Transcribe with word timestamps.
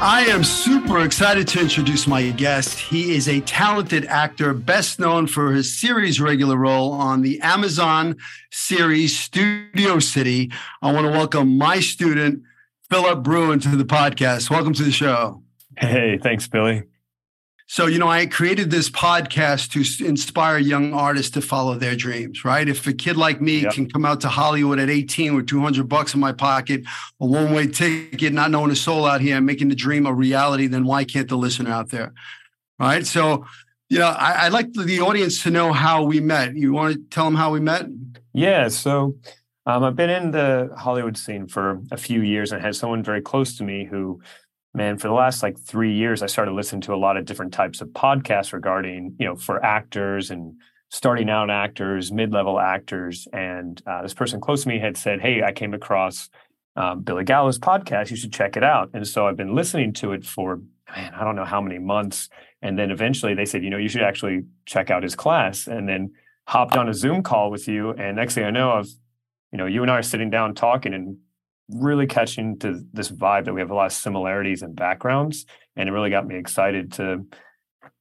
I 0.00 0.26
am 0.26 0.44
super 0.44 1.04
excited 1.04 1.48
to 1.48 1.60
introduce 1.60 2.06
my 2.06 2.30
guest. 2.30 2.78
He 2.78 3.16
is 3.16 3.28
a 3.28 3.40
talented 3.40 4.04
actor, 4.04 4.54
best 4.54 5.00
known 5.00 5.26
for 5.26 5.50
his 5.50 5.76
series 5.76 6.20
regular 6.20 6.56
role 6.56 6.92
on 6.92 7.22
the 7.22 7.40
Amazon 7.40 8.16
series 8.52 9.18
Studio 9.18 9.98
City. 9.98 10.52
I 10.82 10.92
want 10.92 11.06
to 11.06 11.10
welcome 11.10 11.58
my 11.58 11.80
student, 11.80 12.44
Phillip 12.88 13.24
Bruenn, 13.24 13.60
to 13.62 13.74
the 13.74 13.84
podcast. 13.84 14.50
Welcome 14.50 14.72
to 14.74 14.84
the 14.84 14.92
show. 14.92 15.42
Hey, 15.76 16.16
thanks, 16.22 16.46
Billy. 16.46 16.84
So, 17.70 17.84
you 17.84 17.98
know, 17.98 18.08
I 18.08 18.24
created 18.24 18.70
this 18.70 18.88
podcast 18.88 19.72
to 19.72 20.06
inspire 20.06 20.56
young 20.56 20.94
artists 20.94 21.30
to 21.32 21.42
follow 21.42 21.74
their 21.74 21.94
dreams, 21.94 22.42
right? 22.42 22.66
If 22.66 22.86
a 22.86 22.94
kid 22.94 23.18
like 23.18 23.42
me 23.42 23.60
yep. 23.60 23.74
can 23.74 23.90
come 23.90 24.06
out 24.06 24.22
to 24.22 24.28
Hollywood 24.28 24.78
at 24.78 24.88
18 24.88 25.36
with 25.36 25.46
200 25.46 25.86
bucks 25.86 26.14
in 26.14 26.20
my 26.20 26.32
pocket, 26.32 26.84
a 27.20 27.26
one 27.26 27.52
way 27.52 27.66
ticket, 27.66 28.32
not 28.32 28.50
knowing 28.50 28.70
a 28.70 28.76
soul 28.76 29.04
out 29.04 29.20
here, 29.20 29.36
and 29.36 29.44
making 29.44 29.68
the 29.68 29.74
dream 29.74 30.06
a 30.06 30.14
reality, 30.14 30.66
then 30.66 30.86
why 30.86 31.04
can't 31.04 31.28
the 31.28 31.36
listener 31.36 31.70
out 31.70 31.90
there? 31.90 32.14
Right. 32.78 33.06
So, 33.06 33.44
you 33.90 33.98
know, 33.98 34.08
I, 34.08 34.44
would 34.44 34.54
like 34.54 34.72
the 34.72 35.00
audience 35.02 35.42
to 35.42 35.50
know 35.50 35.70
how 35.70 36.04
we 36.04 36.20
met. 36.20 36.56
You 36.56 36.72
want 36.72 36.94
to 36.94 37.00
tell 37.10 37.26
them 37.26 37.34
how 37.34 37.52
we 37.52 37.60
met? 37.60 37.84
Yeah. 38.32 38.68
So, 38.68 39.14
um, 39.66 39.84
I've 39.84 39.94
been 39.94 40.08
in 40.08 40.30
the 40.30 40.70
Hollywood 40.74 41.18
scene 41.18 41.46
for 41.46 41.82
a 41.90 41.98
few 41.98 42.22
years 42.22 42.50
and 42.50 42.62
had 42.62 42.76
someone 42.76 43.02
very 43.02 43.20
close 43.20 43.58
to 43.58 43.62
me 43.62 43.84
who 43.84 44.22
man, 44.74 44.98
for 44.98 45.08
the 45.08 45.14
last 45.14 45.42
like 45.42 45.58
three 45.58 45.94
years, 45.94 46.22
I 46.22 46.26
started 46.26 46.52
listening 46.52 46.82
to 46.82 46.94
a 46.94 46.96
lot 46.96 47.16
of 47.16 47.24
different 47.24 47.52
types 47.52 47.80
of 47.80 47.88
podcasts 47.88 48.52
regarding, 48.52 49.16
you 49.18 49.26
know, 49.26 49.36
for 49.36 49.64
actors 49.64 50.30
and 50.30 50.54
starting 50.90 51.28
out 51.28 51.50
actors, 51.50 52.12
mid-level 52.12 52.58
actors. 52.58 53.28
And 53.32 53.80
uh, 53.86 54.02
this 54.02 54.14
person 54.14 54.40
close 54.40 54.62
to 54.62 54.68
me 54.68 54.78
had 54.78 54.96
said, 54.96 55.20
"Hey, 55.20 55.42
I 55.42 55.52
came 55.52 55.74
across 55.74 56.30
um, 56.76 57.02
Billy 57.02 57.24
Gallo's 57.24 57.58
podcast. 57.58 58.10
You 58.10 58.16
should 58.16 58.32
check 58.32 58.56
it 58.56 58.64
out." 58.64 58.90
And 58.94 59.06
so 59.06 59.26
I've 59.26 59.36
been 59.36 59.54
listening 59.54 59.92
to 59.94 60.12
it 60.12 60.24
for 60.24 60.60
man, 60.94 61.12
I 61.14 61.24
don't 61.24 61.36
know 61.36 61.44
how 61.44 61.60
many 61.60 61.78
months. 61.78 62.28
And 62.62 62.78
then 62.78 62.90
eventually 62.90 63.34
they 63.34 63.44
said, 63.44 63.62
"You 63.62 63.70
know, 63.70 63.78
you 63.78 63.88
should 63.88 64.02
actually 64.02 64.44
check 64.66 64.90
out 64.90 65.02
his 65.02 65.14
class." 65.14 65.66
And 65.66 65.88
then 65.88 66.12
hopped 66.48 66.78
on 66.78 66.88
a 66.88 66.94
Zoom 66.94 67.22
call 67.22 67.50
with 67.50 67.68
you. 67.68 67.90
And 67.90 68.16
next 68.16 68.34
thing 68.34 68.44
I 68.44 68.50
know, 68.50 68.72
I've, 68.72 68.88
you 69.52 69.58
know, 69.58 69.66
you 69.66 69.82
and 69.82 69.90
I 69.90 69.98
are 69.98 70.02
sitting 70.02 70.30
down 70.30 70.54
talking 70.54 70.94
and 70.94 71.18
really 71.68 72.06
catching 72.06 72.58
to 72.58 72.82
this 72.92 73.10
vibe 73.10 73.44
that 73.44 73.52
we 73.52 73.60
have 73.60 73.70
a 73.70 73.74
lot 73.74 73.86
of 73.86 73.92
similarities 73.92 74.62
and 74.62 74.74
backgrounds. 74.74 75.46
And 75.76 75.88
it 75.88 75.92
really 75.92 76.10
got 76.10 76.26
me 76.26 76.36
excited 76.36 76.92
to 76.92 77.26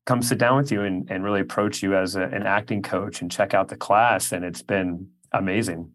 come 0.05 0.21
sit 0.21 0.37
down 0.37 0.57
with 0.57 0.71
you 0.71 0.81
and, 0.81 1.09
and 1.11 1.23
really 1.23 1.41
approach 1.41 1.83
you 1.83 1.95
as 1.95 2.15
a, 2.15 2.23
an 2.23 2.43
acting 2.43 2.81
coach 2.81 3.21
and 3.21 3.29
check 3.29 3.53
out 3.53 3.67
the 3.67 3.75
class. 3.75 4.31
And 4.31 4.45
it's 4.45 4.61
been 4.61 5.09
amazing. 5.31 5.91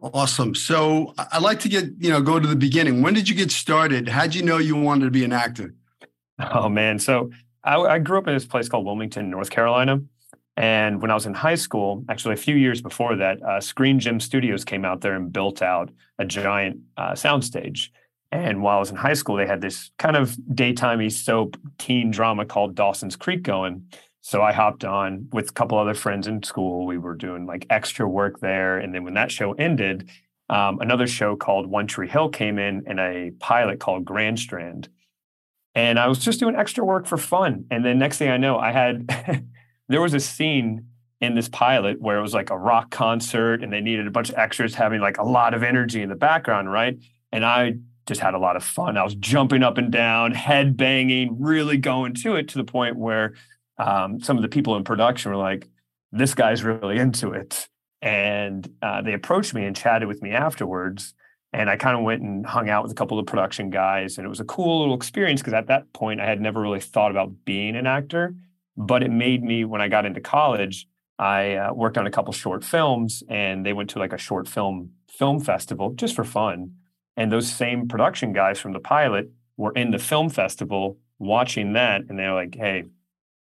Awesome. 0.00 0.54
So 0.54 1.14
I'd 1.32 1.42
like 1.42 1.60
to 1.60 1.68
get, 1.68 1.86
you 1.98 2.10
know, 2.10 2.20
go 2.20 2.38
to 2.38 2.46
the 2.46 2.54
beginning. 2.54 3.02
When 3.02 3.14
did 3.14 3.28
you 3.28 3.34
get 3.34 3.50
started? 3.50 4.08
How'd 4.08 4.34
you 4.34 4.42
know 4.42 4.58
you 4.58 4.76
wanted 4.76 5.06
to 5.06 5.10
be 5.10 5.24
an 5.24 5.32
actor? 5.32 5.74
Oh, 6.38 6.68
man. 6.68 6.98
So 6.98 7.30
I, 7.64 7.76
I 7.76 7.98
grew 7.98 8.18
up 8.18 8.28
in 8.28 8.34
this 8.34 8.44
place 8.44 8.68
called 8.68 8.86
Wilmington, 8.86 9.28
North 9.30 9.50
Carolina. 9.50 10.00
And 10.58 11.00
when 11.00 11.12
I 11.12 11.14
was 11.14 11.24
in 11.24 11.34
high 11.34 11.54
school, 11.54 12.04
actually 12.08 12.34
a 12.34 12.36
few 12.36 12.56
years 12.56 12.82
before 12.82 13.14
that, 13.14 13.40
uh, 13.44 13.60
Screen 13.60 14.00
Gems 14.00 14.24
Studios 14.24 14.64
came 14.64 14.84
out 14.84 15.02
there 15.02 15.14
and 15.14 15.32
built 15.32 15.62
out 15.62 15.88
a 16.18 16.24
giant 16.24 16.80
uh, 16.96 17.12
soundstage. 17.12 17.90
And 18.32 18.60
while 18.60 18.78
I 18.78 18.80
was 18.80 18.90
in 18.90 18.96
high 18.96 19.14
school, 19.14 19.36
they 19.36 19.46
had 19.46 19.60
this 19.60 19.92
kind 20.00 20.16
of 20.16 20.36
daytimey 20.52 21.12
soap 21.12 21.56
teen 21.78 22.10
drama 22.10 22.44
called 22.44 22.74
Dawson's 22.74 23.14
Creek 23.14 23.44
going. 23.44 23.84
So 24.20 24.42
I 24.42 24.52
hopped 24.52 24.84
on 24.84 25.28
with 25.32 25.50
a 25.50 25.52
couple 25.52 25.78
other 25.78 25.94
friends 25.94 26.26
in 26.26 26.42
school. 26.42 26.86
We 26.86 26.98
were 26.98 27.14
doing 27.14 27.46
like 27.46 27.64
extra 27.70 28.08
work 28.08 28.40
there. 28.40 28.78
And 28.78 28.92
then 28.92 29.04
when 29.04 29.14
that 29.14 29.30
show 29.30 29.52
ended, 29.52 30.10
um, 30.50 30.80
another 30.80 31.06
show 31.06 31.36
called 31.36 31.68
One 31.68 31.86
Tree 31.86 32.08
Hill 32.08 32.30
came 32.30 32.58
in 32.58 32.82
and 32.88 32.98
a 32.98 33.30
pilot 33.38 33.78
called 33.78 34.04
Grand 34.04 34.40
Strand. 34.40 34.88
And 35.76 36.00
I 36.00 36.08
was 36.08 36.18
just 36.18 36.40
doing 36.40 36.56
extra 36.56 36.84
work 36.84 37.06
for 37.06 37.16
fun. 37.16 37.66
And 37.70 37.84
then 37.84 38.00
next 38.00 38.18
thing 38.18 38.28
I 38.28 38.38
know, 38.38 38.58
I 38.58 38.72
had 38.72 39.08
there 39.88 40.00
was 40.00 40.14
a 40.14 40.20
scene 40.20 40.86
in 41.20 41.34
this 41.34 41.48
pilot 41.48 42.00
where 42.00 42.18
it 42.18 42.22
was 42.22 42.34
like 42.34 42.50
a 42.50 42.58
rock 42.58 42.90
concert 42.90 43.62
and 43.62 43.72
they 43.72 43.80
needed 43.80 44.06
a 44.06 44.10
bunch 44.10 44.28
of 44.28 44.36
extras 44.36 44.74
having 44.74 45.00
like 45.00 45.18
a 45.18 45.24
lot 45.24 45.52
of 45.54 45.62
energy 45.62 46.02
in 46.02 46.08
the 46.08 46.14
background, 46.14 46.70
right? 46.70 46.96
And 47.32 47.44
I 47.44 47.74
just 48.06 48.20
had 48.20 48.34
a 48.34 48.38
lot 48.38 48.56
of 48.56 48.62
fun. 48.62 48.96
I 48.96 49.02
was 49.02 49.14
jumping 49.16 49.62
up 49.62 49.78
and 49.78 49.90
down, 49.90 50.32
head 50.32 50.76
banging, 50.76 51.40
really 51.40 51.76
going 51.76 52.14
to 52.14 52.36
it 52.36 52.48
to 52.48 52.58
the 52.58 52.64
point 52.64 52.96
where 52.96 53.34
um, 53.78 54.20
some 54.20 54.36
of 54.36 54.42
the 54.42 54.48
people 54.48 54.76
in 54.76 54.84
production 54.84 55.30
were 55.30 55.36
like, 55.36 55.68
this 56.12 56.34
guy's 56.34 56.62
really 56.62 56.98
into 56.98 57.32
it. 57.32 57.68
And 58.00 58.68
uh, 58.80 59.02
they 59.02 59.12
approached 59.12 59.54
me 59.54 59.64
and 59.64 59.76
chatted 59.76 60.08
with 60.08 60.22
me 60.22 60.30
afterwards. 60.30 61.14
And 61.52 61.68
I 61.68 61.76
kind 61.76 61.96
of 61.96 62.04
went 62.04 62.22
and 62.22 62.46
hung 62.46 62.70
out 62.70 62.84
with 62.84 62.92
a 62.92 62.94
couple 62.94 63.18
of 63.18 63.26
production 63.26 63.70
guys. 63.70 64.18
And 64.18 64.24
it 64.24 64.28
was 64.28 64.40
a 64.40 64.44
cool 64.44 64.80
little 64.80 64.94
experience 64.94 65.40
because 65.40 65.54
at 65.54 65.66
that 65.66 65.92
point, 65.92 66.20
I 66.20 66.26
had 66.26 66.40
never 66.40 66.60
really 66.60 66.80
thought 66.80 67.10
about 67.10 67.44
being 67.44 67.74
an 67.74 67.86
actor 67.86 68.34
but 68.78 69.02
it 69.02 69.10
made 69.10 69.42
me 69.42 69.64
when 69.64 69.82
i 69.82 69.88
got 69.88 70.06
into 70.06 70.20
college 70.20 70.86
i 71.18 71.56
uh, 71.56 71.72
worked 71.74 71.98
on 71.98 72.06
a 72.06 72.10
couple 72.10 72.32
short 72.32 72.64
films 72.64 73.22
and 73.28 73.66
they 73.66 73.72
went 73.72 73.90
to 73.90 73.98
like 73.98 74.12
a 74.12 74.18
short 74.18 74.48
film 74.48 74.90
film 75.18 75.40
festival 75.40 75.92
just 75.94 76.14
for 76.14 76.24
fun. 76.24 76.72
And 77.16 77.32
those 77.32 77.50
same 77.50 77.88
production 77.88 78.32
guys 78.32 78.60
from 78.60 78.72
the 78.72 78.78
pilot 78.78 79.30
were 79.56 79.72
in 79.72 79.90
the 79.90 79.98
film 79.98 80.30
festival 80.30 80.98
watching 81.18 81.72
that 81.72 82.02
and 82.08 82.16
they're 82.16 82.34
like 82.34 82.54
hey 82.54 82.84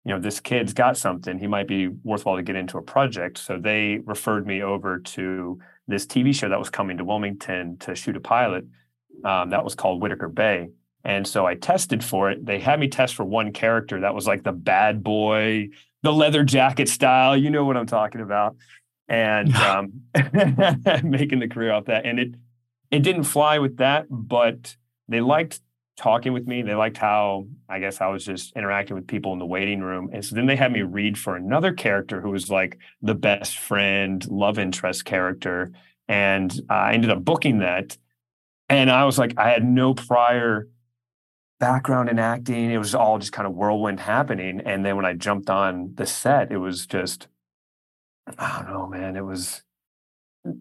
you 0.04 0.12
know 0.12 0.20
this 0.20 0.40
kid's 0.40 0.74
got 0.74 0.98
something. 0.98 1.38
He 1.38 1.46
might 1.46 1.68
be 1.68 1.88
worthwhile 1.88 2.38
to 2.38 2.42
get 2.42 2.56
into 2.56 2.80
a 2.80 2.82
project. 2.82 3.38
So 3.38 3.60
they 3.60 4.00
referred 4.04 4.48
me 4.48 4.64
over 4.64 4.98
to 4.98 5.60
this 5.88 6.08
tv 6.08 6.34
show 6.34 6.50
that 6.50 6.58
was 6.58 6.70
coming 6.70 6.98
to 6.98 7.04
wilmington 7.04 7.78
to 7.78 7.94
shoot 7.94 8.16
a 8.16 8.20
pilot 8.20 8.66
um, 9.26 9.50
that 9.50 9.64
was 9.64 9.76
called 9.76 10.02
whitaker 10.02 10.30
bay 10.30 10.70
and 11.04 11.28
so 11.28 11.46
I 11.46 11.56
tested 11.56 12.04
for 12.04 12.30
it. 12.30 12.46
They 12.46 12.60
had 12.60 12.80
me 12.80 12.88
test 12.88 13.16
for 13.16 13.24
one 13.24 13.52
character 13.54 14.00
that 14.02 14.14
was 14.14 14.28
like 14.28 14.44
the 14.44 14.52
bad 14.52 15.04
boy, 15.04 15.70
the 16.04 16.14
leather 16.14 16.44
jacket 16.44 16.90
style. 16.90 17.36
You 17.36 17.50
know 17.50 17.66
what 17.66 17.78
I'm 17.78 17.88
talking 17.88 18.22
about. 18.22 18.56
And 19.08 19.54
um, 19.56 19.94
making 21.04 21.40
the 21.40 21.48
career 21.50 21.72
off 21.72 21.86
that. 21.86 22.06
And 22.06 22.20
it 22.20 22.36
it 22.92 23.00
didn't 23.00 23.24
fly 23.24 23.58
with 23.60 23.78
that, 23.78 24.06
but 24.10 24.76
they 25.08 25.22
liked 25.22 25.62
talking 25.98 26.34
with 26.34 26.46
me. 26.46 26.62
They 26.62 26.76
liked 26.76 26.98
how 26.98 27.48
I 27.70 27.80
guess 27.80 28.02
I 28.02 28.08
was 28.08 28.26
just 28.26 28.56
interacting 28.56 28.96
with 28.96 29.08
people 29.08 29.34
in 29.34 29.40
the 29.40 29.46
waiting 29.46 29.82
room. 29.82 30.10
And 30.12 30.24
so 30.24 30.36
then 30.36 30.46
they 30.46 30.56
had 30.56 30.72
me 30.72 30.82
read 30.82 31.18
for 31.18 31.36
another 31.36 31.74
character 31.74 32.22
who 32.22 32.32
was 32.32 32.50
like 32.50 32.78
the 33.02 33.16
best 33.16 33.58
friend, 33.58 34.26
love 34.30 34.60
interest 34.60 35.06
character. 35.06 35.72
And 36.08 36.54
I 36.70 36.94
ended 36.94 37.12
up 37.12 37.24
booking 37.24 37.60
that. 37.60 37.98
And 38.68 38.90
I 38.90 39.06
was 39.06 39.18
like, 39.18 39.38
I 39.38 39.50
had 39.50 39.64
no 39.64 39.94
prior 39.94 40.68
background 41.62 42.10
in 42.10 42.20
acting. 42.20 42.72
It 42.72 42.80
was 42.80 42.96
all 42.96 43.20
just 43.20 43.32
kind 43.32 43.48
of 43.48 43.54
whirlwind 43.54 44.00
happening. 44.00 44.62
And 44.66 44.84
then 44.84 44.96
when 44.96 45.06
I 45.06 45.14
jumped 45.14 45.50
on 45.50 45.94
the 45.94 46.08
set, 46.08 46.52
it 46.52 46.58
was 46.58 46.88
just, 46.88 47.28
I 48.38 48.64
don't 48.64 48.74
know, 48.74 48.88
man. 48.88 49.16
It 49.16 49.24
was, 49.24 49.62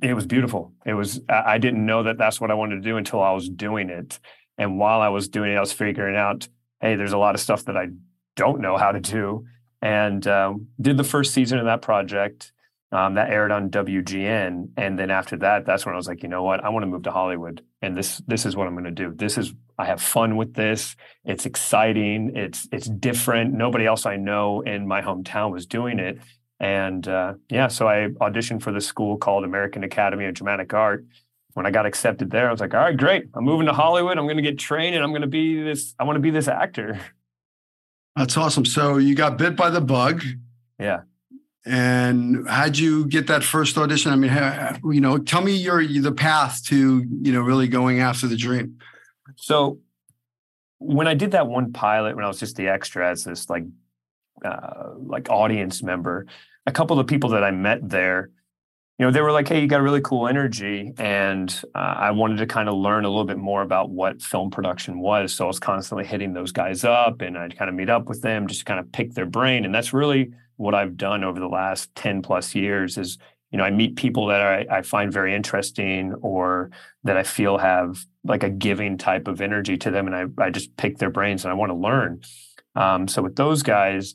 it 0.03 0.15
was 0.15 0.27
beautiful. 0.27 0.75
It 0.85 0.93
was, 0.93 1.23
I 1.29 1.57
didn't 1.57 1.87
know 1.87 2.03
that 2.03 2.19
that's 2.19 2.39
what 2.39 2.51
I 2.51 2.55
wanted 2.55 2.77
to 2.77 2.83
do 2.83 2.99
until 2.99 3.23
I 3.23 3.33
was 3.33 3.49
doing 3.49 3.89
it. 3.89 4.21
And 4.59 4.79
while 4.79 5.01
I 5.01 5.09
was 5.09 5.29
doing 5.29 5.51
it, 5.51 5.57
I 5.57 5.61
was 5.61 5.73
figuring 5.73 6.17
out, 6.17 6.47
hey, 6.83 6.97
there's 6.97 7.15
a 7.15 7.19
lot 7.19 7.35
of 7.35 7.41
stuff 7.41 7.65
that 7.65 7.79
I 7.79 7.89
don't 8.37 8.61
know 8.61 8.77
how 8.77 8.93
to 8.93 9.01
do. 9.01 9.47
And 9.81 10.27
um, 10.27 10.69
did 10.79 10.99
the 10.99 11.05
first 11.05 11.33
season 11.33 11.59
of 11.59 11.65
that 11.65 11.81
project. 11.81 12.53
Um, 12.93 13.15
that 13.15 13.31
aired 13.31 13.53
on 13.53 13.71
WGN, 13.71 14.71
and 14.77 14.99
then 14.99 15.11
after 15.13 15.37
that, 15.37 15.65
that's 15.65 15.87
when 15.87 15.95
I 15.95 15.97
was 15.97 16.09
like, 16.09 16.25
you 16.25 16.29
know 16.29 16.43
what, 16.43 16.65
I 16.65 16.71
want 16.71 16.83
to 16.83 16.89
move 16.89 17.05
to 17.05 17.13
Hollywood, 17.13 17.63
and 17.83 17.97
this 17.97 18.21
this 18.27 18.45
is 18.45 18.57
what 18.57 18.67
I'm 18.67 18.75
going 18.75 18.85
to 18.85 18.91
do. 18.91 19.13
This 19.15 19.39
is 19.39 19.55
I 19.79 19.85
have 19.85 20.03
fun 20.03 20.37
with 20.37 20.55
this. 20.55 20.97
It's 21.25 21.47
exciting. 21.47 22.33
It's 22.35 22.67
it's 22.73 22.89
different. 22.89 23.55
Nobody 23.55 23.87
else 23.87 24.07
I 24.07 24.17
know 24.17 24.63
in 24.63 24.89
my 24.89 25.03
hometown 25.03 25.53
was 25.53 25.67
doing 25.67 26.01
it, 26.01 26.19
And 26.61 27.09
uh, 27.09 27.35
yeah, 27.49 27.69
so 27.69 27.89
I 27.89 28.09
auditioned 28.21 28.63
for 28.63 28.71
this 28.71 28.87
school 28.87 29.17
called 29.17 29.45
American 29.45 29.83
Academy 29.83 30.27
of 30.27 30.35
Dramatic 30.35 30.75
Art. 30.75 31.07
When 31.55 31.67
I 31.67 31.71
got 31.71 31.87
accepted 31.87 32.31
there, 32.31 32.49
I 32.49 32.53
was 32.53 32.61
like, 32.61 32.75
all 32.75 32.81
right, 32.81 32.97
great. 32.97 33.25
I'm 33.35 33.45
moving 33.45 33.67
to 33.67 33.73
Hollywood. 33.73 34.19
I'm 34.19 34.27
going 34.27 34.37
to 34.37 34.43
get 34.43 34.59
trained 34.59 34.95
and 34.95 35.03
I'm 35.03 35.11
going 35.11 35.23
to 35.23 35.27
be 35.27 35.61
this, 35.63 35.95
I 35.99 36.05
want 36.05 36.17
to 36.17 36.21
be 36.21 36.31
this 36.31 36.47
actor. 36.49 37.01
That's 38.15 38.37
awesome. 38.37 38.65
So 38.65 38.99
you 38.99 39.15
got 39.15 39.39
bit 39.39 39.57
by 39.57 39.71
the 39.71 39.81
bug. 39.81 40.23
Yeah. 40.79 41.01
And 41.67 42.49
how'd 42.49 42.79
you 42.79 43.07
get 43.07 43.27
that 43.27 43.45
first 43.45 43.77
audition? 43.77 44.13
I 44.13 44.17
mean, 44.17 44.95
you 44.95 45.01
know, 45.01 45.19
tell 45.19 45.43
me 45.43 45.53
your 45.53 45.87
the 45.87 46.13
path 46.13 46.65
to 46.67 47.05
you 47.23 47.33
know 47.33 47.43
really 47.43 47.69
going 47.69 48.01
after 48.01 48.27
the 48.27 48.37
dream. 48.37 48.79
So 49.37 49.79
when 50.79 51.07
I 51.07 51.15
did 51.15 51.33
that 51.33 51.47
one 51.47 51.73
pilot, 51.73 52.17
when 52.17 52.25
I 52.25 52.29
was 52.29 52.41
just 52.41 52.57
the 52.57 52.69
extra 52.69 53.11
as 53.11 53.25
this 53.25 53.51
like 53.51 53.65
uh, 54.45 54.95
like 54.97 55.29
audience 55.29 55.83
member, 55.83 56.27
a 56.67 56.73
couple 56.73 56.99
of 56.99 57.07
the 57.07 57.11
people 57.11 57.31
that 57.31 57.45
I 57.45 57.51
met 57.51 57.87
there, 57.87 58.31
you 58.99 59.05
know, 59.05 59.13
they 59.13 59.21
were 59.21 59.33
like, 59.33 59.47
"Hey, 59.47 59.61
you 59.61 59.67
got 59.67 59.81
a 59.81 59.83
really 59.83 60.01
cool 60.01 60.29
energy," 60.29 60.93
and 60.97 61.63
uh, 61.75 61.79
I 61.79 62.11
wanted 62.11 62.39
to 62.39 62.47
kind 62.47 62.71
of 62.71 62.75
learn 62.75 63.05
a 63.05 63.09
little 63.09 63.27
bit 63.27 63.39
more 63.39 63.61
about 63.61 63.91
what 63.91 64.23
film 64.23 64.51
production 64.51 65.01
was. 65.01 65.35
So 65.35 65.45
I 65.45 65.49
was 65.49 65.59
constantly 65.59 66.07
hitting 66.07 66.33
those 66.33 66.53
guys 66.53 66.85
up, 66.85 67.21
and 67.21 67.37
I'd 67.37 67.59
kind 67.59 67.69
of 67.69 67.75
meet 67.75 67.91
up 67.91 68.09
with 68.09 68.23
them, 68.23 68.47
just 68.47 68.61
to 68.61 68.65
kind 68.65 68.81
of 68.81 68.91
pick 68.93 69.13
their 69.13 69.27
brain, 69.27 69.67
and 69.67 69.75
that's 69.75 69.93
really 69.93 70.33
what 70.61 70.75
I've 70.75 70.99
done 70.99 71.25
over 71.25 71.41
the 71.41 71.49
last 71.49 71.95
10 71.95 72.21
plus 72.21 72.55
years 72.55 72.99
is, 72.99 73.17
you 73.51 73.57
know, 73.57 73.65
I 73.65 73.71
meet 73.71 73.97
people 73.97 74.27
that 74.27 74.43
I, 74.43 74.67
I 74.71 74.83
find 74.83 75.11
very 75.11 75.35
interesting 75.35 76.13
or 76.21 76.71
that 77.03 77.17
I 77.17 77.23
feel 77.23 77.57
have 77.57 78.05
like 78.25 78.43
a 78.43 78.51
giving 78.51 78.99
type 78.99 79.27
of 79.27 79.41
energy 79.41 79.79
to 79.79 79.91
them. 79.91 80.07
And 80.07 80.15
I, 80.15 80.45
I 80.45 80.51
just 80.51 80.77
pick 80.77 80.99
their 80.99 81.09
brains 81.09 81.45
and 81.45 81.51
I 81.51 81.55
want 81.55 81.71
to 81.71 81.75
learn. 81.75 82.21
Um, 82.75 83.09
so 83.09 83.23
with 83.23 83.37
those 83.37 83.63
guys, 83.63 84.15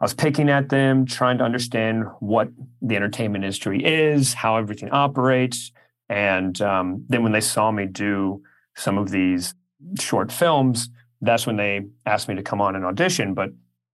I 0.00 0.04
was 0.06 0.14
picking 0.14 0.48
at 0.48 0.70
them, 0.70 1.04
trying 1.04 1.36
to 1.38 1.44
understand 1.44 2.04
what 2.20 2.48
the 2.80 2.96
entertainment 2.96 3.44
industry 3.44 3.84
is, 3.84 4.32
how 4.32 4.56
everything 4.56 4.88
operates. 4.92 5.72
And 6.08 6.58
um, 6.62 7.04
then 7.10 7.22
when 7.22 7.32
they 7.32 7.42
saw 7.42 7.70
me 7.70 7.84
do 7.84 8.42
some 8.76 8.96
of 8.96 9.10
these 9.10 9.54
short 10.00 10.32
films, 10.32 10.88
that's 11.20 11.46
when 11.46 11.56
they 11.56 11.82
asked 12.06 12.28
me 12.28 12.34
to 12.36 12.42
come 12.42 12.62
on 12.62 12.76
and 12.76 12.84
audition. 12.86 13.34
But 13.34 13.50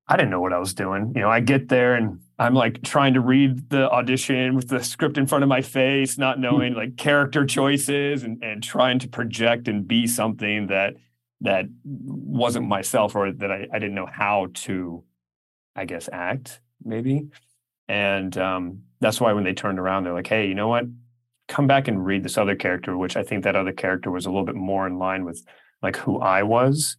I 0.09 0.17
didn't 0.17 0.31
know 0.31 0.41
what 0.41 0.55
I 0.55 0.59
was 0.59 0.73
doing. 0.73 1.13
You 1.15 1.21
know, 1.21 1.31
I 1.31 1.41
get 1.41 1.69
there 1.69 1.95
and 1.95 2.21
I'm 2.39 2.55
like 2.55 2.83
trying 2.83 3.15
to 3.15 3.21
read 3.21 3.69
the 3.69 3.91
audition 3.91 4.55
with 4.55 4.69
the 4.69 4.83
script 4.83 5.19
in 5.19 5.27
front 5.27 5.45
of 5.45 5.49
my 5.49 5.61
face, 5.61 6.17
not 6.17 6.37
hmm. 6.37 6.43
knowing 6.43 6.75
like 6.75 6.97
character 6.97 7.45
choices 7.45 8.23
and, 8.23 8.43
and 8.43 8.63
trying 8.63 8.99
to 9.01 9.09
project 9.09 9.69
and 9.69 9.87
be 9.87 10.07
something 10.07 10.69
that 10.69 10.95
that 11.41 11.67
wasn't 11.85 12.67
myself 12.67 13.15
or 13.15 13.31
that 13.33 13.53
I, 13.53 13.69
I 13.73 13.79
didn't 13.79 13.95
know 13.95 14.09
how 14.11 14.49
to, 14.55 15.05
I 15.77 15.85
guess, 15.85 16.09
act 16.13 16.61
maybe. 16.85 17.29
And 17.87 18.37
um, 18.37 18.83
that's 19.01 19.21
why 19.21 19.33
when 19.33 19.45
they 19.45 19.55
turned 19.55 19.79
around, 19.79 20.05
they're 20.05 20.15
like, 20.15 20.27
hey, 20.27 20.49
you 20.49 20.55
know 20.55 20.69
what? 20.69 20.85
Come 21.47 21.67
back 21.67 21.87
and 21.87 22.05
read 22.05 22.23
this 22.23 22.37
other 22.37 22.57
character, 22.57 22.97
which 22.97 23.17
I 23.17 23.23
think 23.23 23.45
that 23.45 23.57
other 23.57 23.73
character 23.73 24.11
was 24.11 24.27
a 24.27 24.31
little 24.31 24.45
bit 24.45 24.57
more 24.57 24.87
in 24.87 24.99
line 24.99 25.25
with 25.25 25.45
like 25.83 25.97
who 25.97 26.19
I 26.19 26.43
was 26.43 26.97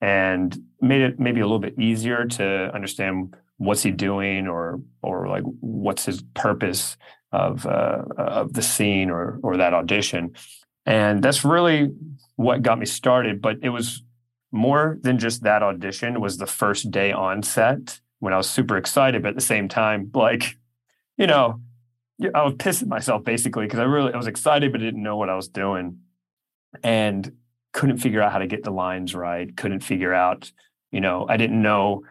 and 0.00 0.56
made 0.80 1.02
it 1.02 1.20
maybe 1.20 1.40
a 1.40 1.44
little 1.44 1.58
bit 1.58 1.78
easier 1.78 2.24
to 2.24 2.74
understand 2.74 3.36
what's 3.58 3.82
he 3.82 3.90
doing 3.90 4.46
or 4.46 4.80
or 5.02 5.28
like 5.28 5.42
what's 5.60 6.06
his 6.06 6.22
purpose 6.34 6.96
of 7.32 7.66
uh, 7.66 8.02
of 8.16 8.52
the 8.54 8.62
scene 8.62 9.10
or 9.10 9.38
or 9.42 9.56
that 9.56 9.74
audition. 9.74 10.32
And 10.86 11.22
that's 11.22 11.44
really 11.44 11.90
what 12.36 12.62
got 12.62 12.78
me 12.78 12.86
started 12.86 13.42
but 13.42 13.58
it 13.62 13.68
was 13.68 14.02
more 14.50 14.98
than 15.02 15.18
just 15.18 15.42
that 15.42 15.62
audition 15.62 16.20
was 16.20 16.38
the 16.38 16.46
first 16.46 16.90
day 16.90 17.12
on 17.12 17.42
set 17.42 18.00
when 18.20 18.32
i 18.32 18.36
was 18.38 18.48
super 18.48 18.78
excited 18.78 19.22
but 19.22 19.28
at 19.28 19.34
the 19.34 19.42
same 19.42 19.68
time 19.68 20.10
like 20.14 20.56
you 21.18 21.26
know 21.26 21.60
i 22.34 22.42
was 22.42 22.54
pissing 22.54 22.86
myself 22.88 23.22
basically 23.22 23.66
because 23.66 23.78
i 23.78 23.82
really 23.82 24.10
i 24.14 24.16
was 24.16 24.26
excited 24.26 24.72
but 24.72 24.78
didn't 24.78 25.02
know 25.02 25.18
what 25.18 25.28
i 25.28 25.36
was 25.36 25.48
doing. 25.48 25.98
And 26.82 27.32
couldn't 27.72 27.98
figure 27.98 28.22
out 28.22 28.32
how 28.32 28.38
to 28.38 28.46
get 28.46 28.64
the 28.64 28.70
lines 28.70 29.14
right, 29.14 29.56
couldn't 29.56 29.80
figure 29.80 30.12
out, 30.12 30.50
you 30.90 31.00
know, 31.00 31.26
I 31.28 31.36
didn't 31.36 31.60
know 31.60 32.02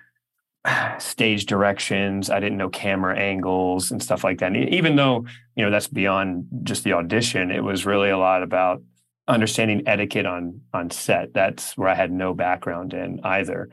stage 0.99 1.45
directions, 1.45 2.29
I 2.29 2.39
didn't 2.39 2.57
know 2.57 2.69
camera 2.69 3.17
angles 3.17 3.91
and 3.91 4.01
stuff 4.01 4.23
like 4.23 4.39
that. 4.39 4.53
And 4.53 4.69
even 4.69 4.95
though, 4.95 5.25
you 5.55 5.65
know, 5.65 5.71
that's 5.71 5.87
beyond 5.87 6.47
just 6.63 6.83
the 6.83 6.93
audition, 6.93 7.51
it 7.51 7.63
was 7.63 7.85
really 7.85 8.09
a 8.09 8.17
lot 8.17 8.43
about 8.43 8.81
understanding 9.27 9.83
etiquette 9.85 10.25
on 10.25 10.61
on 10.73 10.89
set. 10.89 11.33
That's 11.33 11.77
where 11.77 11.87
I 11.87 11.93
had 11.93 12.11
no 12.11 12.33
background 12.33 12.93
in 12.93 13.19
either. 13.23 13.69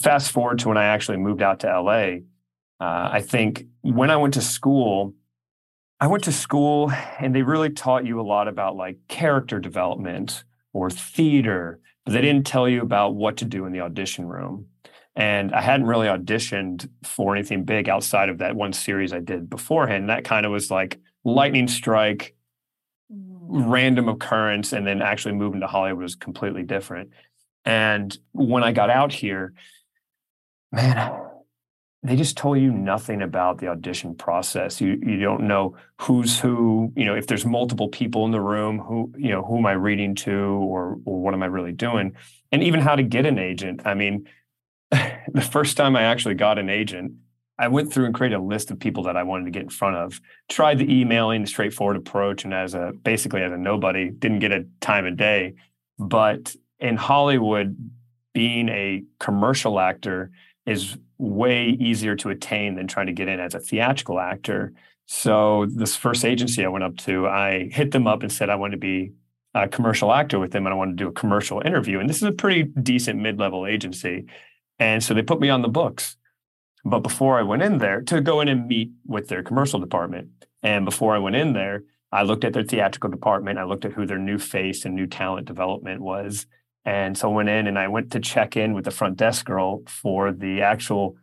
Fast 0.00 0.32
forward 0.32 0.58
to 0.60 0.68
when 0.68 0.78
I 0.78 0.84
actually 0.84 1.18
moved 1.18 1.42
out 1.42 1.60
to 1.60 1.80
LA, 1.80 2.20
uh, 2.80 3.10
I 3.12 3.20
think 3.20 3.66
when 3.82 4.10
I 4.10 4.16
went 4.16 4.34
to 4.34 4.40
school, 4.40 5.14
I 6.00 6.06
went 6.06 6.24
to 6.24 6.32
school 6.32 6.90
and 7.18 7.34
they 7.34 7.42
really 7.42 7.70
taught 7.70 8.06
you 8.06 8.20
a 8.20 8.22
lot 8.22 8.48
about 8.48 8.76
like 8.76 8.98
character 9.08 9.60
development, 9.60 10.44
or 10.74 10.90
theater, 10.90 11.80
but 12.04 12.12
they 12.12 12.20
didn't 12.20 12.46
tell 12.46 12.68
you 12.68 12.82
about 12.82 13.14
what 13.14 13.38
to 13.38 13.46
do 13.46 13.64
in 13.64 13.72
the 13.72 13.80
audition 13.80 14.28
room. 14.28 14.66
And 15.16 15.54
I 15.54 15.62
hadn't 15.62 15.86
really 15.86 16.08
auditioned 16.08 16.88
for 17.04 17.34
anything 17.34 17.64
big 17.64 17.88
outside 17.88 18.28
of 18.28 18.38
that 18.38 18.56
one 18.56 18.72
series 18.72 19.12
I 19.12 19.20
did 19.20 19.48
beforehand. 19.48 20.10
That 20.10 20.24
kind 20.24 20.44
of 20.44 20.52
was 20.52 20.70
like 20.70 21.00
lightning 21.24 21.68
strike, 21.68 22.34
random 23.08 24.08
occurrence, 24.08 24.72
and 24.72 24.86
then 24.86 25.00
actually 25.00 25.34
moving 25.34 25.60
to 25.60 25.66
Hollywood 25.68 26.02
was 26.02 26.16
completely 26.16 26.64
different. 26.64 27.10
And 27.64 28.16
when 28.32 28.64
I 28.64 28.72
got 28.72 28.90
out 28.90 29.12
here, 29.12 29.54
man, 30.72 31.23
they 32.04 32.16
just 32.16 32.36
told 32.36 32.58
you 32.58 32.70
nothing 32.70 33.22
about 33.22 33.58
the 33.58 33.68
audition 33.68 34.14
process. 34.14 34.78
You 34.78 35.00
you 35.02 35.18
don't 35.18 35.48
know 35.48 35.74
who's 36.02 36.38
who. 36.38 36.92
You 36.94 37.06
know, 37.06 37.14
if 37.14 37.26
there's 37.26 37.46
multiple 37.46 37.88
people 37.88 38.26
in 38.26 38.30
the 38.30 38.42
room, 38.42 38.78
who 38.78 39.10
you 39.16 39.30
know, 39.30 39.42
who 39.42 39.56
am 39.56 39.66
I 39.66 39.72
reading 39.72 40.14
to, 40.16 40.32
or 40.32 40.98
or 41.06 41.18
what 41.18 41.32
am 41.32 41.42
I 41.42 41.46
really 41.46 41.72
doing, 41.72 42.14
and 42.52 42.62
even 42.62 42.80
how 42.80 42.94
to 42.94 43.02
get 43.02 43.24
an 43.24 43.38
agent. 43.38 43.82
I 43.86 43.94
mean, 43.94 44.28
the 44.90 45.40
first 45.40 45.78
time 45.78 45.96
I 45.96 46.02
actually 46.02 46.34
got 46.34 46.58
an 46.58 46.68
agent, 46.68 47.12
I 47.58 47.68
went 47.68 47.90
through 47.90 48.04
and 48.04 48.14
created 48.14 48.36
a 48.36 48.42
list 48.42 48.70
of 48.70 48.78
people 48.78 49.04
that 49.04 49.16
I 49.16 49.22
wanted 49.22 49.46
to 49.46 49.50
get 49.50 49.62
in 49.62 49.70
front 49.70 49.96
of. 49.96 50.20
Tried 50.50 50.78
the 50.78 51.00
emailing, 51.00 51.40
the 51.40 51.48
straightforward 51.48 51.96
approach, 51.96 52.44
and 52.44 52.52
as 52.52 52.74
a 52.74 52.92
basically 53.02 53.42
as 53.42 53.50
a 53.50 53.56
nobody, 53.56 54.10
didn't 54.10 54.40
get 54.40 54.52
a 54.52 54.66
time 54.82 55.06
of 55.06 55.16
day. 55.16 55.54
But 55.98 56.54
in 56.80 56.96
Hollywood, 56.96 57.78
being 58.34 58.68
a 58.68 59.04
commercial 59.18 59.80
actor 59.80 60.32
is 60.66 60.98
way 61.18 61.76
easier 61.80 62.16
to 62.16 62.30
attain 62.30 62.74
than 62.74 62.86
trying 62.86 63.06
to 63.06 63.12
get 63.12 63.28
in 63.28 63.40
as 63.40 63.54
a 63.54 63.60
theatrical 63.60 64.18
actor. 64.18 64.72
So 65.06 65.66
this 65.66 65.96
first 65.96 66.24
agency 66.24 66.64
I 66.64 66.68
went 66.68 66.84
up 66.84 66.96
to, 66.98 67.26
I 67.26 67.68
hit 67.70 67.90
them 67.90 68.06
up 68.06 68.22
and 68.22 68.32
said 68.32 68.50
I 68.50 68.56
want 68.56 68.72
to 68.72 68.78
be 68.78 69.12
a 69.54 69.68
commercial 69.68 70.12
actor 70.12 70.38
with 70.38 70.50
them 70.50 70.66
and 70.66 70.72
I 70.72 70.76
want 70.76 70.96
to 70.96 71.04
do 71.04 71.08
a 71.08 71.12
commercial 71.12 71.60
interview. 71.60 72.00
And 72.00 72.08
this 72.08 72.16
is 72.16 72.24
a 72.24 72.32
pretty 72.32 72.64
decent 72.64 73.20
mid-level 73.20 73.66
agency. 73.66 74.26
And 74.78 75.02
so 75.02 75.14
they 75.14 75.22
put 75.22 75.40
me 75.40 75.50
on 75.50 75.62
the 75.62 75.68
books. 75.68 76.16
But 76.84 77.00
before 77.00 77.38
I 77.38 77.42
went 77.42 77.62
in 77.62 77.78
there 77.78 78.02
to 78.02 78.20
go 78.20 78.40
in 78.40 78.48
and 78.48 78.66
meet 78.66 78.90
with 79.06 79.28
their 79.28 79.42
commercial 79.42 79.80
department, 79.80 80.28
and 80.62 80.84
before 80.84 81.14
I 81.14 81.18
went 81.18 81.36
in 81.36 81.52
there, 81.52 81.84
I 82.10 82.22
looked 82.22 82.44
at 82.44 82.52
their 82.52 82.64
theatrical 82.64 83.10
department. 83.10 83.58
I 83.58 83.64
looked 83.64 83.84
at 83.84 83.92
who 83.92 84.06
their 84.06 84.18
new 84.18 84.38
face 84.38 84.84
and 84.84 84.94
new 84.94 85.06
talent 85.06 85.46
development 85.46 86.00
was. 86.00 86.46
And 86.84 87.16
so 87.16 87.30
I 87.30 87.34
went 87.34 87.48
in 87.48 87.66
and 87.66 87.78
I 87.78 87.88
went 87.88 88.12
to 88.12 88.20
check 88.20 88.56
in 88.56 88.74
with 88.74 88.84
the 88.84 88.90
front 88.90 89.16
desk 89.16 89.46
girl 89.46 89.82
for 89.86 90.32
the 90.32 90.60
actual 90.62 91.16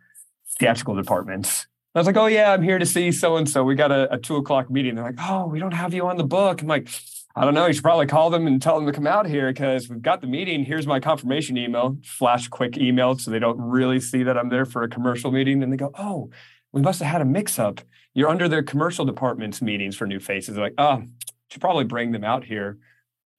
theatrical 0.59 0.95
departments. 0.95 1.67
I 1.93 1.99
was 1.99 2.07
like, 2.07 2.17
oh, 2.17 2.27
yeah, 2.27 2.53
I'm 2.53 2.63
here 2.63 2.79
to 2.79 2.85
see 2.85 3.11
so 3.11 3.35
and 3.35 3.47
so. 3.49 3.63
We 3.63 3.75
got 3.75 3.91
a, 3.91 4.13
a, 4.13 4.17
two 4.17 4.37
o'clock 4.37 4.71
meeting. 4.71 4.95
They're 4.95 5.03
like, 5.03 5.19
oh, 5.19 5.47
we 5.47 5.59
don't 5.59 5.73
have 5.73 5.93
you 5.93 6.07
on 6.07 6.17
the 6.17 6.23
book. 6.23 6.61
I'm 6.61 6.67
like, 6.67 6.87
I 7.35 7.43
don't 7.43 7.53
know. 7.53 7.65
You 7.65 7.73
should 7.73 7.83
probably 7.83 8.07
call 8.07 8.29
them 8.29 8.47
and 8.47 8.61
tell 8.61 8.77
them 8.77 8.85
to 8.85 8.93
come 8.93 9.07
out 9.07 9.25
here 9.25 9.51
because 9.51 9.89
we've 9.89 10.01
got 10.01 10.21
the 10.21 10.27
meeting. 10.27 10.63
Here's 10.63 10.87
my 10.87 10.99
confirmation 10.99 11.57
email, 11.57 11.97
flash 12.03 12.47
quick 12.47 12.77
email 12.77 13.17
so 13.17 13.29
they 13.29 13.39
don't 13.39 13.59
really 13.59 13.99
see 13.99 14.23
that 14.23 14.37
I'm 14.37 14.49
there 14.49 14.65
for 14.65 14.83
a 14.83 14.89
commercial 14.89 15.31
meeting. 15.31 15.61
And 15.61 15.71
they 15.71 15.77
go, 15.77 15.91
oh, 15.97 16.29
we 16.71 16.81
must 16.81 16.99
have 17.01 17.11
had 17.11 17.21
a 17.21 17.25
mix 17.25 17.59
up. 17.59 17.81
You're 18.13 18.29
under 18.29 18.47
their 18.47 18.63
commercial 18.63 19.05
department's 19.05 19.61
meetings 19.61 19.95
for 19.95 20.07
new 20.07 20.19
faces. 20.19 20.55
They're 20.55 20.63
like, 20.63 20.75
oh, 20.77 21.03
should 21.49 21.61
probably 21.61 21.83
bring 21.83 22.11
them 22.11 22.23
out 22.23 22.45
here. 22.45 22.77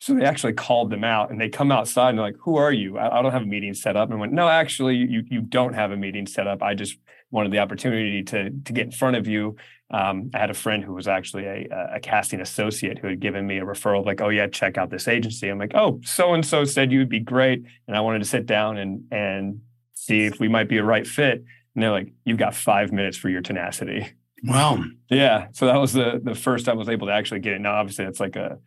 So 0.02 0.14
they 0.14 0.24
actually 0.24 0.54
called 0.54 0.90
them 0.90 1.04
out 1.04 1.30
and 1.30 1.40
they 1.40 1.48
come 1.48 1.70
outside 1.70 2.08
and 2.08 2.18
they're 2.18 2.26
like, 2.26 2.38
who 2.40 2.56
are 2.56 2.72
you? 2.72 2.98
I, 2.98 3.20
I, 3.20 3.22
don't 3.22 3.30
have 3.30 3.42
a 3.42 3.46
meeting 3.46 3.72
set 3.72 3.94
up. 3.96 4.08
And 4.08 4.18
I 4.18 4.20
went, 4.20 4.32
no, 4.32 4.48
actually, 4.48 4.96
you, 4.96 5.22
you 5.30 5.42
don't 5.42 5.74
have 5.74 5.92
a 5.92 5.96
meeting 5.96 6.26
set 6.26 6.48
up. 6.48 6.60
I 6.60 6.74
just 6.74 6.98
wanted 7.30 7.52
the 7.52 7.60
opportunity 7.60 8.24
to, 8.24 8.50
to 8.50 8.72
get 8.72 8.86
in 8.86 8.90
front 8.90 9.14
of 9.14 9.28
you. 9.28 9.54
Um, 9.92 10.32
I 10.34 10.38
had 10.38 10.50
a 10.50 10.54
friend 10.54 10.82
who 10.82 10.92
was 10.92 11.06
actually 11.06 11.44
a, 11.44 11.68
a 11.94 12.00
casting 12.00 12.40
associate 12.40 12.98
who 12.98 13.06
had 13.06 13.20
given 13.20 13.46
me 13.46 13.58
a 13.58 13.62
referral, 13.62 14.04
like, 14.04 14.20
oh, 14.20 14.28
yeah, 14.28 14.48
check 14.48 14.76
out 14.76 14.90
this 14.90 15.06
agency. 15.06 15.46
I'm 15.46 15.60
like, 15.60 15.76
oh, 15.76 16.00
so 16.04 16.34
and 16.34 16.44
so 16.44 16.64
said 16.64 16.90
you 16.90 16.98
would 16.98 17.08
be 17.08 17.20
great. 17.20 17.62
And 17.86 17.96
I 17.96 18.00
wanted 18.00 18.18
to 18.18 18.24
sit 18.24 18.44
down 18.44 18.78
and, 18.78 19.04
and 19.12 19.60
see 19.94 20.22
if 20.22 20.40
we 20.40 20.48
might 20.48 20.68
be 20.68 20.78
a 20.78 20.84
right 20.84 21.06
fit. 21.06 21.44
And 21.76 21.82
they're 21.82 21.92
like, 21.92 22.12
you've 22.24 22.38
got 22.38 22.56
five 22.56 22.90
minutes 22.90 23.16
for 23.16 23.28
your 23.28 23.40
tenacity. 23.40 24.08
Wow. 24.42 24.82
Yeah. 25.08 25.48
So 25.52 25.66
that 25.66 25.76
was 25.76 25.92
the 25.92 26.22
the 26.24 26.34
first 26.34 26.64
time 26.64 26.76
I 26.76 26.78
was 26.78 26.88
able 26.88 27.06
to 27.08 27.12
actually 27.12 27.40
get 27.40 27.52
it. 27.52 27.60
Now, 27.60 27.74
obviously, 27.74 28.06
it's 28.06 28.18
like 28.18 28.34
a, 28.34 28.58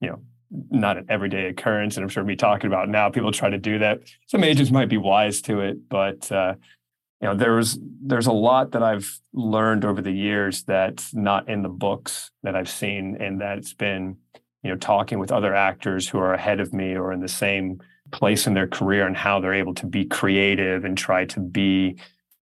you 0.00 0.08
know, 0.08 0.22
not 0.70 0.98
an 0.98 1.06
everyday 1.08 1.46
occurrence. 1.46 1.96
And 1.96 2.04
I'm 2.04 2.08
sure 2.08 2.22
me 2.24 2.36
talking 2.36 2.66
about 2.66 2.88
now, 2.88 3.08
people 3.10 3.32
try 3.32 3.50
to 3.50 3.58
do 3.58 3.78
that. 3.78 4.00
Some 4.26 4.44
agents 4.44 4.70
might 4.70 4.88
be 4.88 4.98
wise 4.98 5.40
to 5.42 5.60
it, 5.60 5.88
but 5.88 6.30
uh, 6.30 6.54
you 7.20 7.28
know 7.28 7.34
there's 7.34 7.78
there's 8.00 8.26
a 8.26 8.32
lot 8.32 8.72
that 8.72 8.82
I've 8.82 9.20
learned 9.32 9.84
over 9.84 10.02
the 10.02 10.12
years 10.12 10.64
that's 10.64 11.14
not 11.14 11.48
in 11.48 11.62
the 11.62 11.68
books 11.68 12.30
that 12.42 12.56
I've 12.56 12.68
seen, 12.68 13.16
and 13.20 13.40
that 13.40 13.58
it's 13.58 13.74
been 13.74 14.16
you 14.62 14.70
know 14.70 14.76
talking 14.76 15.18
with 15.18 15.32
other 15.32 15.54
actors 15.54 16.08
who 16.08 16.18
are 16.18 16.34
ahead 16.34 16.60
of 16.60 16.72
me 16.72 16.96
or 16.96 17.12
in 17.12 17.20
the 17.20 17.28
same 17.28 17.80
place 18.10 18.46
in 18.46 18.54
their 18.54 18.66
career 18.66 19.06
and 19.06 19.16
how 19.16 19.40
they're 19.40 19.54
able 19.54 19.74
to 19.74 19.86
be 19.86 20.04
creative 20.04 20.84
and 20.84 20.98
try 20.98 21.24
to 21.24 21.40
be 21.40 21.96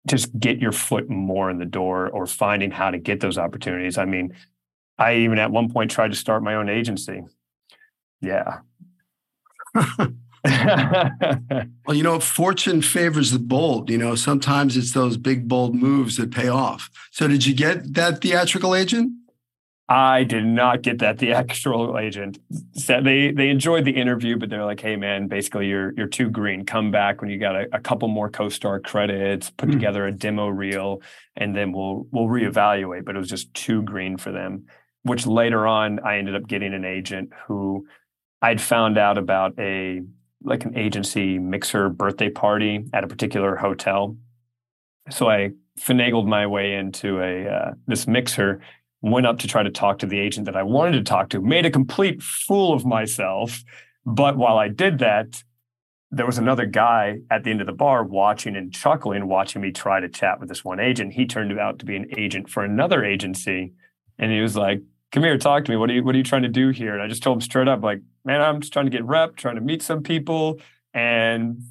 just 0.07 0.39
get 0.39 0.59
your 0.59 0.73
foot 0.73 1.11
more 1.11 1.51
in 1.51 1.59
the 1.59 1.65
door 1.65 2.09
or 2.11 2.27
finding 2.27 2.71
how 2.71 2.91
to 2.91 2.99
get 2.99 3.19
those 3.19 3.39
opportunities. 3.39 3.99
I 3.99 4.05
mean, 4.05 4.35
I 4.99 5.17
even 5.17 5.39
at 5.39 5.51
one 5.51 5.71
point 5.71 5.91
tried 5.91 6.13
to 6.13 6.17
start 6.17 6.43
my 6.43 6.55
own 6.55 6.69
agency. 6.69 7.23
Yeah. 8.27 8.59
well, 11.87 11.95
you 11.95 12.03
know, 12.03 12.19
fortune 12.21 12.83
favors 12.83 13.31
the 13.31 13.39
bold. 13.39 13.91
You 13.91 13.99
know, 13.99 14.15
sometimes 14.15 14.77
it's 14.77 14.93
those 14.93 15.17
big, 15.17 15.49
bold 15.49 15.75
moves 15.75 16.17
that 16.17 16.31
pay 16.33 16.49
off. 16.49 16.91
So, 17.11 17.29
did 17.29 17.47
you 17.47 17.55
get 17.55 17.95
that 17.95 18.21
theatrical 18.21 18.75
agent? 18.75 19.13
I 19.89 20.25
did 20.25 20.45
not 20.45 20.83
get 20.83 20.99
that 20.99 21.19
theatrical 21.21 21.97
agent. 21.97 22.39
So 22.75 23.01
they 23.01 23.31
they 23.31 23.51
enjoyed 23.51 23.85
the 23.85 23.93
interview, 23.93 24.37
but 24.37 24.51
they're 24.51 24.65
like, 24.65 24.81
"Hey, 24.81 24.97
man, 24.97 25.29
basically 25.29 25.69
you're 25.69 25.93
you're 25.97 26.09
too 26.09 26.29
green. 26.29 26.65
Come 26.65 26.91
back 26.91 27.21
when 27.21 27.31
you 27.31 27.39
got 27.39 27.55
a, 27.55 27.69
a 27.73 27.79
couple 27.79 28.09
more 28.09 28.29
co-star 28.29 28.81
credits. 28.81 29.51
Put 29.51 29.69
mm-hmm. 29.69 29.79
together 29.79 30.07
a 30.07 30.13
demo 30.13 30.49
reel, 30.49 31.03
and 31.37 31.55
then 31.55 31.73
we'll 31.73 32.09
we'll 32.11 32.27
reevaluate." 32.27 33.05
But 33.05 33.15
it 33.15 33.19
was 33.19 33.29
just 33.29 33.55
too 33.55 33.83
green 33.83 34.17
for 34.17 34.33
them. 34.33 34.67
Which 35.05 35.25
later 35.25 35.69
on, 35.69 36.01
I 36.01 36.19
ended 36.19 36.35
up 36.35 36.49
getting 36.49 36.75
an 36.75 36.85
agent 36.85 37.31
who 37.47 37.87
I'd 38.47 38.61
found 38.61 38.97
out 38.97 39.19
about 39.19 39.59
a 39.59 40.03
like 40.45 40.65
an 40.65 40.79
agency 40.79 41.37
mixer 41.37 41.89
birthday 41.89 42.31
party 42.31 42.85
at 42.93 43.03
a 43.03 43.09
particular 43.09 43.57
hotel. 43.57 44.17
So 45.11 45.29
I 45.29 45.51
finagled 45.81 46.29
my 46.29 46.47
way 46.47 46.75
into 46.75 47.21
a 47.21 47.49
uh, 47.49 47.73
this 47.89 48.07
mixer, 48.07 48.61
went 49.03 49.27
up 49.27 49.41
to 49.41 49.49
try 49.49 49.65
to 49.65 49.71
talk 49.71 49.99
to 49.99 50.07
the 50.07 50.21
agent 50.21 50.47
that 50.47 50.55
I 50.55 50.63
wanted 50.63 50.93
to 50.93 51.03
talk 51.03 51.29
to, 51.31 51.41
made 51.41 51.67
a 51.67 51.73
complete 51.73 52.23
fool 52.23 52.73
of 52.73 52.87
myself. 52.87 53.65
But 54.05 54.37
while 54.37 54.59
I 54.59 54.69
did 54.69 55.01
that, 55.01 55.43
there 56.13 56.25
was 56.27 56.39
another 56.39 56.67
guy 56.67 57.19
at 57.33 57.43
the 57.43 57.51
end 57.51 57.61
of 57.61 57.67
the 57.67 57.73
bar 57.73 58.05
watching 58.05 58.55
and 58.55 58.73
chuckling, 58.73 59.27
watching 59.27 59.61
me 59.61 59.73
try 59.73 59.99
to 59.99 60.09
chat 60.09 60.39
with 60.39 60.49
this 60.49 60.65
one 60.65 60.79
agent. 60.79 61.15
He 61.15 61.27
turned 61.27 61.59
out 61.59 61.81
to 61.81 61.85
be 61.85 61.97
an 61.97 62.07
agent 62.17 62.49
for 62.49 62.63
another 62.63 63.05
agency. 63.05 63.73
And 64.21 64.31
he 64.31 64.41
was 64.41 64.57
like, 64.57 64.83
come 65.13 65.23
here, 65.23 65.39
talk 65.39 65.65
to 65.65 65.71
me. 65.71 65.77
What 65.77 65.91
are 65.91 65.95
you 65.95 66.05
what 66.05 66.15
are 66.15 66.19
you 66.19 66.25
trying 66.25 66.43
to 66.43 66.49
do 66.49 66.71
here? 66.71 66.95
And 66.95 67.03
I 67.03 67.09
just 67.09 67.23
told 67.23 67.37
him 67.37 67.41
straight 67.41 67.69
up, 67.69 67.83
like, 67.83 68.01
man, 68.25 68.41
I'm 68.41 68.61
just 68.61 68.73
trying 68.73 68.87
to 68.87 68.91
get 68.91 69.05
rep, 69.05 69.37
trying 69.37 69.57
to 69.57 69.61
meet 69.61 69.83
some 69.83 70.03
people 70.03 70.61
and 70.95 71.63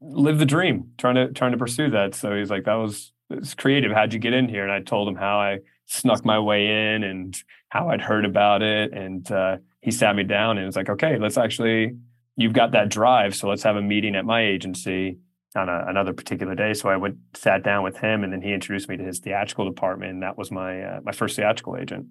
live 0.00 0.38
the 0.38 0.46
dream, 0.46 0.92
trying 0.98 1.14
to 1.14 1.32
trying 1.32 1.52
to 1.52 1.58
pursue 1.58 1.90
that. 1.90 2.14
So 2.14 2.34
he's 2.36 2.50
like, 2.50 2.64
that 2.64 2.74
was 2.74 3.12
it's 3.30 3.54
creative. 3.54 3.92
How'd 3.92 4.12
you 4.12 4.18
get 4.18 4.34
in 4.34 4.48
here? 4.48 4.62
And 4.62 4.72
I 4.72 4.80
told 4.80 5.08
him 5.08 5.16
how 5.16 5.40
I 5.40 5.58
snuck 5.86 6.24
my 6.24 6.38
way 6.38 6.94
in 6.94 7.02
and 7.02 7.36
how 7.68 7.88
I'd 7.88 8.00
heard 8.00 8.24
about 8.24 8.62
it. 8.62 8.92
And 8.92 9.30
uh, 9.30 9.56
he 9.80 9.90
sat 9.90 10.14
me 10.14 10.22
down 10.22 10.58
and 10.58 10.66
was 10.66 10.76
like, 10.76 10.88
okay, 10.90 11.18
let's 11.18 11.38
actually, 11.38 11.96
you've 12.36 12.52
got 12.52 12.72
that 12.72 12.88
drive. 12.88 13.34
So 13.34 13.48
let's 13.48 13.62
have 13.62 13.76
a 13.76 13.82
meeting 13.82 14.14
at 14.14 14.24
my 14.24 14.44
agency 14.44 15.18
on 15.56 15.68
a, 15.68 15.84
another 15.86 16.12
particular 16.12 16.54
day. 16.54 16.74
So 16.74 16.88
I 16.88 16.96
went, 16.96 17.16
sat 17.34 17.62
down 17.62 17.82
with 17.82 17.96
him, 17.98 18.24
and 18.24 18.32
then 18.32 18.42
he 18.42 18.52
introduced 18.52 18.88
me 18.88 18.96
to 18.96 19.04
his 19.04 19.18
theatrical 19.18 19.64
department. 19.64 20.12
And 20.12 20.22
that 20.22 20.36
was 20.36 20.50
my 20.50 20.82
uh, 20.82 21.00
my 21.02 21.12
first 21.12 21.36
theatrical 21.36 21.76
agent 21.76 22.06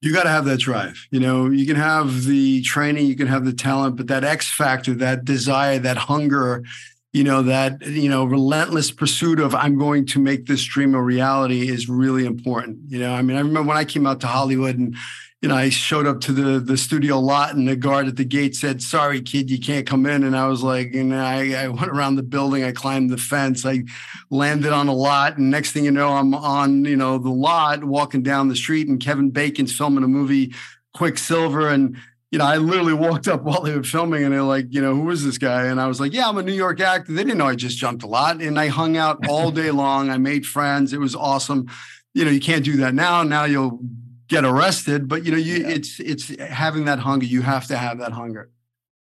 you 0.00 0.12
got 0.12 0.24
to 0.24 0.28
have 0.28 0.44
that 0.44 0.60
drive. 0.60 1.06
You 1.10 1.20
know, 1.20 1.50
you 1.50 1.66
can 1.66 1.76
have 1.76 2.24
the 2.24 2.62
training, 2.62 3.06
you 3.06 3.16
can 3.16 3.26
have 3.26 3.44
the 3.44 3.52
talent, 3.52 3.96
but 3.96 4.06
that 4.08 4.24
X 4.24 4.50
factor, 4.50 4.94
that 4.94 5.24
desire, 5.24 5.78
that 5.80 5.96
hunger, 5.96 6.64
you 7.12 7.24
know, 7.24 7.42
that, 7.42 7.84
you 7.86 8.08
know, 8.08 8.24
relentless 8.24 8.90
pursuit 8.90 9.40
of 9.40 9.54
I'm 9.54 9.78
going 9.78 10.06
to 10.06 10.20
make 10.20 10.46
this 10.46 10.64
dream 10.64 10.94
a 10.94 11.02
reality 11.02 11.68
is 11.68 11.88
really 11.88 12.24
important. 12.24 12.78
You 12.88 13.00
know, 13.00 13.14
I 13.14 13.22
mean, 13.22 13.36
I 13.36 13.40
remember 13.40 13.68
when 13.68 13.76
I 13.76 13.84
came 13.84 14.06
out 14.06 14.20
to 14.20 14.26
Hollywood 14.26 14.78
and, 14.78 14.96
you 15.40 15.48
know, 15.48 15.54
I 15.54 15.68
showed 15.68 16.06
up 16.06 16.20
to 16.22 16.32
the 16.32 16.58
the 16.58 16.76
studio 16.76 17.20
lot 17.20 17.54
and 17.54 17.68
the 17.68 17.76
guard 17.76 18.08
at 18.08 18.16
the 18.16 18.24
gate 18.24 18.56
said, 18.56 18.82
"Sorry, 18.82 19.20
kid, 19.20 19.50
you 19.50 19.60
can't 19.60 19.86
come 19.86 20.04
in." 20.04 20.24
And 20.24 20.36
I 20.36 20.48
was 20.48 20.64
like, 20.64 20.94
and 20.94 21.14
I, 21.14 21.64
I 21.64 21.68
went 21.68 21.90
around 21.90 22.16
the 22.16 22.24
building, 22.24 22.64
I 22.64 22.72
climbed 22.72 23.10
the 23.10 23.18
fence, 23.18 23.64
I 23.64 23.84
landed 24.30 24.72
on 24.72 24.88
a 24.88 24.94
lot, 24.94 25.38
and 25.38 25.48
next 25.48 25.72
thing 25.72 25.84
you 25.84 25.92
know, 25.92 26.08
I'm 26.08 26.34
on 26.34 26.84
you 26.84 26.96
know 26.96 27.18
the 27.18 27.30
lot 27.30 27.84
walking 27.84 28.22
down 28.22 28.48
the 28.48 28.56
street, 28.56 28.88
and 28.88 29.00
Kevin 29.00 29.30
Bacon's 29.30 29.76
filming 29.76 30.02
a 30.02 30.08
movie, 30.08 30.54
Quicksilver, 30.94 31.68
and 31.68 31.96
you 32.32 32.38
know, 32.40 32.44
I 32.44 32.56
literally 32.56 32.92
walked 32.92 33.28
up 33.28 33.42
while 33.44 33.62
they 33.62 33.76
were 33.76 33.84
filming, 33.84 34.24
and 34.24 34.34
they're 34.34 34.42
like, 34.42 34.66
you 34.70 34.82
know, 34.82 34.94
who 34.94 35.08
is 35.10 35.24
this 35.24 35.38
guy? 35.38 35.66
And 35.66 35.80
I 35.80 35.86
was 35.86 36.00
like, 36.00 36.12
yeah, 36.12 36.28
I'm 36.28 36.36
a 36.36 36.42
New 36.42 36.52
York 36.52 36.80
actor. 36.80 37.12
They 37.12 37.22
didn't 37.22 37.38
know 37.38 37.46
I 37.46 37.54
just 37.54 37.78
jumped 37.78 38.02
a 38.02 38.08
lot, 38.08 38.42
and 38.42 38.58
I 38.58 38.66
hung 38.66 38.96
out 38.96 39.28
all 39.28 39.52
day 39.52 39.70
long. 39.70 40.10
I 40.10 40.18
made 40.18 40.44
friends. 40.44 40.92
It 40.92 40.98
was 40.98 41.14
awesome. 41.14 41.68
You 42.12 42.24
know, 42.24 42.32
you 42.32 42.40
can't 42.40 42.64
do 42.64 42.78
that 42.78 42.94
now. 42.94 43.22
Now 43.22 43.44
you'll 43.44 43.80
get 44.28 44.44
arrested 44.44 45.08
but 45.08 45.24
you 45.24 45.32
know 45.32 45.38
you 45.38 45.58
yeah. 45.58 45.68
it's 45.68 46.00
it's 46.00 46.28
having 46.40 46.84
that 46.84 47.00
hunger. 47.00 47.26
You 47.26 47.42
have 47.42 47.66
to 47.66 47.76
have 47.76 47.98
that 47.98 48.12
hunger. 48.12 48.50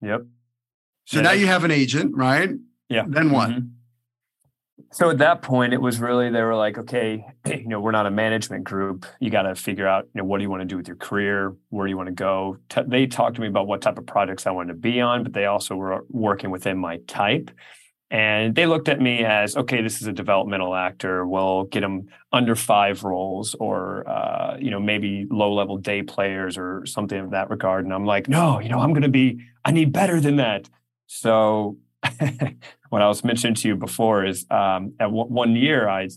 Yep. 0.01 0.22
So 1.06 1.18
yeah. 1.18 1.24
now 1.24 1.32
you 1.32 1.48
have 1.48 1.63
an 1.63 1.72
agent 1.72 2.16
right? 2.16 2.51
Yeah. 2.88 3.06
Then 3.08 3.32
what? 3.32 3.50
Mm-hmm. 3.50 3.68
so 4.92 5.10
at 5.10 5.18
that 5.18 5.42
point 5.42 5.74
it 5.74 5.82
was 5.82 6.00
really 6.00 6.30
they 6.30 6.42
were 6.42 6.56
like 6.56 6.78
okay 6.78 7.25
you 7.46 7.68
know 7.68 7.80
we're 7.80 7.92
not 7.92 8.06
a 8.06 8.12
management 8.12 8.63
group. 8.63 9.06
You 9.20 9.30
got 9.30 9.44
to 9.44 9.56
figure 9.56 9.88
out 9.88 10.08
you 10.13 10.20
know 10.20 10.25
what 10.25 10.38
do 10.38 10.44
you 10.44 10.50
want 10.50 10.62
to 10.62 10.66
do 10.66 10.78
with 10.78 10.88
your 10.88 10.98
career? 10.98 11.56
Where 11.70 11.86
do 11.86 11.89
you 11.89 11.98
want 11.98 12.08
to 12.08 12.13
go? 12.16 12.58
T- 12.70 12.82
they 12.88 13.08
talked 13.08 13.36
to 13.36 13.42
me 13.42 13.48
about 13.48 13.68
what 13.68 13.82
type 13.82 13.98
of 13.98 14.06
projects 14.06 14.46
i 14.48 14.51
wanted 14.51 14.74
to 14.74 14.80
be 14.80 15.01
on 15.01 15.24
but 15.24 15.34
they 15.34 15.46
also 15.46 15.75
were 15.75 16.06
working 16.10 16.51
within 16.51 16.78
my 16.78 16.98
type 17.08 17.51
and 18.12 18.56
they 18.56 18.66
looked 18.66 18.89
at 18.89 19.00
me 19.00 19.24
as, 19.24 19.56
okay, 19.56 19.82
this 19.84 20.01
is 20.01 20.08
a 20.08 20.12
developmental 20.12 20.74
actor. 20.74 21.28
We'll 21.28 21.66
get 21.66 21.82
them 21.82 22.08
under 22.34 22.56
five 22.56 23.04
roles 23.04 23.56
or, 23.60 24.08
uh, 24.10 24.58
you 24.60 24.72
know, 24.72 24.80
maybe 24.80 25.28
low 25.30 25.54
level 25.54 25.78
day 25.78 26.01
players 26.01 26.58
or 26.58 26.86
something 26.88 27.20
of 27.20 27.32
that 27.32 27.51
regard. 27.51 27.86
And 27.86 27.94
I'm 27.94 28.06
like, 28.06 28.28
no, 28.28 28.60
you 28.60 28.70
know, 28.70 28.80
I'm 28.80 28.94
going 28.94 29.04
to 29.04 29.10
be, 29.10 29.46
I 29.63 29.72
need 29.72 29.92
better 29.92 30.20
than 30.20 30.38
that. 30.38 30.68
So 31.06 31.78
what 32.89 33.04
I 33.04 33.08
was 33.08 33.24
mentioning 33.24 33.54
to 33.56 33.68
you 33.68 33.75
before 33.75 34.25
is 34.25 34.46
um, 34.50 34.94
at 35.00 35.06
w- 35.06 35.25
one 35.25 35.56
year, 35.56 35.88
I 35.88 36.10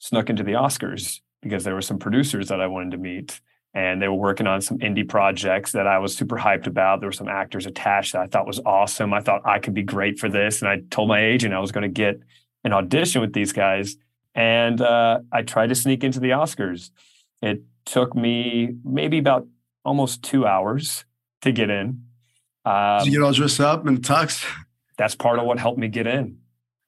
snuck 0.00 0.28
into 0.28 0.42
the 0.42 0.52
Oscars 0.52 1.20
because 1.40 1.64
there 1.64 1.74
were 1.74 1.82
some 1.82 1.98
producers 1.98 2.48
that 2.48 2.60
I 2.60 2.66
wanted 2.66 2.90
to 2.90 2.98
meet 2.98 3.40
and 3.74 4.00
they 4.00 4.06
were 4.06 4.14
working 4.14 4.46
on 4.46 4.60
some 4.60 4.78
indie 4.78 5.06
projects 5.06 5.72
that 5.72 5.86
I 5.86 5.98
was 5.98 6.16
super 6.16 6.36
hyped 6.36 6.66
about. 6.66 7.00
There 7.00 7.08
were 7.08 7.12
some 7.12 7.28
actors 7.28 7.66
attached 7.66 8.12
that 8.12 8.22
I 8.22 8.26
thought 8.26 8.46
was 8.46 8.60
awesome. 8.64 9.12
I 9.12 9.20
thought 9.20 9.42
I 9.44 9.58
could 9.58 9.74
be 9.74 9.82
great 9.82 10.18
for 10.18 10.28
this, 10.28 10.62
and 10.62 10.68
I 10.68 10.80
told 10.90 11.08
my 11.08 11.24
agent 11.24 11.52
I 11.52 11.58
was 11.58 11.72
going 11.72 11.82
to 11.82 11.88
get 11.88 12.20
an 12.62 12.72
audition 12.72 13.20
with 13.20 13.32
these 13.32 13.52
guys, 13.52 13.96
and 14.34 14.80
uh, 14.80 15.20
I 15.32 15.42
tried 15.42 15.68
to 15.68 15.74
sneak 15.74 16.04
into 16.04 16.20
the 16.20 16.30
Oscars. 16.30 16.90
It 17.42 17.62
took 17.84 18.14
me 18.14 18.76
maybe 18.84 19.18
about 19.18 19.46
almost 19.84 20.22
two 20.22 20.46
hours 20.46 21.04
to 21.42 21.52
get 21.52 21.68
in. 21.68 22.04
Um, 22.64 22.98
Did 23.00 23.06
you 23.06 23.18
get 23.18 23.22
all 23.22 23.32
dressed 23.32 23.60
up 23.60 23.86
in 23.86 23.98
tux? 23.98 24.44
That's 24.96 25.14
part 25.14 25.38
of 25.38 25.44
what 25.44 25.58
helped 25.58 25.78
me 25.78 25.88
get 25.88 26.06
in. 26.06 26.38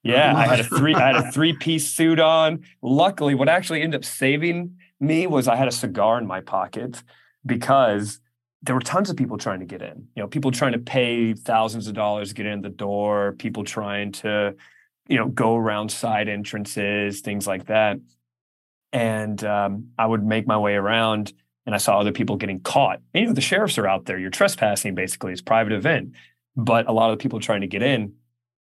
Yeah, 0.02 0.36
I 0.36 0.46
had 0.46 0.60
a 0.60 0.64
three 0.64 0.94
I 0.94 1.08
had 1.08 1.16
a 1.16 1.32
three 1.32 1.52
piece 1.52 1.90
suit 1.90 2.20
on. 2.20 2.64
Luckily, 2.80 3.34
what 3.34 3.48
actually 3.48 3.82
ended 3.82 4.00
up 4.00 4.04
saving 4.04 4.76
me 5.00 5.26
was 5.26 5.48
I 5.48 5.56
had 5.56 5.68
a 5.68 5.72
cigar 5.72 6.18
in 6.18 6.26
my 6.26 6.40
pocket 6.40 7.02
because 7.44 8.20
there 8.62 8.74
were 8.74 8.80
tons 8.80 9.10
of 9.10 9.16
people 9.16 9.38
trying 9.38 9.60
to 9.60 9.66
get 9.66 9.82
in. 9.82 10.08
You 10.14 10.22
know, 10.22 10.28
people 10.28 10.50
trying 10.50 10.72
to 10.72 10.78
pay 10.78 11.34
thousands 11.34 11.86
of 11.86 11.94
dollars 11.94 12.30
to 12.30 12.34
get 12.34 12.46
in 12.46 12.62
the 12.62 12.68
door, 12.68 13.32
people 13.38 13.64
trying 13.64 14.12
to, 14.12 14.54
you 15.08 15.16
know, 15.16 15.28
go 15.28 15.56
around 15.56 15.90
side 15.90 16.28
entrances, 16.28 17.20
things 17.20 17.46
like 17.46 17.66
that. 17.66 17.98
And 18.92 19.42
um, 19.44 19.88
I 19.98 20.06
would 20.06 20.24
make 20.24 20.46
my 20.46 20.58
way 20.58 20.74
around 20.74 21.32
and 21.66 21.74
I 21.74 21.78
saw 21.78 21.98
other 22.00 22.12
people 22.12 22.36
getting 22.36 22.60
caught. 22.60 23.00
And, 23.12 23.22
you 23.22 23.26
know, 23.28 23.34
the 23.34 23.40
sheriffs 23.40 23.78
are 23.78 23.86
out 23.86 24.06
there. 24.06 24.18
You're 24.18 24.30
trespassing 24.30 24.94
basically. 24.94 25.32
It's 25.32 25.42
private 25.42 25.72
event. 25.72 26.12
But 26.56 26.88
a 26.88 26.92
lot 26.92 27.10
of 27.10 27.18
the 27.18 27.22
people 27.22 27.40
trying 27.40 27.60
to 27.60 27.66
get 27.66 27.82
in 27.82 28.14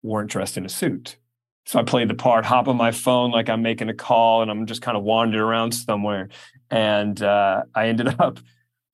weren't 0.02 0.30
dressed 0.30 0.56
in 0.56 0.64
a 0.64 0.68
suit. 0.68 1.16
So 1.64 1.78
I 1.78 1.84
played 1.84 2.08
the 2.08 2.14
part, 2.14 2.44
hop 2.44 2.68
on 2.68 2.76
my 2.76 2.90
phone 2.90 3.30
like 3.30 3.48
I'm 3.48 3.62
making 3.62 3.88
a 3.88 3.94
call, 3.94 4.42
and 4.42 4.50
I'm 4.50 4.66
just 4.66 4.82
kind 4.82 4.96
of 4.96 5.04
wandering 5.04 5.42
around 5.42 5.72
somewhere. 5.72 6.28
And 6.70 7.20
uh, 7.22 7.62
I 7.74 7.88
ended 7.88 8.08
up, 8.18 8.40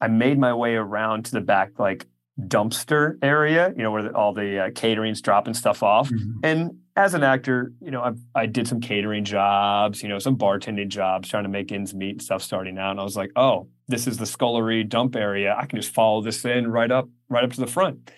I 0.00 0.08
made 0.08 0.38
my 0.38 0.54
way 0.54 0.74
around 0.74 1.26
to 1.26 1.32
the 1.32 1.40
back 1.40 1.78
like 1.78 2.06
dumpster 2.40 3.18
area, 3.22 3.72
you 3.76 3.82
know, 3.82 3.90
where 3.90 4.04
the, 4.04 4.14
all 4.14 4.32
the 4.32 4.66
uh, 4.66 4.70
catering's 4.70 5.20
dropping 5.20 5.54
stuff 5.54 5.82
off. 5.82 6.08
Mm-hmm. 6.08 6.40
And 6.44 6.78
as 6.94 7.14
an 7.14 7.22
actor, 7.22 7.72
you 7.80 7.90
know, 7.90 8.02
I, 8.02 8.12
I 8.34 8.46
did 8.46 8.68
some 8.68 8.80
catering 8.80 9.24
jobs, 9.24 10.02
you 10.02 10.08
know, 10.08 10.18
some 10.18 10.36
bartending 10.36 10.88
jobs, 10.88 11.28
trying 11.28 11.44
to 11.44 11.48
make 11.48 11.72
ends 11.72 11.94
meet 11.94 12.10
and 12.10 12.22
stuff 12.22 12.42
starting 12.42 12.78
out. 12.78 12.92
And 12.92 13.00
I 13.00 13.04
was 13.04 13.16
like, 13.16 13.30
oh, 13.36 13.68
this 13.88 14.06
is 14.06 14.18
the 14.18 14.26
scullery 14.26 14.84
dump 14.84 15.16
area. 15.16 15.56
I 15.56 15.66
can 15.66 15.80
just 15.80 15.94
follow 15.94 16.20
this 16.20 16.44
in 16.44 16.68
right 16.68 16.90
up, 16.90 17.08
right 17.28 17.44
up 17.44 17.52
to 17.52 17.60
the 17.60 17.66
front. 17.66 18.10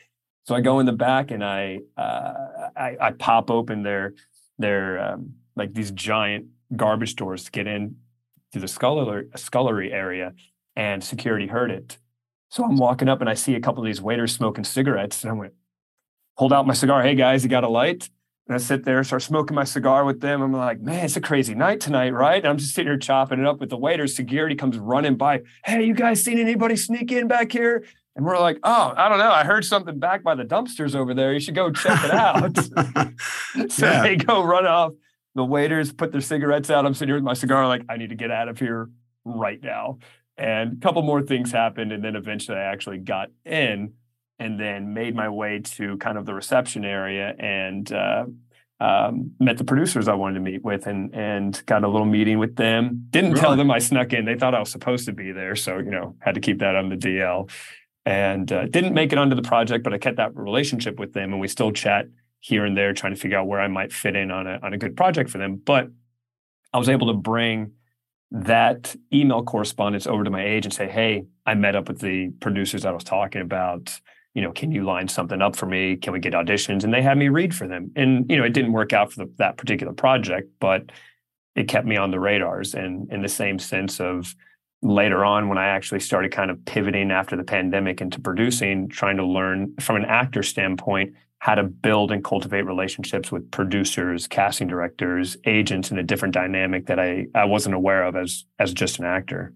So 0.45 0.55
I 0.55 0.61
go 0.61 0.81
in 0.81 0.87
the 0.87 0.93
back 0.93 1.31
and 1.31 1.45
I, 1.45 1.81
uh, 1.97 2.33
I, 2.77 2.97
I 3.01 3.11
pop 3.13 3.51
open 3.51 3.83
their 3.83 4.15
they're 4.61 4.99
um, 4.99 5.35
like 5.57 5.75
these 5.75 5.91
giant 5.91 6.47
garbage 6.77 7.17
doors 7.17 7.45
to 7.45 7.51
get 7.51 7.67
in 7.67 7.97
to 8.53 8.59
the 8.59 8.69
scullery, 8.69 9.27
scullery 9.37 9.93
area, 9.93 10.33
and 10.77 11.03
security 11.03 11.47
heard 11.47 11.71
it. 11.71 11.99
So 12.51 12.65
I'm 12.65 12.77
walking 12.77 13.09
up 13.09 13.21
and 13.21 13.31
I 13.31 13.35
see 13.35 13.55
a 13.55 13.61
couple 13.61 13.83
of 13.83 13.87
these 13.87 14.03
waiters 14.03 14.33
smoking 14.33 14.65
cigarettes, 14.65 15.23
and 15.23 15.31
I 15.31 15.35
went, 15.35 15.53
hold 16.37 16.53
out 16.53 16.67
my 16.67 16.75
cigar. 16.75 17.03
Hey 17.03 17.15
guys, 17.15 17.43
you 17.43 17.51
got 17.51 17.65
a 17.65 17.69
light? 17.69 18.09
And 18.47 18.57
I 18.57 18.59
sit 18.59 18.85
there, 18.85 19.05
start 19.05 19.23
smoking 19.23 19.55
my 19.55 19.63
cigar 19.63 20.05
with 20.05 20.21
them. 20.21 20.43
I'm 20.43 20.53
like, 20.53 20.81
man, 20.81 21.05
it's 21.05 21.17
a 21.17 21.21
crazy 21.21 21.55
night 21.55 21.79
tonight, 21.79 22.11
right? 22.11 22.39
And 22.39 22.49
I'm 22.49 22.59
just 22.59 22.75
sitting 22.75 22.91
here 22.91 22.99
chopping 22.99 23.39
it 23.39 23.47
up 23.47 23.61
with 23.61 23.71
the 23.71 23.77
waiter. 23.77 24.09
Security 24.09 24.57
comes 24.57 24.77
running 24.77 25.17
by. 25.17 25.43
Hey, 25.65 25.85
you 25.85 25.95
guys 25.95 26.25
seen 26.25 26.39
anybody 26.39 26.75
sneak 26.75 27.13
in 27.13 27.29
back 27.29 27.53
here? 27.53 27.85
And 28.21 28.27
we're 28.27 28.39
like, 28.39 28.59
oh, 28.65 28.93
I 28.95 29.09
don't 29.09 29.17
know. 29.17 29.31
I 29.31 29.45
heard 29.45 29.65
something 29.65 29.99
back 29.99 30.23
by 30.23 30.35
the 30.35 30.45
dumpsters 30.45 30.95
over 30.95 31.15
there. 31.15 31.33
You 31.33 31.41
should 31.41 31.55
go 31.55 31.73
check 31.73 32.05
it 32.05 32.11
out. 32.11 32.55
so 33.73 33.87
yeah. 33.87 34.03
they 34.03 34.17
go 34.17 34.45
run 34.45 34.67
off. 34.67 34.93
The 35.35 35.43
waiters 35.43 35.91
put 35.91 36.13
their 36.13 36.21
cigarettes 36.21 36.69
out. 36.69 36.85
I'm 36.85 36.93
sitting 36.93 37.09
here 37.09 37.17
with 37.17 37.25
my 37.25 37.33
cigar, 37.33 37.67
like, 37.67 37.81
I 37.89 37.97
need 37.97 38.11
to 38.11 38.17
get 38.17 38.31
out 38.31 38.49
of 38.49 38.59
here 38.59 38.91
right 39.25 39.59
now. 39.63 40.01
And 40.37 40.75
a 40.75 40.77
couple 40.83 41.01
more 41.01 41.23
things 41.23 41.51
happened. 41.51 41.93
And 41.93 42.05
then 42.05 42.15
eventually 42.15 42.59
I 42.59 42.65
actually 42.65 42.99
got 42.99 43.31
in 43.47 43.95
and 44.39 44.61
then 44.61 44.93
made 44.93 45.17
my 45.17 45.31
way 45.31 45.61
to 45.61 45.97
kind 45.97 46.19
of 46.19 46.27
the 46.27 46.35
reception 46.35 46.85
area 46.85 47.35
and 47.39 47.91
uh, 47.91 48.27
um, 48.81 49.31
met 49.41 49.57
the 49.57 49.65
producers 49.65 50.09
I 50.09 50.15
wanted 50.15 50.35
to 50.35 50.41
meet 50.41 50.63
with 50.63 50.87
and 50.87 51.15
and 51.15 51.63
got 51.65 51.85
a 51.85 51.89
little 51.89 52.07
meeting 52.07 52.39
with 52.39 52.57
them. 52.57 53.07
Didn't 53.09 53.31
really? 53.31 53.41
tell 53.41 53.57
them 53.57 53.71
I 53.71 53.79
snuck 53.79 54.13
in. 54.13 54.27
They 54.27 54.37
thought 54.37 54.55
I 54.55 54.61
was 54.61 54.71
supposed 54.71 55.07
to 55.07 55.13
be 55.13 55.33
there, 55.33 55.57
so 55.57 55.79
you 55.79 55.91
know 55.91 56.17
had 56.21 56.35
to 56.35 56.41
keep 56.41 56.59
that 56.61 56.77
on 56.77 56.89
the 56.89 56.97
DL 56.97 57.51
and 58.07 58.51
uh, 58.51 58.67
didn't 58.67 58.95
make 58.95 59.13
it 59.13 59.19
onto 59.19 59.37
the 59.37 59.43
project, 59.43 59.85
but 59.85 59.93
I 59.93 59.99
kept 59.99 60.17
that 60.17 60.35
relationship 60.35 60.99
with 60.99 61.13
them, 61.13 61.33
and 61.33 61.41
we 61.41 61.49
still 61.49 61.73
chat 61.73 62.07
here 62.41 62.65
and 62.65 62.77
there, 62.77 62.93
trying 62.95 63.15
to 63.15 63.21
figure 63.21 63.39
out 63.39 63.47
where 63.47 63.61
I 63.61 63.69
might 63.69 63.93
fit 63.93 64.17
in 64.17 64.31
on 64.31 64.47
a 64.47 64.59
on 64.63 64.73
a 64.73 64.79
good 64.79 64.97
project 64.97 65.31
for 65.31 65.39
them. 65.39 65.57
But 65.57 65.89
I 66.73 66.79
was 66.79 66.89
able 66.89 67.09
to 67.09 67.15
bring 67.15 67.73
that 68.33 68.95
email 69.13 69.43
correspondence 69.43 70.07
over 70.07 70.25
to 70.25 70.31
my 70.31 70.45
age 70.45 70.65
and 70.65 70.73
say, 70.73 70.89
"Hey, 70.89 71.25
I 71.45 71.55
met 71.55 71.77
up 71.77 71.89
with 71.89 72.01
the 72.01 72.31
producers 72.41 72.85
I 72.85 72.93
was 72.93 73.05
talking 73.05 73.43
about. 73.43 74.01
You 74.33 74.43
know, 74.43 74.53
can 74.53 74.71
you 74.71 74.85
line 74.85 75.09
something 75.09 75.43
up 75.43 75.57
for 75.57 75.67
me? 75.67 75.97
Can 75.97 76.13
we 76.13 76.21
get 76.21 76.33
auditions?" 76.33 76.85
And 76.85 76.95
they 76.95 77.03
had 77.03 77.19
me 77.19 77.29
read 77.29 77.55
for 77.55 77.67
them. 77.67 77.91
And 77.97 78.31
you 78.31 78.39
know, 78.39 78.45
it 78.45 78.55
didn't 78.55 78.73
work 78.73 78.93
out 78.93 79.13
for 79.13 79.25
the, 79.25 79.33
that 79.37 79.59
particular 79.59 79.93
project, 79.93 80.51
but 80.61 80.91
it 81.57 81.69
kept 81.69 81.87
me 81.87 81.97
on 81.97 82.11
the 82.11 82.21
radars. 82.21 82.75
And 82.75 83.13
in 83.13 83.21
the 83.21 83.29
same 83.29 83.59
sense 83.59 84.01
of 84.01 84.35
later 84.83 85.25
on 85.25 85.49
when 85.49 85.59
I 85.59 85.67
actually 85.67 86.01
started 86.01 86.33
kind 86.33 86.51
of 86.51 86.65
pivoting 86.65 87.11
after 87.11 87.37
the 87.37 87.45
pandemic 87.45 88.01
into 88.01 88.21
producing, 88.21 88.89
trying 88.89 89.19
to 89.19 89.25
learn 89.27 89.75
from 89.81 89.97
an 89.97 90.05
actor 90.05 90.43
standpoint 90.43 91.15
how 91.41 91.55
to 91.55 91.63
build 91.63 92.13
and 92.13 92.23
cultivate 92.23 92.63
relationships 92.63 93.33
with 93.33 93.51
producers, 93.51 94.27
casting 94.27 94.69
directors, 94.69 95.39
agents 95.47 95.91
in 95.91 95.99
a 95.99 96.03
different 96.03 96.35
dynamic 96.35 96.87
that 96.87 96.99
I, 96.99 97.27
I 97.35 97.47
wasn't 97.47 97.75
aware 97.75 98.05
of 98.05 98.15
as 98.15 98.45
as 98.59 98.73
just 98.75 98.99
an 98.99 99.07
actor. 99.07 99.55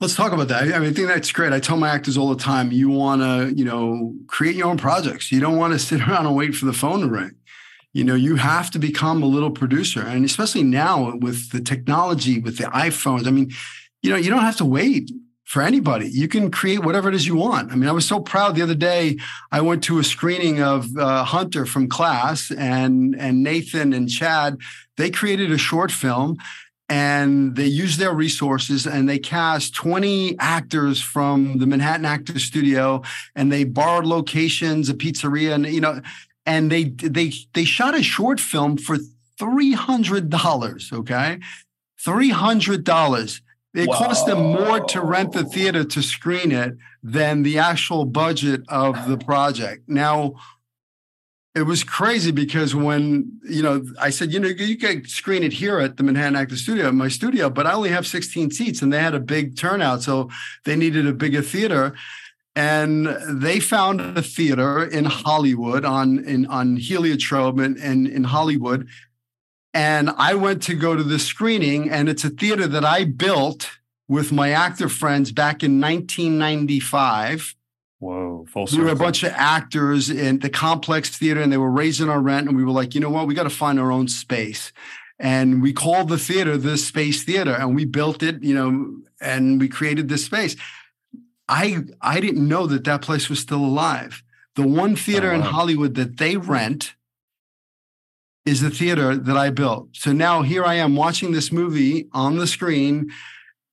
Let's 0.00 0.16
talk 0.16 0.32
about 0.32 0.48
that. 0.48 0.62
I 0.62 0.78
mean, 0.78 0.90
I 0.90 0.92
think 0.92 1.08
that's 1.08 1.30
great. 1.32 1.52
I 1.52 1.60
tell 1.60 1.76
my 1.76 1.88
actors 1.88 2.18
all 2.18 2.34
the 2.34 2.42
time, 2.42 2.72
you 2.72 2.90
want 2.90 3.22
to, 3.22 3.54
you 3.56 3.64
know, 3.64 4.14
create 4.26 4.56
your 4.56 4.66
own 4.66 4.76
projects. 4.76 5.30
You 5.30 5.40
don't 5.40 5.56
want 5.56 5.72
to 5.72 5.78
sit 5.78 6.00
around 6.08 6.26
and 6.26 6.34
wait 6.34 6.54
for 6.54 6.64
the 6.64 6.72
phone 6.72 7.00
to 7.00 7.08
ring. 7.08 7.32
You 7.92 8.02
know, 8.02 8.14
you 8.14 8.36
have 8.36 8.70
to 8.72 8.78
become 8.78 9.22
a 9.22 9.26
little 9.26 9.52
producer. 9.52 10.02
And 10.02 10.24
especially 10.24 10.64
now 10.64 11.16
with 11.16 11.52
the 11.52 11.60
technology, 11.60 12.40
with 12.40 12.58
the 12.58 12.64
iPhones. 12.64 13.26
I 13.28 13.30
mean, 13.30 13.52
you 14.04 14.10
know, 14.10 14.16
you 14.16 14.28
don't 14.28 14.40
have 14.40 14.58
to 14.58 14.66
wait 14.66 15.10
for 15.44 15.62
anybody. 15.62 16.06
You 16.10 16.28
can 16.28 16.50
create 16.50 16.84
whatever 16.84 17.08
it 17.08 17.14
is 17.14 17.26
you 17.26 17.36
want. 17.36 17.72
I 17.72 17.74
mean, 17.74 17.88
I 17.88 17.92
was 17.92 18.06
so 18.06 18.20
proud 18.20 18.54
the 18.54 18.60
other 18.60 18.74
day. 18.74 19.16
I 19.50 19.62
went 19.62 19.82
to 19.84 19.98
a 19.98 20.04
screening 20.04 20.62
of 20.62 20.94
uh, 20.98 21.24
Hunter 21.24 21.64
from 21.64 21.88
class, 21.88 22.50
and 22.50 23.16
and 23.18 23.42
Nathan 23.42 23.94
and 23.94 24.06
Chad. 24.06 24.58
They 24.98 25.10
created 25.10 25.50
a 25.50 25.56
short 25.56 25.90
film, 25.90 26.36
and 26.90 27.56
they 27.56 27.64
used 27.64 27.98
their 27.98 28.12
resources 28.12 28.86
and 28.86 29.08
they 29.08 29.18
cast 29.18 29.74
20 29.74 30.38
actors 30.38 31.00
from 31.00 31.56
the 31.56 31.66
Manhattan 31.66 32.04
Actors 32.04 32.44
Studio, 32.44 33.02
and 33.34 33.50
they 33.50 33.64
borrowed 33.64 34.04
locations, 34.04 34.90
a 34.90 34.94
pizzeria, 34.94 35.54
and 35.54 35.66
you 35.66 35.80
know, 35.80 36.02
and 36.44 36.70
they 36.70 36.84
they 36.84 37.32
they 37.54 37.64
shot 37.64 37.94
a 37.94 38.02
short 38.02 38.38
film 38.38 38.76
for 38.76 38.98
three 39.38 39.72
hundred 39.72 40.28
dollars. 40.28 40.90
Okay, 40.92 41.38
three 41.98 42.28
hundred 42.28 42.84
dollars 42.84 43.40
it 43.74 43.88
Whoa. 43.88 43.96
cost 43.96 44.26
them 44.26 44.38
more 44.38 44.80
to 44.80 45.00
rent 45.00 45.32
the 45.32 45.44
theater 45.44 45.82
to 45.84 46.02
screen 46.02 46.52
it 46.52 46.76
than 47.02 47.42
the 47.42 47.58
actual 47.58 48.04
budget 48.04 48.62
of 48.68 49.08
the 49.08 49.18
project. 49.18 49.88
Now, 49.88 50.36
it 51.56 51.62
was 51.62 51.84
crazy 51.84 52.30
because 52.30 52.74
when 52.74 53.40
you 53.48 53.62
know 53.62 53.84
I 54.00 54.10
said, 54.10 54.32
you 54.32 54.40
know, 54.40 54.48
you 54.48 54.76
could 54.76 55.08
screen 55.08 55.42
it 55.42 55.52
here 55.52 55.78
at 55.78 55.96
the 55.96 56.02
Manhattan 56.02 56.36
Actor 56.36 56.56
Studio, 56.56 56.90
my 56.92 57.08
studio, 57.08 57.50
but 57.50 57.66
I 57.66 57.72
only 57.72 57.90
have 57.90 58.06
16 58.06 58.50
seats, 58.50 58.82
and 58.82 58.92
they 58.92 59.00
had 59.00 59.14
a 59.14 59.20
big 59.20 59.56
turnout, 59.56 60.02
so 60.02 60.30
they 60.64 60.76
needed 60.76 61.06
a 61.06 61.12
bigger 61.12 61.42
theater. 61.42 61.94
And 62.56 63.06
they 63.28 63.58
found 63.58 64.00
a 64.00 64.22
theater 64.22 64.84
in 64.84 65.04
Hollywood 65.06 65.84
on 65.84 66.24
in 66.24 66.46
on 66.46 66.76
Heliotrope 66.76 67.58
and 67.58 67.76
in, 67.76 68.06
in 68.06 68.24
Hollywood 68.24 68.88
and 69.74 70.10
I 70.10 70.34
went 70.34 70.62
to 70.64 70.74
go 70.74 70.94
to 70.94 71.02
the 71.02 71.18
screening, 71.18 71.90
and 71.90 72.08
it's 72.08 72.24
a 72.24 72.30
theater 72.30 72.68
that 72.68 72.84
I 72.84 73.04
built 73.04 73.72
with 74.06 74.30
my 74.30 74.50
actor 74.50 74.88
friends 74.88 75.32
back 75.32 75.64
in 75.64 75.80
1995. 75.80 77.56
Whoa, 77.98 78.46
full 78.48 78.68
circle. 78.68 78.78
We 78.78 78.84
were 78.84 78.92
a 78.92 78.98
bunch 78.98 79.24
of 79.24 79.32
actors 79.34 80.10
in 80.10 80.38
the 80.38 80.48
complex 80.48 81.10
theater, 81.10 81.40
and 81.40 81.52
they 81.52 81.56
were 81.56 81.70
raising 81.70 82.08
our 82.08 82.20
rent. 82.20 82.46
And 82.46 82.56
we 82.56 82.64
were 82.64 82.70
like, 82.70 82.94
you 82.94 83.00
know 83.00 83.10
what? 83.10 83.26
We 83.26 83.34
got 83.34 83.44
to 83.44 83.50
find 83.50 83.80
our 83.80 83.90
own 83.90 84.06
space. 84.06 84.72
And 85.18 85.60
we 85.60 85.72
called 85.72 86.08
the 86.08 86.18
theater 86.18 86.56
the 86.56 86.76
Space 86.76 87.24
Theater, 87.24 87.54
and 87.54 87.74
we 87.74 87.84
built 87.84 88.22
it, 88.22 88.42
you 88.42 88.54
know, 88.54 88.96
and 89.20 89.60
we 89.60 89.68
created 89.68 90.08
this 90.08 90.24
space. 90.24 90.54
I 91.48 91.78
I 92.00 92.20
didn't 92.20 92.46
know 92.46 92.66
that 92.68 92.84
that 92.84 93.02
place 93.02 93.28
was 93.28 93.40
still 93.40 93.64
alive. 93.64 94.22
The 94.54 94.66
one 94.66 94.92
oh, 94.92 94.96
theater 94.96 95.32
oh, 95.32 95.38
wow. 95.38 95.46
in 95.46 95.52
Hollywood 95.52 95.94
that 95.96 96.18
they 96.18 96.36
rent 96.36 96.94
is 98.44 98.60
the 98.60 98.70
theater 98.70 99.16
that 99.16 99.36
I 99.36 99.50
built. 99.50 99.88
So 99.92 100.12
now 100.12 100.42
here 100.42 100.64
I 100.64 100.74
am 100.74 100.96
watching 100.96 101.32
this 101.32 101.50
movie 101.50 102.08
on 102.12 102.36
the 102.36 102.46
screen 102.46 103.10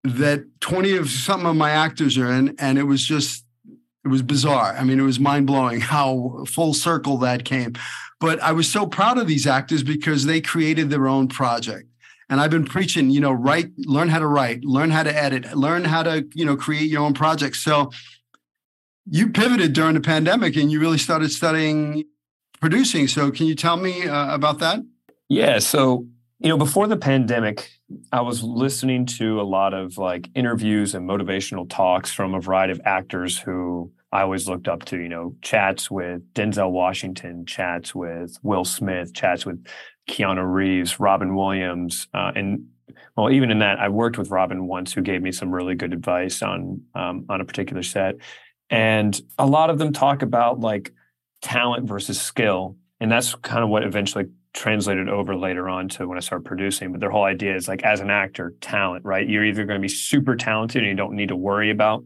that 0.03 0.45
20 0.61 0.97
of 0.97 1.09
some 1.09 1.45
of 1.45 1.55
my 1.55 1.71
actors 1.71 2.17
are 2.17 2.31
in. 2.31 2.55
And 2.57 2.77
it 2.77 2.83
was 2.83 3.05
just, 3.05 3.45
it 4.03 4.07
was 4.07 4.21
bizarre. 4.21 4.75
I 4.77 4.83
mean, 4.83 4.99
it 4.99 5.03
was 5.03 5.19
mind 5.19 5.47
blowing 5.47 5.81
how 5.81 6.45
full 6.47 6.73
circle 6.73 7.17
that 7.17 7.45
came. 7.45 7.73
But 8.19 8.39
I 8.39 8.51
was 8.51 8.69
so 8.69 8.85
proud 8.85 9.17
of 9.17 9.27
these 9.27 9.47
actors 9.47 9.83
because 9.83 10.25
they 10.25 10.41
created 10.41 10.89
their 10.89 11.07
own 11.07 11.27
project. 11.27 11.87
And 12.29 12.39
I've 12.39 12.51
been 12.51 12.65
preaching, 12.65 13.09
you 13.09 13.19
know, 13.19 13.33
write, 13.33 13.71
learn 13.77 14.07
how 14.07 14.19
to 14.19 14.27
write, 14.27 14.63
learn 14.63 14.89
how 14.89 15.03
to 15.03 15.13
edit, 15.13 15.53
learn 15.53 15.83
how 15.83 16.03
to, 16.03 16.25
you 16.33 16.45
know, 16.45 16.55
create 16.55 16.89
your 16.89 17.03
own 17.03 17.13
projects. 17.13 17.61
So 17.61 17.91
you 19.05 19.31
pivoted 19.31 19.73
during 19.73 19.95
the 19.95 20.01
pandemic 20.01 20.55
and 20.55 20.71
you 20.71 20.79
really 20.79 20.97
started 20.97 21.31
studying 21.31 22.05
producing. 22.61 23.07
So, 23.07 23.31
can 23.31 23.47
you 23.47 23.55
tell 23.55 23.77
me 23.77 24.07
uh, 24.07 24.33
about 24.33 24.59
that? 24.59 24.79
Yeah. 25.27 25.59
So, 25.59 26.07
you 26.39 26.49
know, 26.49 26.57
before 26.57 26.87
the 26.87 26.97
pandemic, 26.97 27.69
I 28.11 28.21
was 28.21 28.43
listening 28.43 29.05
to 29.17 29.39
a 29.39 29.43
lot 29.43 29.73
of 29.73 29.97
like 29.97 30.29
interviews 30.35 30.95
and 30.95 31.07
motivational 31.07 31.69
talks 31.69 32.11
from 32.11 32.33
a 32.33 32.39
variety 32.39 32.71
of 32.71 32.81
actors 32.85 33.37
who 33.37 33.91
I 34.11 34.23
always 34.23 34.47
looked 34.47 34.67
up 34.67 34.83
to, 34.85 34.97
you 34.97 35.07
know, 35.07 35.35
chats 35.41 35.89
with 35.89 36.21
Denzel 36.33 36.71
Washington, 36.71 37.45
chats 37.45 37.95
with 37.95 38.37
Will 38.43 38.65
Smith, 38.65 39.13
chats 39.13 39.45
with 39.45 39.65
Keanu 40.09 40.51
Reeves, 40.51 40.99
Robin 40.99 41.35
Williams. 41.35 42.07
Uh, 42.13 42.31
and 42.35 42.67
well, 43.15 43.31
even 43.31 43.51
in 43.51 43.59
that, 43.59 43.79
I 43.79 43.87
worked 43.89 44.17
with 44.17 44.29
Robin 44.29 44.67
once 44.67 44.93
who 44.93 45.01
gave 45.01 45.21
me 45.21 45.31
some 45.31 45.51
really 45.51 45.75
good 45.75 45.93
advice 45.93 46.41
on 46.41 46.81
um, 46.95 47.25
on 47.29 47.39
a 47.39 47.45
particular 47.45 47.83
set. 47.83 48.15
And 48.69 49.19
a 49.37 49.45
lot 49.45 49.69
of 49.69 49.77
them 49.77 49.93
talk 49.93 50.21
about 50.21 50.59
like 50.59 50.93
talent 51.41 51.87
versus 51.87 52.21
skill. 52.21 52.75
And 52.99 53.11
that's 53.11 53.35
kind 53.35 53.63
of 53.63 53.69
what 53.69 53.83
eventually 53.83 54.25
translated 54.53 55.09
over 55.09 55.35
later 55.35 55.69
on 55.69 55.87
to 55.89 56.07
when 56.07 56.17
I 56.17 56.21
started 56.21 56.45
producing. 56.45 56.91
But 56.91 56.99
their 56.99 57.09
whole 57.09 57.23
idea 57.23 57.55
is 57.55 57.67
like, 57.67 57.83
as 57.83 57.99
an 57.99 58.09
actor, 58.09 58.53
talent, 58.61 59.05
right? 59.05 59.27
You're 59.27 59.45
either 59.45 59.65
going 59.65 59.79
to 59.79 59.81
be 59.81 59.87
super 59.87 60.35
talented 60.35 60.83
and 60.83 60.89
you 60.89 60.95
don't 60.95 61.15
need 61.15 61.29
to 61.29 61.35
worry 61.35 61.71
about 61.71 62.03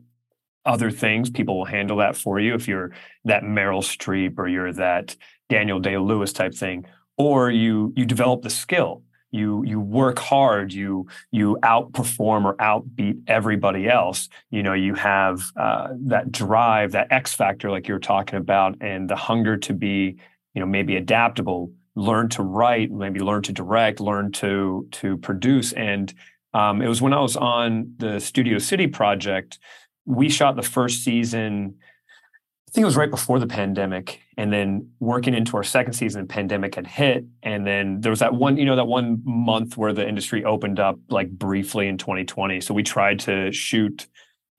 other 0.66 0.90
things. 0.92 1.30
People 1.30 1.58
will 1.58 1.66
handle 1.66 1.98
that 1.98 2.16
for 2.16 2.40
you 2.40 2.54
if 2.54 2.68
you're 2.68 2.92
that 3.26 3.44
Meryl 3.44 3.82
Streep 3.82 4.38
or 4.38 4.48
you're 4.48 4.74
that 4.74 5.16
Daniel 5.50 5.80
Day 5.80 5.98
Lewis 5.98 6.34
type 6.34 6.56
thing, 6.56 6.86
or 7.18 7.52
you 7.52 7.94
you 7.96 8.06
develop 8.06 8.42
the 8.42 8.50
skill 8.50 9.04
you 9.36 9.64
you 9.66 9.80
work 9.80 10.18
hard 10.18 10.74
you 10.74 11.08
you 11.32 11.58
outperform 11.64 12.46
or 12.46 12.56
outbeat 12.56 13.22
everybody 13.28 13.88
else. 13.88 14.30
You 14.50 14.64
know 14.64 14.74
you 14.74 14.96
have 14.96 15.42
uh, 15.60 15.90
that 16.06 16.32
drive 16.32 16.94
that 16.94 17.08
x 17.12 17.34
factor 17.34 17.70
like 17.70 17.88
you're 17.88 18.00
talking 18.00 18.38
about 18.38 18.78
and 18.82 19.10
the 19.10 19.16
hunger 19.16 19.58
to 19.58 19.74
be 19.74 20.18
you 20.54 20.60
know 20.60 20.66
maybe 20.66 20.96
adaptable 20.96 21.72
learn 21.96 22.28
to 22.30 22.44
write 22.44 22.92
maybe 22.92 23.20
learn 23.20 23.42
to 23.44 23.54
direct 23.54 24.00
learn 24.00 24.32
to 24.34 24.88
to 24.92 25.18
produce. 25.18 25.74
And 25.74 26.14
um, 26.54 26.82
it 26.82 26.88
was 26.88 27.02
when 27.02 27.14
i 27.14 27.20
was 27.20 27.36
on 27.36 27.94
the 27.98 28.20
studio 28.20 28.60
city 28.60 28.88
project 28.88 29.60
we 30.06 30.30
shot 30.30 30.56
the 30.56 30.62
first 30.62 31.04
season 31.04 31.76
think 32.76 32.84
it 32.84 32.86
was 32.86 32.98
right 32.98 33.10
before 33.10 33.40
the 33.40 33.48
pandemic 33.48 34.20
and 34.38 34.52
then 34.52 34.90
working 35.00 35.34
into 35.34 35.56
our 35.56 35.64
second 35.64 35.94
season 35.94 36.22
the 36.22 36.28
pandemic 36.28 36.76
had 36.76 36.86
hit 36.86 37.24
and 37.42 37.66
then 37.66 38.02
there 38.02 38.10
was 38.10 38.20
that 38.20 38.34
one 38.34 38.58
you 38.58 38.66
know 38.66 38.76
that 38.76 38.86
one 38.86 39.22
month 39.24 39.78
where 39.78 39.94
the 39.94 40.06
industry 40.06 40.44
opened 40.44 40.78
up 40.78 41.00
like 41.10 41.30
briefly 41.30 41.88
in 41.88 41.98
2020 41.98 42.60
so 42.60 42.74
we 42.74 42.84
tried 42.84 43.18
to 43.18 43.50
shoot 43.54 44.08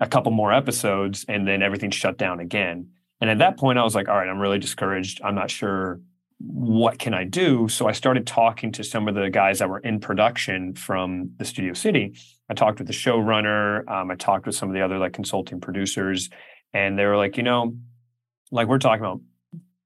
a 0.00 0.07
couple 0.07 0.33
more 0.33 0.50
episodes 0.50 1.26
and 1.29 1.46
then 1.46 1.62
everything 1.62 1.90
shut 1.90 2.16
down 2.16 2.40
again 2.40 2.88
and 3.20 3.29
at 3.29 3.38
that 3.38 3.59
point 3.59 3.79
i 3.79 3.85
was 3.85 3.94
like 3.94 4.09
all 4.09 4.16
right 4.16 4.31
i'm 4.31 4.38
really 4.38 4.59
discouraged 4.59 5.20
i'm 5.22 5.35
not 5.35 5.50
sure 5.50 6.00
what 6.38 6.98
can 6.98 7.14
I 7.14 7.24
do? 7.24 7.66
So 7.66 7.88
I 7.88 7.92
started 7.92 8.26
talking 8.26 8.70
to 8.72 8.85
some 8.85 9.09
of 9.09 9.14
the 9.14 9.31
guys 9.31 9.61
that 9.61 9.70
were 9.70 9.79
in 9.79 10.00
production 10.00 10.74
from 10.74 11.31
the 11.38 11.46
Studio 11.46 11.72
City. 11.72 12.14
I 12.50 12.55
talked 12.55 12.79
with 12.79 12.88
the 12.88 12.92
showrunner. 12.92 13.88
Um, 13.90 14.11
I 14.11 14.16
talked 14.16 14.44
with 14.44 14.55
some 14.55 14.68
of 14.68 14.74
the 14.74 14.83
other 14.83 14.98
like 14.98 15.14
consulting 15.14 15.62
producers, 15.62 16.29
and 16.74 16.98
they 16.98 17.07
were 17.07 17.16
like, 17.16 17.38
you 17.38 17.42
know, 17.42 17.74
like 18.50 18.68
we're 18.68 18.78
talking 18.78 19.04
about, 19.04 19.20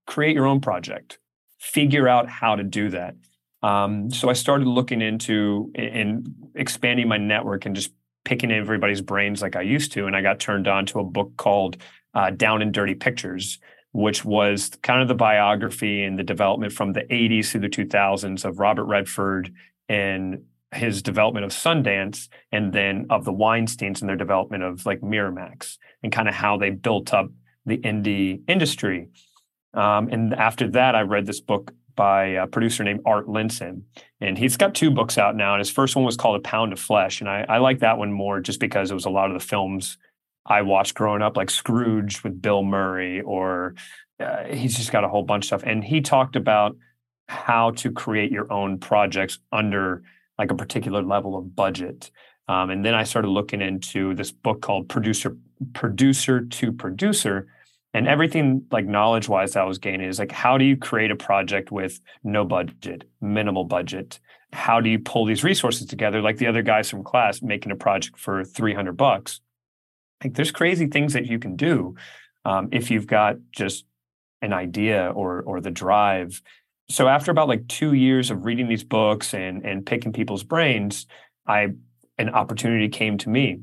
create 0.07 0.35
your 0.35 0.47
own 0.47 0.61
project, 0.61 1.19
figure 1.59 2.09
out 2.09 2.29
how 2.29 2.57
to 2.57 2.63
do 2.63 2.91
that. 2.91 3.15
Um, 3.63 4.11
so 4.11 4.31
I 4.31 4.33
started 4.33 4.67
looking 4.67 5.03
into 5.03 5.71
and 5.75 6.35
expanding 6.55 7.09
my 7.09 7.19
network 7.19 7.67
and 7.67 7.75
just 7.75 7.93
picking 8.25 8.51
everybody's 8.51 9.01
brains 9.01 9.43
like 9.43 9.57
I 9.57 9.63
used 9.63 9.93
to. 9.93 10.07
And 10.07 10.17
I 10.17 10.23
got 10.23 10.41
turned 10.41 10.69
on 10.69 10.87
to 10.87 11.01
a 11.01 11.05
book 11.05 11.33
called 11.37 11.77
uh, 12.15 12.31
Down 12.31 12.63
and 12.63 12.73
Dirty 12.73 12.95
Pictures, 12.95 13.59
which 13.93 14.25
was 14.25 14.71
kind 14.83 15.03
of 15.03 15.09
the 15.09 15.15
biography 15.15 16.03
and 16.03 16.19
the 16.19 16.23
development 16.23 16.73
from 16.73 16.93
the 16.93 17.03
80s 17.03 17.51
through 17.51 17.63
the 17.63 17.69
2000s 17.69 18.45
of 18.45 18.59
Robert 18.59 18.85
Redford 18.85 19.53
and 19.89 20.43
his 20.73 21.03
development 21.03 21.45
of 21.45 21.51
Sundance 21.51 22.29
and 22.53 22.73
then 22.73 23.07
of 23.11 23.25
the 23.25 23.33
Weinsteins 23.33 24.01
and 24.01 24.09
their 24.09 24.17
development 24.17 24.63
of 24.63 24.87
like 24.87 25.01
Miramax 25.01 25.79
and 26.03 26.13
kind 26.13 26.29
of 26.29 26.35
how 26.35 26.57
they 26.57 26.71
built 26.71 27.13
up 27.13 27.29
the 27.71 27.79
indie 27.79 28.43
industry. 28.49 29.09
Um, 29.73 30.09
and 30.09 30.35
after 30.35 30.69
that, 30.71 30.95
I 30.95 31.03
read 31.03 31.27
this 31.27 31.41
book 31.41 31.73
by 31.97 32.25
a 32.27 32.47
producer 32.47 32.85
named 32.85 33.01
Art 33.05 33.27
Linson. 33.27 33.83
And 34.21 34.39
he's 34.39 34.57
got 34.57 34.75
two 34.75 34.91
books 34.91 35.19
out 35.19 35.37
now. 35.37 35.55
And 35.55 35.61
his 35.61 35.71
first 35.71 35.97
one 35.97 36.05
was 36.05 36.17
called 36.17 36.37
A 36.37 36.41
Pound 36.41 36.73
of 36.73 36.81
Flesh. 36.81 37.21
And 37.21 37.29
I, 37.29 37.45
I 37.49 37.59
like 37.59 37.81
that 37.81 37.99
one 37.99 38.13
more 38.13 38.41
just 38.41 38.61
because 38.61 38.91
it 38.91 38.95
was 38.95 39.05
a 39.05 39.11
lot 39.11 39.31
of 39.31 39.35
the 39.39 39.47
films 39.47 39.99
I 40.47 40.63
watched 40.63 40.95
growing 40.95 41.23
up, 41.23 41.37
like 41.37 41.51
Scrooge 41.51 42.23
with 42.25 42.41
Bill 42.41 42.63
Murray, 42.63 43.21
or 43.21 43.75
uh, 44.19 44.45
he's 44.45 44.77
just 44.77 44.93
got 44.93 45.05
a 45.05 45.09
whole 45.09 45.23
bunch 45.23 45.45
of 45.45 45.47
stuff. 45.47 45.63
And 45.65 45.85
he 45.85 46.01
talked 46.01 46.37
about 46.37 46.77
how 47.29 47.71
to 47.73 47.93
create 47.93 48.33
your 48.33 48.51
own 48.53 48.79
projects 48.79 49.39
under 49.53 50.03
like 50.39 50.51
a 50.51 50.55
particular 50.55 51.03
level 51.03 51.37
of 51.37 51.55
budget. 51.55 52.11
Um, 52.49 52.71
and 52.71 52.85
then 52.85 52.95
I 52.95 53.05
started 53.05 53.29
looking 53.29 53.61
into 53.61 54.15
this 54.15 54.33
book 54.33 54.63
called 54.63 54.89
Producer 54.89 55.37
Producer 55.75 56.41
to 56.41 56.73
Producer, 56.73 57.47
and 57.93 58.07
everything 58.07 58.65
like 58.71 58.87
knowledge 58.87 59.29
wise 59.29 59.57
I 59.57 59.65
was 59.65 59.79
gaining 59.79 60.09
is 60.09 60.19
like 60.19 60.33
how 60.33 60.59
do 60.59 60.65
you 60.65 60.77
create 60.77 61.11
a 61.11 61.17
project 61.17 61.73
with 61.73 62.01
no 62.23 62.45
budget, 62.45 63.05
minimal 63.21 63.65
budget? 63.65 64.21
How 64.53 64.81
do 64.81 64.91
you 64.91 64.99
pull 64.99 65.27
these 65.27 65.45
resources 65.45 65.87
together? 65.87 66.21
Like 66.21 66.39
the 66.39 66.47
other 66.47 66.63
guys 66.63 66.91
from 66.91 67.05
class 67.05 67.43
making 67.43 67.73
a 67.73 67.77
project 67.77 68.19
for 68.19 68.45
three 68.45 68.75
hundred 68.75 68.97
bucks. 68.97 69.41
Like 70.23 70.35
there's 70.35 70.51
crazy 70.51 70.87
things 70.87 71.15
that 71.15 71.27
you 71.27 71.39
can 71.39 71.57
do 71.57 71.95
um, 72.45 72.69
if 72.73 72.91
you've 72.91 73.07
got 73.07 73.37
just 73.53 73.85
an 74.43 74.53
idea 74.53 75.11
or 75.11 75.43
or 75.43 75.61
the 75.61 75.71
drive. 75.71 76.43
So 76.89 77.07
after 77.09 77.31
about 77.31 77.49
like 77.49 77.69
two 77.69 77.93
years 77.93 78.31
of 78.31 78.45
reading 78.45 78.69
these 78.69 78.85
books 78.85 79.35
and 79.35 79.65
and 79.65 79.85
picking 79.85 80.13
people's 80.13 80.43
brains, 80.43 81.07
I 81.47 81.69
an 82.19 82.29
opportunity 82.29 82.89
came 82.89 83.19
to 83.19 83.31
me 83.31 83.61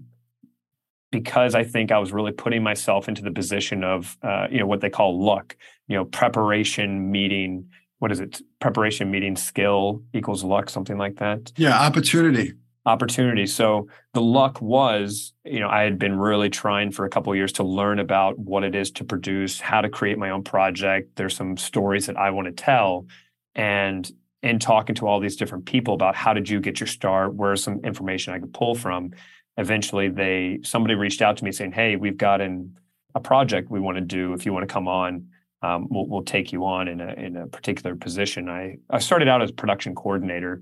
because 1.11 1.55
I 1.55 1.63
think 1.63 1.91
I 1.91 1.99
was 1.99 2.11
really 2.11 2.31
putting 2.31 2.63
myself 2.63 3.07
into 3.07 3.21
the 3.21 3.31
position 3.31 3.83
of 3.83 4.17
uh, 4.21 4.47
you 4.51 4.59
know 4.59 4.67
what 4.67 4.81
they 4.81 4.89
call 4.89 5.23
luck, 5.23 5.55
you 5.87 5.95
know, 5.95 6.05
preparation 6.05 7.11
meeting. 7.11 7.69
What 7.99 8.11
is 8.11 8.19
it? 8.19 8.41
Preparation 8.59 9.09
meeting 9.09 9.35
skill 9.35 10.03
equals 10.13 10.43
luck, 10.43 10.69
something 10.69 10.97
like 10.97 11.17
that. 11.17 11.51
Yeah, 11.57 11.79
opportunity 11.79 12.53
opportunity. 12.87 13.45
So 13.45 13.89
the 14.13 14.21
luck 14.21 14.61
was, 14.61 15.33
you 15.43 15.59
know, 15.59 15.67
I 15.67 15.81
had 15.81 15.99
been 15.99 16.17
really 16.17 16.49
trying 16.49 16.91
for 16.91 17.05
a 17.05 17.09
couple 17.09 17.35
years 17.35 17.51
to 17.53 17.63
learn 17.63 17.99
about 17.99 18.39
what 18.39 18.63
it 18.63 18.73
is 18.75 18.91
to 18.91 19.03
produce, 19.03 19.59
how 19.59 19.81
to 19.81 19.89
create 19.89 20.17
my 20.17 20.29
own 20.29 20.43
project. 20.43 21.17
There's 21.17 21.35
some 21.35 21.57
stories 21.57 22.07
that 22.07 22.17
I 22.17 22.31
want 22.31 22.47
to 22.47 22.53
tell. 22.53 23.05
And 23.53 24.09
in 24.41 24.59
talking 24.59 24.95
to 24.95 25.07
all 25.07 25.19
these 25.19 25.35
different 25.35 25.65
people 25.65 25.93
about 25.93 26.15
how 26.15 26.33
did 26.33 26.47
you 26.49 26.61
get 26.61 26.79
your 26.79 26.87
start, 26.87 27.35
where's 27.35 27.61
some 27.61 27.81
information 27.83 28.33
I 28.33 28.39
could 28.39 28.53
pull 28.53 28.73
from, 28.73 29.11
eventually 29.57 30.09
they 30.09 30.59
somebody 30.63 30.95
reached 30.95 31.21
out 31.21 31.37
to 31.37 31.43
me 31.43 31.51
saying, 31.51 31.71
Hey, 31.71 31.95
we've 31.95 32.17
got 32.17 32.41
an, 32.41 32.77
a 33.15 33.19
project 33.19 33.69
we 33.69 33.79
want 33.79 33.97
to 33.97 34.01
do. 34.01 34.33
If 34.33 34.45
you 34.45 34.53
want 34.53 34.67
to 34.67 34.73
come 34.73 34.87
on, 34.87 35.27
um, 35.61 35.87
we'll, 35.89 36.07
we'll 36.07 36.23
take 36.23 36.51
you 36.51 36.65
on 36.65 36.87
in 36.87 37.01
a 37.01 37.13
in 37.13 37.35
a 37.35 37.47
particular 37.47 37.95
position. 37.95 38.49
I 38.49 38.77
I 38.89 38.99
started 38.99 39.27
out 39.27 39.41
as 39.41 39.51
production 39.51 39.95
coordinator 39.95 40.61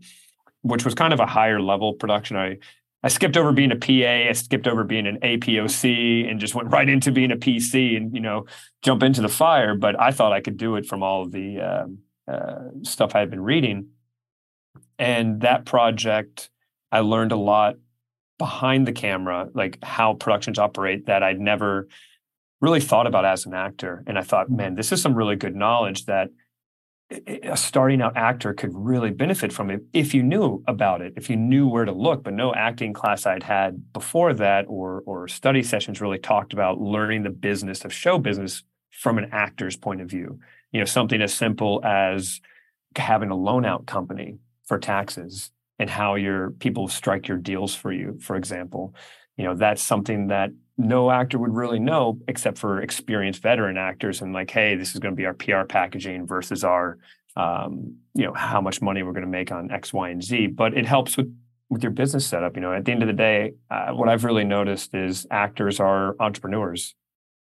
which 0.66 0.84
was 0.84 0.96
kind 0.96 1.14
of 1.14 1.20
a 1.20 1.28
higher 1.28 1.62
level 1.62 1.94
production. 1.94 2.36
I 2.36 2.58
I 3.04 3.08
skipped 3.10 3.38
over 3.38 3.52
being 3.52 3.72
a 3.72 3.76
PA, 3.76 4.30
I 4.30 4.32
skipped 4.32 4.68
over 4.68 4.84
being 4.84 5.06
an 5.06 5.20
APOC, 5.20 6.28
and 6.28 6.40
just 6.40 6.56
went 6.56 6.72
right 6.72 6.90
into 6.90 7.12
being 7.12 7.32
a 7.32 7.36
PC 7.36 7.96
and 7.96 8.14
you 8.14 8.20
know 8.20 8.48
jump 8.82 9.04
into 9.04 9.22
the 9.22 9.30
fire. 9.30 9.76
But 9.76 10.00
I 10.00 10.10
thought 10.12 10.34
I 10.34 10.42
could 10.42 10.58
do 10.58 10.76
it 10.76 10.88
from 10.88 11.04
all 11.04 11.28
the 11.28 11.60
uh, 11.60 12.32
uh, 12.32 12.70
stuff 12.82 13.14
I 13.14 13.20
had 13.20 13.30
been 13.30 13.44
reading, 13.44 13.90
and 14.98 15.42
that 15.42 15.66
project 15.66 16.50
I 16.92 17.02
learned 17.02 17.32
a 17.32 17.38
lot 17.38 17.76
behind 18.38 18.88
the 18.88 18.92
camera, 18.92 19.50
like 19.54 19.80
how 19.84 20.14
productions 20.14 20.60
operate 20.60 21.06
that 21.06 21.24
I'd 21.24 21.40
never 21.40 21.88
really 22.62 22.82
thought 22.82 23.08
about 23.08 23.26
as 23.26 23.46
an 23.46 23.54
actor. 23.54 24.04
And 24.08 24.18
I 24.18 24.22
thought, 24.22 24.48
mm-hmm. 24.48 24.56
man, 24.56 24.76
this 24.76 24.92
is 24.92 25.02
some 25.02 25.16
really 25.16 25.36
good 25.36 25.56
knowledge 25.56 26.06
that 26.06 26.30
a 27.28 27.56
starting 27.56 28.02
out 28.02 28.18
actor 28.18 28.52
could 28.54 28.72
really 28.74 29.12
benefit 29.12 29.54
from 29.54 29.70
it 29.70 29.84
if 29.94 30.16
you 30.16 30.24
knew 30.24 30.64
about 30.68 31.02
it, 31.02 31.14
if 31.16 31.30
you 31.30 31.36
knew 31.36 31.68
where 31.68 31.86
to 31.86 31.92
look. 31.92 32.24
But 32.24 32.34
no 32.34 32.54
acting 32.54 32.94
class 32.94 33.28
I'd 33.28 33.44
had 33.44 33.94
before 33.94 34.34
that 34.34 34.66
or 34.68 35.04
or 35.06 35.28
study 35.28 35.62
sessions 35.62 36.02
really 36.02 36.18
talked 36.18 36.52
about 36.52 36.82
learning 36.82 37.22
the 37.22 37.30
business 37.30 37.86
of 37.86 37.94
show 37.94 38.18
business 38.18 38.64
from 38.90 39.20
an 39.20 39.30
actor's 39.32 39.78
point 39.78 40.02
of 40.02 40.10
view. 40.10 40.40
You 40.72 40.80
know, 40.80 40.86
something 40.86 41.22
as 41.22 41.32
simple 41.32 41.80
as 41.86 42.42
having 42.96 43.30
a 43.30 43.36
loan 43.36 43.66
out 43.66 43.86
company 43.86 44.40
for 44.66 44.80
taxes 44.80 45.52
and 45.80 45.90
how 45.90 46.16
your 46.16 46.52
people 46.52 46.88
strike 46.88 47.28
your 47.28 47.38
deals 47.38 47.76
for 47.76 47.92
you, 47.92 48.18
for 48.22 48.36
example. 48.36 48.96
You 49.38 49.44
know, 49.44 49.56
that's 49.56 49.82
something 49.82 50.28
that 50.28 50.52
no 50.78 51.10
actor 51.10 51.38
would 51.40 51.54
really 51.54 51.80
know 51.80 52.20
except 52.28 52.58
for 52.58 52.82
experienced 52.82 53.42
veteran 53.42 53.78
actors 53.78 54.22
and 54.22 54.34
like 54.34 54.52
hey 54.52 54.76
this 54.76 54.94
is 54.94 55.00
going 55.00 55.14
to 55.14 55.16
be 55.16 55.26
our 55.26 55.34
pr 55.34 55.64
packaging 55.68 56.28
versus 56.28 56.64
our 56.64 56.98
um, 57.38 57.96
you 58.14 58.24
know 58.24 58.34
how 58.34 58.62
much 58.62 58.82
money 58.82 59.04
we're 59.04 59.12
going 59.12 59.26
to 59.26 59.30
make 59.30 59.52
on 59.52 59.70
x 59.70 59.92
y 59.92 60.10
and 60.10 60.24
z. 60.24 60.48
But 60.48 60.78
it 60.78 60.86
helps 60.86 61.18
with 61.18 61.34
with 61.70 61.82
your 61.82 61.92
business 61.92 62.26
setup 62.26 62.56
you 62.56 62.62
know? 62.62 62.74
At 62.74 62.86
the 62.86 62.92
end 62.92 63.04
of 63.04 63.08
the 63.08 63.14
day 63.14 63.54
uh, 63.70 63.92
what 63.92 64.10
i've 64.10 64.24
really 64.24 64.44
noticed 64.44 64.94
is 64.94 65.26
actors 65.32 65.80
are 65.80 66.16
entrepreneurs. 66.20 66.96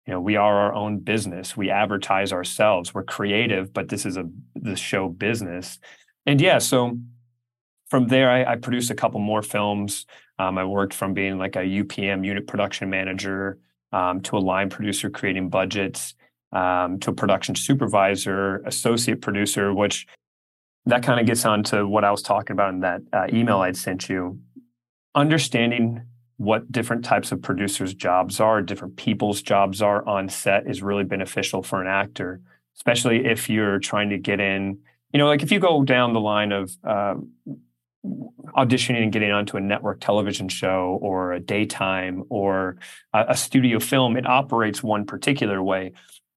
You 0.06 0.14
know 0.14 0.20
we 0.20 0.36
are 0.36 0.54
our 0.54 0.74
own 0.74 1.00
business. 1.00 1.56
We 1.56 1.70
advertise 1.70 2.32
ourselves. 2.32 2.94
We're 2.94 3.04
creative 3.04 3.72
but 3.72 3.88
this 3.88 4.06
is 4.06 4.16
a 4.16 4.24
the 4.54 4.76
show 4.76 5.08
business. 5.08 5.78
And 6.26 6.40
yeah 6.40 6.58
so 6.58 6.98
from 7.88 8.08
there 8.08 8.30
I, 8.30 8.52
I 8.52 8.56
produced 8.56 8.90
a 8.90 8.94
couple 8.94 9.20
more 9.20 9.42
films 9.42 10.06
um, 10.38 10.58
I 10.58 10.64
worked 10.64 10.94
from 10.94 11.14
being 11.14 11.38
like 11.38 11.56
a 11.56 11.60
UPM 11.60 12.24
unit 12.24 12.46
production 12.46 12.90
manager 12.90 13.58
um, 13.92 14.20
to 14.22 14.36
a 14.36 14.38
line 14.38 14.68
producer 14.68 15.08
creating 15.08 15.48
budgets 15.48 16.14
um, 16.52 16.98
to 17.00 17.10
a 17.10 17.14
production 17.14 17.54
supervisor, 17.54 18.58
associate 18.66 19.20
producer, 19.20 19.72
which 19.72 20.06
that 20.84 21.02
kind 21.02 21.18
of 21.18 21.26
gets 21.26 21.44
on 21.44 21.62
to 21.64 21.86
what 21.86 22.04
I 22.04 22.10
was 22.10 22.22
talking 22.22 22.52
about 22.52 22.74
in 22.74 22.80
that 22.80 23.02
uh, 23.12 23.26
email 23.32 23.58
I'd 23.58 23.76
sent 23.76 24.08
you. 24.08 24.38
Understanding 25.14 26.02
what 26.36 26.70
different 26.70 27.04
types 27.04 27.32
of 27.32 27.40
producers' 27.40 27.94
jobs 27.94 28.38
are, 28.40 28.60
different 28.60 28.96
people's 28.96 29.40
jobs 29.40 29.80
are 29.80 30.06
on 30.06 30.28
set 30.28 30.68
is 30.68 30.82
really 30.82 31.04
beneficial 31.04 31.62
for 31.62 31.80
an 31.80 31.88
actor, 31.88 32.40
especially 32.76 33.24
if 33.24 33.48
you're 33.48 33.78
trying 33.78 34.10
to 34.10 34.18
get 34.18 34.38
in. 34.38 34.78
You 35.12 35.18
know, 35.18 35.26
like 35.26 35.42
if 35.42 35.50
you 35.50 35.58
go 35.58 35.82
down 35.82 36.12
the 36.12 36.20
line 36.20 36.52
of 36.52 36.76
uh, 36.84 37.14
auditioning 38.56 39.02
and 39.02 39.12
getting 39.12 39.30
onto 39.30 39.56
a 39.56 39.60
network 39.60 40.00
television 40.00 40.48
show 40.48 40.98
or 41.02 41.32
a 41.32 41.40
daytime 41.40 42.24
or 42.28 42.76
a, 43.12 43.26
a 43.28 43.36
studio 43.36 43.78
film, 43.78 44.16
it 44.16 44.26
operates 44.26 44.82
one 44.82 45.04
particular 45.04 45.62
way. 45.62 45.92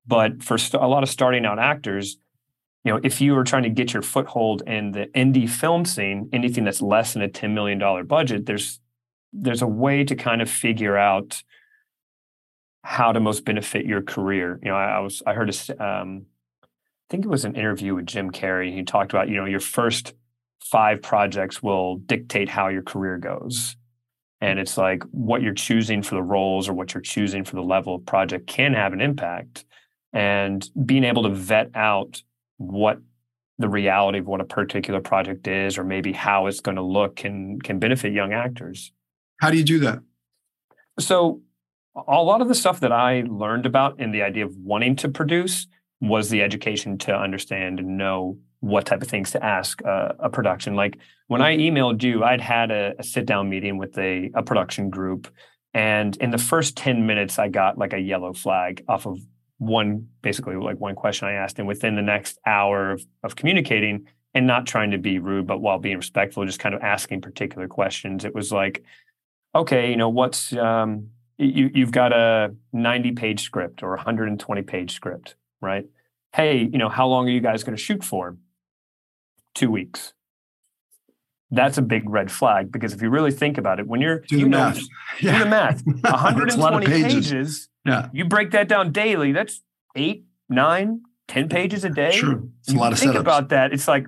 But 0.06 0.44
for 0.44 0.58
st- 0.58 0.82
a 0.82 0.88
lot 0.88 1.04
of 1.04 1.10
starting 1.10 1.46
out 1.46 1.60
actors, 1.60 2.18
you 2.84 2.94
know, 2.94 3.00
if 3.04 3.22
you 3.22 3.38
are 3.38 3.44
trying 3.44 3.64
to 3.64 3.70
get 3.70 3.94
your 3.94 4.02
foothold 4.02 4.64
in 4.66 4.92
the 4.92 5.08
indie 5.08 5.50
film 5.50 5.86
scene, 5.86 6.30
anything 6.34 6.64
that's 6.64 6.82
less 6.82 7.14
than 7.14 7.22
a 7.22 7.30
$10 7.30 7.54
million 7.54 8.06
budget, 8.06 8.46
there's 8.46 8.80
there's 9.32 9.62
a 9.62 9.68
way 9.68 10.04
to 10.04 10.16
kind 10.16 10.42
of 10.42 10.50
figure 10.50 10.98
out 10.98 11.44
how 12.84 13.12
to 13.12 13.20
most 13.20 13.46
benefit 13.46 13.86
your 13.86 14.02
career. 14.02 14.60
You 14.64 14.70
know, 14.70 14.76
I, 14.76 14.86
I 14.86 15.00
was 15.00 15.22
I 15.26 15.34
heard 15.34 15.54
a 15.54 15.84
um, 15.84 16.26
I 16.64 16.68
think 17.10 17.26
it 17.26 17.30
was 17.30 17.46
an 17.46 17.56
interview 17.56 17.96
with 17.96 18.06
Jim 18.06 18.32
Carrey. 18.32 18.74
He 18.74 18.84
talked 18.84 19.12
about, 19.12 19.30
you 19.30 19.36
know, 19.36 19.46
your 19.46 19.60
first 19.60 20.14
five 20.72 21.02
projects 21.02 21.64
will 21.64 21.98
dictate 21.98 22.50
how 22.50 22.68
your 22.68 22.84
career 22.84 23.18
goes. 23.18 23.76
And 24.42 24.60
it's 24.60 24.78
like 24.78 25.04
what 25.12 25.42
you're 25.42 25.54
choosing 25.54 26.02
for 26.02 26.16
the 26.16 26.24
roles 26.24 26.70
or 26.70 26.74
what 26.74 26.94
you're 26.94 27.02
choosing 27.02 27.44
for 27.44 27.56
the 27.56 27.62
level 27.62 27.96
of 27.96 28.06
project 28.06 28.48
can 28.48 28.74
have 28.74 28.94
an 28.94 29.02
impact. 29.02 29.66
And 30.14 30.68
being 30.86 31.04
able 31.04 31.24
to 31.24 31.30
vet 31.30 31.72
out 31.76 32.22
what 32.58 33.00
the 33.58 33.70
reality 33.70 34.20
of 34.20 34.28
what 34.28 34.40
a 34.40 34.46
particular 34.46 35.02
project 35.02 35.48
is 35.48 35.78
or 35.78 35.84
maybe 35.84 36.14
how 36.14 36.48
it's 36.48 36.62
going 36.62 36.78
to 36.78 36.82
look 36.82 37.18
can 37.18 37.60
can 37.62 37.78
benefit 37.78 38.14
young 38.14 38.32
actors. 38.32 38.92
How 39.42 39.52
do 39.52 39.58
you 39.58 39.64
do 39.64 39.80
that? 39.80 40.00
So 41.00 41.42
a 41.96 42.24
lot 42.24 42.42
of 42.42 42.48
the 42.48 42.56
stuff 42.56 42.80
that 42.80 42.92
I 42.92 43.24
learned 43.28 43.66
about 43.66 44.00
in 44.00 44.12
the 44.12 44.22
idea 44.22 44.46
of 44.46 44.56
wanting 44.56 44.96
to 44.98 45.10
produce 45.10 45.68
was 46.02 46.30
the 46.30 46.42
education 46.42 46.98
to 47.00 47.14
understand 47.14 47.80
and 47.80 47.98
know 47.98 48.38
what 48.62 48.86
type 48.86 49.02
of 49.02 49.08
things 49.08 49.32
to 49.32 49.44
ask 49.44 49.84
uh, 49.86 50.14
a 50.20 50.30
production. 50.30 50.76
Like 50.76 50.98
when 51.28 51.42
I 51.42 51.58
emailed 51.58 52.04
you, 52.04 52.24
I'd 52.24 52.42
had 52.42 52.72
a, 52.72 52.94
a 53.00 53.04
sit 53.04 53.26
down 53.26 53.50
meeting 53.50 53.78
with 53.78 53.98
a, 53.98 54.32
a 54.34 54.44
production 54.44 54.90
group. 54.90 55.28
And 55.74 56.18
in 56.18 56.32
the 56.32 56.38
first 56.38 56.76
10 56.76 57.06
minutes, 57.06 57.40
I 57.40 57.48
got 57.48 57.78
like 57.78 57.94
a 57.94 58.00
yellow 58.00 58.34
flag 58.34 58.84
off 58.88 59.06
of 59.06 59.20
one, 59.60 60.08
basically 60.22 60.56
like 60.56 60.80
one 60.80 60.96
question 60.96 61.28
I 61.28 61.34
asked. 61.34 61.60
And 61.60 61.68
within 61.68 61.96
the 61.96 62.02
next 62.02 62.38
hour 62.46 62.92
of, 62.92 63.06
of 63.24 63.36
communicating 63.36 64.08
and 64.34 64.46
not 64.46 64.66
trying 64.66 64.92
to 64.92 64.98
be 64.98 65.20
rude, 65.20 65.48
but 65.48 65.60
while 65.60 65.80
being 65.80 65.98
respectful, 65.98 66.46
just 66.46 66.60
kind 66.60 66.76
of 66.76 66.82
asking 66.82 67.22
particular 67.22 67.68
questions, 67.68 68.26
it 68.26 68.36
was 68.36 68.52
like, 68.52 68.84
okay, 69.56 69.90
you 69.90 69.98
know, 69.98 70.10
what's, 70.10 70.54
um, 70.54 71.10
you, 71.38 71.70
you've 71.74 71.92
got 71.92 72.12
a 72.12 72.54
90 72.74 73.14
page 73.14 73.44
script 73.44 73.84
or 73.84 73.92
120 73.92 74.62
page 74.64 74.94
script, 74.94 75.36
right? 75.62 75.86
Hey, 76.34 76.58
you 76.60 76.78
know, 76.78 76.90
how 76.90 77.08
long 77.08 77.28
are 77.28 77.32
you 77.32 77.40
guys 77.40 77.64
going 77.64 77.76
to 77.76 77.82
shoot 77.82 78.04
for? 78.04 78.36
Two 79.56 79.70
weeks. 79.72 80.14
That's 81.52 81.78
a 81.80 81.82
big 81.82 82.08
red 82.08 82.32
flag 82.32 82.72
because 82.72 82.94
if 82.94 83.02
you 83.02 83.10
really 83.10 83.32
think 83.32 83.58
about 83.58 83.80
it, 83.80 83.88
when 83.88 84.02
you're 84.02 84.20
do 84.20 84.36
the 84.36 84.42
you 84.42 84.50
math, 84.50 84.78
know, 84.78 84.84
yeah. 85.22 85.38
do 85.40 85.44
the 85.46 85.50
math, 85.50 85.82
120 86.02 86.86
pages. 86.86 87.14
pages. 87.14 87.70
Yeah, 87.86 88.10
you 88.14 88.26
break 88.26 88.52
that 88.52 88.68
down 88.68 88.92
daily. 88.92 89.32
That's 89.32 89.62
eight, 89.96 90.26
nine, 90.48 91.02
ten 91.28 91.50
pages 91.50 91.84
a 91.84 91.90
day. 91.90 92.12
Sure, 92.12 92.44
it's 92.60 92.72
a 92.72 92.78
lot 92.78 92.94
of 92.94 93.00
think 93.00 93.14
setups. 93.14 93.20
about 93.20 93.50
that. 93.50 93.74
It's 93.74 93.88
like 93.88 94.06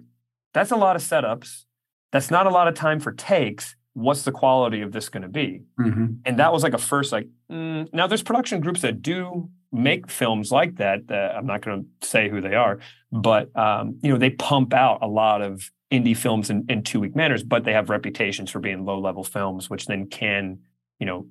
that's 0.53 0.69
a 0.71 0.75
lot 0.75 0.95
of 0.95 1.01
setups. 1.01 1.63
That's 2.11 2.29
not 2.29 2.45
a 2.45 2.49
lot 2.51 2.67
of 2.67 2.75
time 2.75 2.99
for 2.99 3.11
takes. 3.11 3.75
What's 3.93 4.23
the 4.23 4.31
quality 4.31 4.81
of 4.81 4.91
this 4.91 5.09
going 5.09 5.23
to 5.23 5.29
be? 5.29 5.63
Mm-hmm. 5.79 6.05
And 6.25 6.37
that 6.39 6.53
was 6.53 6.61
like 6.61 6.73
a 6.73 6.77
first 6.77 7.11
like. 7.11 7.27
Mm. 7.51 7.91
Now 7.91 8.05
there's 8.05 8.23
production 8.23 8.61
groups 8.61 8.81
that 8.81 9.01
do 9.01 9.49
make 9.71 10.09
films 10.09 10.51
like 10.51 10.75
that. 10.75 10.99
Uh, 11.09 11.33
I'm 11.37 11.45
not 11.45 11.61
going 11.61 11.85
to 12.01 12.07
say 12.07 12.29
who 12.29 12.41
they 12.41 12.55
are, 12.55 12.79
but 13.11 13.55
um, 13.55 13.97
you 14.01 14.11
know 14.11 14.17
they 14.17 14.31
pump 14.31 14.73
out 14.73 14.99
a 15.01 15.07
lot 15.07 15.41
of 15.41 15.69
indie 15.91 16.15
films 16.15 16.49
in, 16.49 16.65
in 16.69 16.83
two 16.83 16.99
week 16.99 17.15
manners, 17.15 17.43
but 17.43 17.63
they 17.63 17.73
have 17.73 17.89
reputations 17.89 18.49
for 18.49 18.59
being 18.59 18.85
low 18.85 18.99
level 18.99 19.23
films, 19.23 19.69
which 19.69 19.85
then 19.85 20.07
can 20.07 20.59
you 20.99 21.05
know 21.05 21.27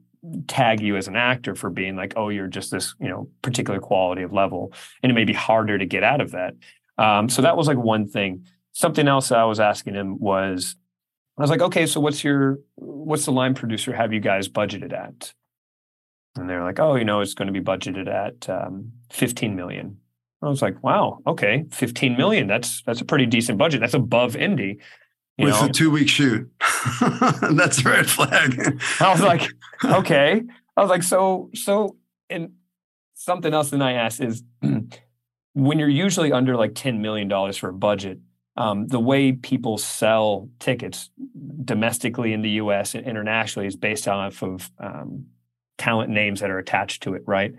tag 0.47 0.81
you 0.81 0.97
as 0.97 1.09
an 1.09 1.17
actor 1.17 1.55
for 1.55 1.71
being 1.71 1.97
like, 1.97 2.13
oh, 2.17 2.29
you're 2.29 2.47
just 2.47 2.71
this 2.71 2.95
you 3.01 3.09
know 3.09 3.29
particular 3.43 3.81
quality 3.81 4.23
of 4.23 4.33
level, 4.33 4.73
and 5.03 5.11
it 5.11 5.15
may 5.15 5.25
be 5.25 5.33
harder 5.33 5.79
to 5.79 5.87
get 5.87 6.03
out 6.03 6.21
of 6.21 6.33
that. 6.33 6.55
Um, 6.99 7.29
so 7.29 7.43
that 7.43 7.57
was 7.57 7.67
like 7.67 7.79
one 7.79 8.09
thing. 8.09 8.47
Something 8.73 9.09
else 9.09 9.33
I 9.33 9.45
was 9.45 9.59
asking 9.59 9.95
him 9.95 10.21
was, 10.21 10.77
I 11.37 11.43
was 11.43 11.51
like, 11.51 11.63
okay, 11.63 11.87
so 11.87 12.01
what's 12.01 12.23
your 12.23 12.59
what's 12.75 13.25
the 13.25 13.33
line 13.33 13.55
producer 13.55 13.95
have 13.95 14.13
you 14.13 14.21
guys 14.21 14.49
budgeted 14.49 14.93
at? 14.93 15.33
And 16.37 16.49
they're 16.49 16.63
like, 16.63 16.79
oh, 16.79 16.95
you 16.95 17.05
know, 17.05 17.21
it's 17.21 17.35
going 17.35 17.53
to 17.53 17.53
be 17.53 17.61
budgeted 17.61 18.09
at 18.09 18.49
um, 18.49 18.93
15 19.13 19.57
million. 19.57 19.99
I 20.43 20.49
was 20.49 20.63
like, 20.63 20.83
wow, 20.83 21.19
okay, 21.27 21.65
15 21.71 22.17
million. 22.17 22.47
That's 22.47 22.83
that's 22.83 23.01
a 23.01 23.05
pretty 23.05 23.27
decent 23.27 23.59
budget. 23.59 23.81
That's 23.81 23.95
above 23.95 24.35
indie. 24.35 24.79
You 25.37 25.47
With 25.47 25.55
know? 25.55 25.67
a 25.67 25.71
two 25.71 25.91
week 25.91 26.09
shoot. 26.09 26.51
that's 27.53 27.85
a 27.85 27.89
red 27.89 28.09
flag. 28.09 28.81
I 29.01 29.11
was 29.11 29.21
like, 29.21 29.51
okay. 29.85 30.43
I 30.77 30.81
was 30.81 30.91
like, 30.91 31.03
so, 31.03 31.51
so, 31.55 31.97
and 32.31 32.53
something 33.15 33.53
else 33.53 33.71
that 33.71 33.83
I 33.83 33.93
asked 33.93 34.21
is 34.21 34.43
when 35.53 35.79
you're 35.79 35.89
usually 35.89 36.33
under 36.33 36.57
like 36.57 36.73
$10 36.73 37.01
million 37.01 37.53
for 37.53 37.69
a 37.69 37.73
budget, 37.73 38.19
um, 38.57 38.87
the 38.87 39.01
way 39.01 39.33
people 39.33 39.79
sell 39.79 40.49
tickets 40.59 41.11
domestically 41.65 42.33
in 42.33 42.43
the 42.43 42.51
US 42.51 42.95
and 42.95 43.07
internationally 43.07 43.67
is 43.67 43.77
based 43.77 44.09
off 44.09 44.43
of 44.43 44.71
um, 44.79 45.27
talent 45.81 46.11
names 46.11 46.41
that 46.41 46.51
are 46.51 46.59
attached 46.59 47.03
to 47.03 47.15
it, 47.15 47.23
right? 47.27 47.53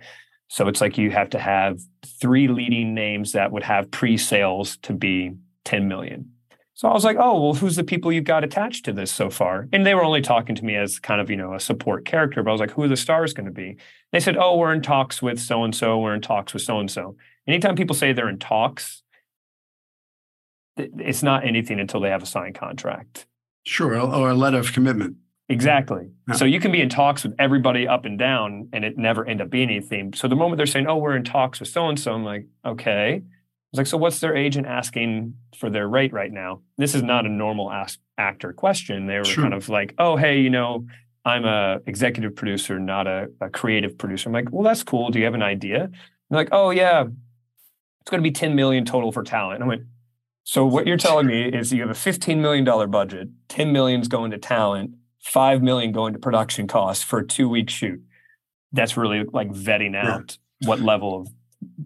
So 0.48 0.68
it's 0.68 0.80
like 0.80 0.98
you 0.98 1.12
have 1.12 1.30
to 1.32 1.40
have 1.40 1.80
three 2.06 2.48
leading 2.48 2.94
names 2.94 3.32
that 3.32 3.52
would 3.52 3.64
have 3.64 3.90
pre-sales 3.90 4.78
to 4.84 4.94
be 4.94 5.32
10 5.66 5.88
million. 5.88 6.32
So 6.74 6.88
I 6.88 6.94
was 6.94 7.04
like, 7.04 7.18
oh, 7.20 7.42
well, 7.42 7.54
who's 7.54 7.76
the 7.76 7.84
people 7.84 8.12
you've 8.12 8.24
got 8.24 8.44
attached 8.44 8.86
to 8.86 8.94
this 8.94 9.12
so 9.12 9.30
far? 9.30 9.68
And 9.72 9.86
they 9.86 9.94
were 9.94 10.04
only 10.04 10.22
talking 10.22 10.56
to 10.56 10.66
me 10.66 10.76
as 10.76 11.00
kind 11.00 11.22
of, 11.22 11.30
you 11.30 11.36
know, 11.36 11.54
a 11.54 11.60
support 11.60 12.06
character. 12.06 12.42
But 12.42 12.50
I 12.50 12.54
was 12.54 12.62
like, 12.62 12.72
who 12.72 12.84
are 12.84 12.88
the 12.88 12.98
stars 12.98 13.34
going 13.34 13.46
to 13.46 13.52
be? 13.52 13.78
They 14.12 14.20
said, 14.20 14.38
oh, 14.38 14.58
we're 14.58 14.74
in 14.74 14.82
talks 14.82 15.22
with 15.22 15.40
so 15.40 15.64
and 15.64 15.76
so. 15.76 16.00
We're 16.00 16.16
in 16.16 16.22
talks 16.22 16.54
with 16.54 16.64
so 16.64 16.80
and 16.80 16.90
so. 16.90 17.16
Anytime 17.48 17.76
people 17.76 17.96
say 17.96 18.14
they're 18.14 18.30
in 18.30 18.40
talks, 18.40 19.04
it's 20.78 21.24
not 21.24 21.46
anything 21.46 21.80
until 21.80 22.00
they 22.00 22.10
have 22.10 22.24
a 22.24 22.26
signed 22.26 22.56
contract. 22.56 23.26
Sure, 23.64 23.96
or 24.00 24.30
a 24.30 24.34
letter 24.34 24.58
of 24.58 24.74
commitment. 24.74 25.18
Exactly. 25.52 26.10
Yeah. 26.30 26.36
So 26.36 26.46
you 26.46 26.60
can 26.60 26.72
be 26.72 26.82
in 26.82 26.90
talks 26.90 27.24
with 27.24 27.36
everybody 27.38 27.88
up 27.88 28.06
and 28.06 28.18
down 28.18 28.70
and 28.72 28.86
it 28.86 28.98
never 28.98 29.28
end 29.28 29.42
up 29.42 29.50
being 29.50 29.70
anything. 29.70 30.14
So 30.14 30.28
the 30.28 30.36
moment 30.36 30.58
they're 30.58 30.66
saying, 30.66 30.88
oh, 30.88 30.98
we're 30.98 31.16
in 31.16 31.24
talks 31.24 31.60
with 31.60 31.70
so 31.70 31.88
and 31.88 32.00
so, 32.00 32.14
I'm 32.14 32.24
like, 32.24 32.48
okay. 32.66 33.16
I 33.16 33.22
was 33.72 33.78
like, 33.78 33.88
so 33.88 33.98
what's 33.98 34.20
their 34.20 34.36
agent 34.36 34.68
asking 34.68 35.36
for 35.58 35.70
their 35.70 35.88
rate 35.88 36.14
right 36.14 36.32
now? 36.32 36.62
This 36.78 36.96
is 36.96 37.04
not 37.04 37.26
a 37.26 37.30
normal 37.30 37.72
ask 37.72 38.00
actor 38.18 38.54
question. 38.54 39.08
They 39.08 39.18
were 39.18 39.26
sure. 39.26 39.44
kind 39.44 39.54
of 39.54 39.68
like, 39.70 39.94
oh, 39.98 40.16
hey, 40.16 40.40
you 40.40 40.50
know, 40.50 40.88
I'm 41.26 41.46
a 41.46 41.80
executive 41.86 42.36
producer, 42.36 42.80
not 42.80 43.08
a, 43.08 43.28
a, 43.42 43.50
creative 43.50 43.98
producer. 43.98 44.30
I'm 44.30 44.34
like, 44.34 44.52
well, 44.52 44.64
that's 44.64 44.84
cool. 44.84 45.10
Do 45.10 45.20
you 45.20 45.26
have 45.26 45.36
an 45.36 45.44
idea? 45.44 45.90
They're 46.30 46.40
like, 46.40 46.50
oh 46.52 46.72
yeah, 46.72 47.04
it's 47.04 48.10
going 48.10 48.22
to 48.22 48.28
be 48.28 48.32
10 48.32 48.56
million 48.56 48.86
total 48.86 49.12
for 49.12 49.22
talent. 49.22 49.56
And 49.56 49.64
I 49.66 49.68
went, 49.68 49.84
so 50.44 50.66
what 50.66 50.88
you're 50.88 50.98
telling 50.98 51.28
me 51.28 51.44
is 51.44 51.72
you 51.72 51.82
have 51.82 51.92
a 51.92 51.96
15 51.96 52.42
million 52.42 52.66
dollar 52.66 52.88
budget, 52.88 53.30
10 53.50 53.72
millions 53.72 54.08
going 54.08 54.32
to 54.32 54.38
talent 54.38 54.96
five 55.22 55.62
million 55.62 55.92
going 55.92 56.14
to 56.14 56.20
production 56.20 56.68
costs 56.68 57.04
for 57.04 57.20
a 57.20 57.28
two 57.28 57.48
week 57.48 57.70
shoot. 57.70 58.02
That's 58.74 58.98
really 58.98 59.24
like 59.32 59.50
vetting 59.52 59.96
out 59.96 60.38
yeah. 60.60 60.68
what 60.68 60.80
level 60.80 61.22
of 61.22 61.28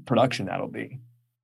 production 0.05 0.45
that'll 0.45 0.67
be. 0.67 0.99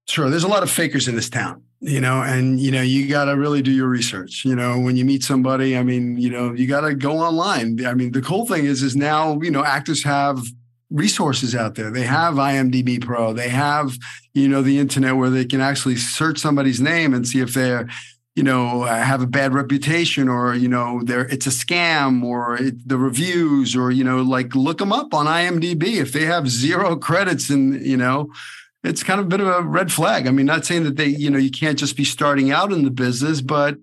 Sure. 0.07 0.29
There's 0.29 0.43
a 0.43 0.47
lot 0.47 0.63
of 0.63 0.69
fakers 0.69 1.07
in 1.07 1.15
this 1.15 1.29
town, 1.29 1.63
you 1.79 2.01
know, 2.01 2.21
and 2.21 2.59
you 2.59 2.71
know, 2.71 2.81
you 2.81 3.07
gotta 3.07 3.35
really 3.35 3.61
do 3.61 3.71
your 3.71 3.87
research. 3.87 4.43
You 4.45 4.55
know, 4.55 4.79
when 4.79 4.97
you 4.97 5.05
meet 5.05 5.23
somebody, 5.23 5.77
I 5.77 5.83
mean, 5.83 6.17
you 6.17 6.29
know, 6.29 6.53
you 6.53 6.67
gotta 6.67 6.93
go 6.93 7.19
online. 7.19 7.85
I 7.85 7.93
mean, 7.93 8.11
the 8.11 8.21
cool 8.21 8.45
thing 8.45 8.65
is 8.65 8.83
is 8.83 8.95
now, 8.95 9.39
you 9.41 9.51
know, 9.51 9.63
actors 9.63 10.03
have 10.03 10.43
resources 10.89 11.55
out 11.55 11.75
there. 11.75 11.89
They 11.89 12.03
have 12.03 12.35
IMDb 12.35 13.01
Pro. 13.01 13.33
They 13.33 13.49
have, 13.49 13.97
you 14.33 14.47
know, 14.47 14.61
the 14.61 14.79
internet 14.79 15.15
where 15.15 15.29
they 15.29 15.45
can 15.45 15.61
actually 15.61 15.95
search 15.95 16.37
somebody's 16.39 16.81
name 16.81 17.13
and 17.13 17.27
see 17.27 17.39
if 17.39 17.53
they're 17.53 17.87
you 18.35 18.43
know 18.43 18.83
have 18.83 19.21
a 19.21 19.27
bad 19.27 19.53
reputation 19.53 20.29
or 20.29 20.55
you 20.55 20.69
know 20.69 21.01
there 21.03 21.25
it's 21.25 21.47
a 21.47 21.49
scam 21.49 22.23
or 22.23 22.55
it, 22.55 22.87
the 22.87 22.97
reviews 22.97 23.75
or 23.75 23.91
you 23.91 24.03
know 24.03 24.21
like 24.21 24.55
look 24.55 24.77
them 24.77 24.93
up 24.93 25.13
on 25.13 25.25
imdb 25.25 25.83
if 25.83 26.13
they 26.13 26.25
have 26.25 26.47
zero 26.47 26.95
credits 27.07 27.49
and 27.49 27.85
you 27.85 27.97
know 27.97 28.29
it's 28.83 29.03
kind 29.03 29.19
of 29.19 29.27
a 29.27 29.29
bit 29.29 29.41
of 29.41 29.47
a 29.47 29.61
red 29.61 29.91
flag. 29.91 30.27
I 30.27 30.31
mean 30.31 30.45
not 30.45 30.65
saying 30.65 30.83
that 30.83 30.97
they 30.97 31.07
you 31.07 31.29
know 31.29 31.37
you 31.37 31.51
can't 31.51 31.77
just 31.77 31.95
be 31.95 32.05
starting 32.05 32.51
out 32.51 32.71
in 32.71 32.83
the 32.83 32.91
business 32.91 33.41
but 33.41 33.77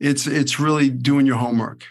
it's 0.00 0.26
it's 0.26 0.58
really 0.58 0.90
doing 0.90 1.26
your 1.26 1.36
homework. 1.36 1.84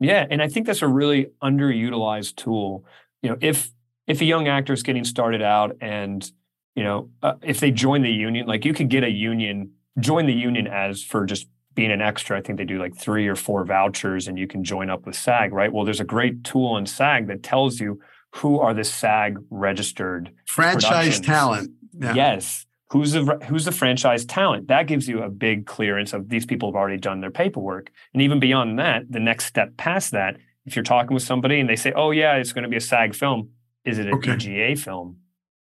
Yeah 0.00 0.26
and 0.30 0.42
i 0.42 0.48
think 0.48 0.66
that's 0.66 0.82
a 0.82 0.88
really 0.88 1.28
underutilized 1.42 2.36
tool. 2.36 2.84
You 3.22 3.30
know 3.30 3.36
if 3.40 3.70
if 4.06 4.20
a 4.20 4.24
young 4.24 4.48
actor 4.48 4.72
is 4.72 4.82
getting 4.82 5.04
started 5.04 5.42
out 5.42 5.76
and 5.80 6.30
you 6.74 6.84
know 6.84 7.10
uh, 7.22 7.34
if 7.42 7.60
they 7.60 7.70
join 7.70 8.02
the 8.02 8.10
union 8.10 8.46
like 8.46 8.64
you 8.64 8.72
could 8.72 8.88
get 8.88 9.04
a 9.04 9.10
union 9.10 9.72
join 10.00 10.26
the 10.26 10.32
union 10.32 10.66
as 10.66 11.02
for 11.02 11.24
just 11.24 11.46
being 11.74 11.92
an 11.92 12.00
extra. 12.00 12.36
I 12.36 12.40
think 12.40 12.58
they 12.58 12.64
do 12.64 12.78
like 12.78 12.96
three 12.96 13.28
or 13.28 13.36
four 13.36 13.64
vouchers 13.64 14.26
and 14.26 14.38
you 14.38 14.46
can 14.46 14.64
join 14.64 14.90
up 14.90 15.06
with 15.06 15.14
SAG, 15.14 15.52
right? 15.52 15.72
Well, 15.72 15.84
there's 15.84 16.00
a 16.00 16.04
great 16.04 16.42
tool 16.42 16.76
in 16.76 16.86
SAG 16.86 17.28
that 17.28 17.42
tells 17.42 17.78
you 17.78 18.00
who 18.36 18.58
are 18.58 18.74
the 18.74 18.84
SAG 18.84 19.38
registered 19.50 20.32
franchise 20.46 21.20
talent. 21.20 21.70
Yeah. 21.98 22.14
Yes. 22.14 22.66
Who's 22.90 23.12
the 23.12 23.22
who's 23.46 23.64
the 23.64 23.72
franchise 23.72 24.24
talent? 24.24 24.68
That 24.68 24.86
gives 24.86 25.08
you 25.08 25.22
a 25.22 25.28
big 25.28 25.66
clearance 25.66 26.12
of 26.14 26.30
these 26.30 26.46
people 26.46 26.70
have 26.70 26.76
already 26.76 26.96
done 26.96 27.20
their 27.20 27.30
paperwork. 27.30 27.90
And 28.14 28.22
even 28.22 28.40
beyond 28.40 28.78
that, 28.78 29.02
the 29.10 29.20
next 29.20 29.44
step 29.44 29.76
past 29.76 30.12
that, 30.12 30.38
if 30.64 30.74
you're 30.74 30.82
talking 30.82 31.12
with 31.12 31.22
somebody 31.22 31.60
and 31.60 31.68
they 31.68 31.76
say, 31.76 31.92
"Oh 31.94 32.12
yeah, 32.12 32.36
it's 32.36 32.52
going 32.52 32.62
to 32.62 32.68
be 32.68 32.76
a 32.76 32.80
SAG 32.80 33.14
film," 33.14 33.50
is 33.84 33.98
it 33.98 34.06
an 34.06 34.14
okay. 34.14 34.32
DGA 34.32 34.78
film? 34.78 35.18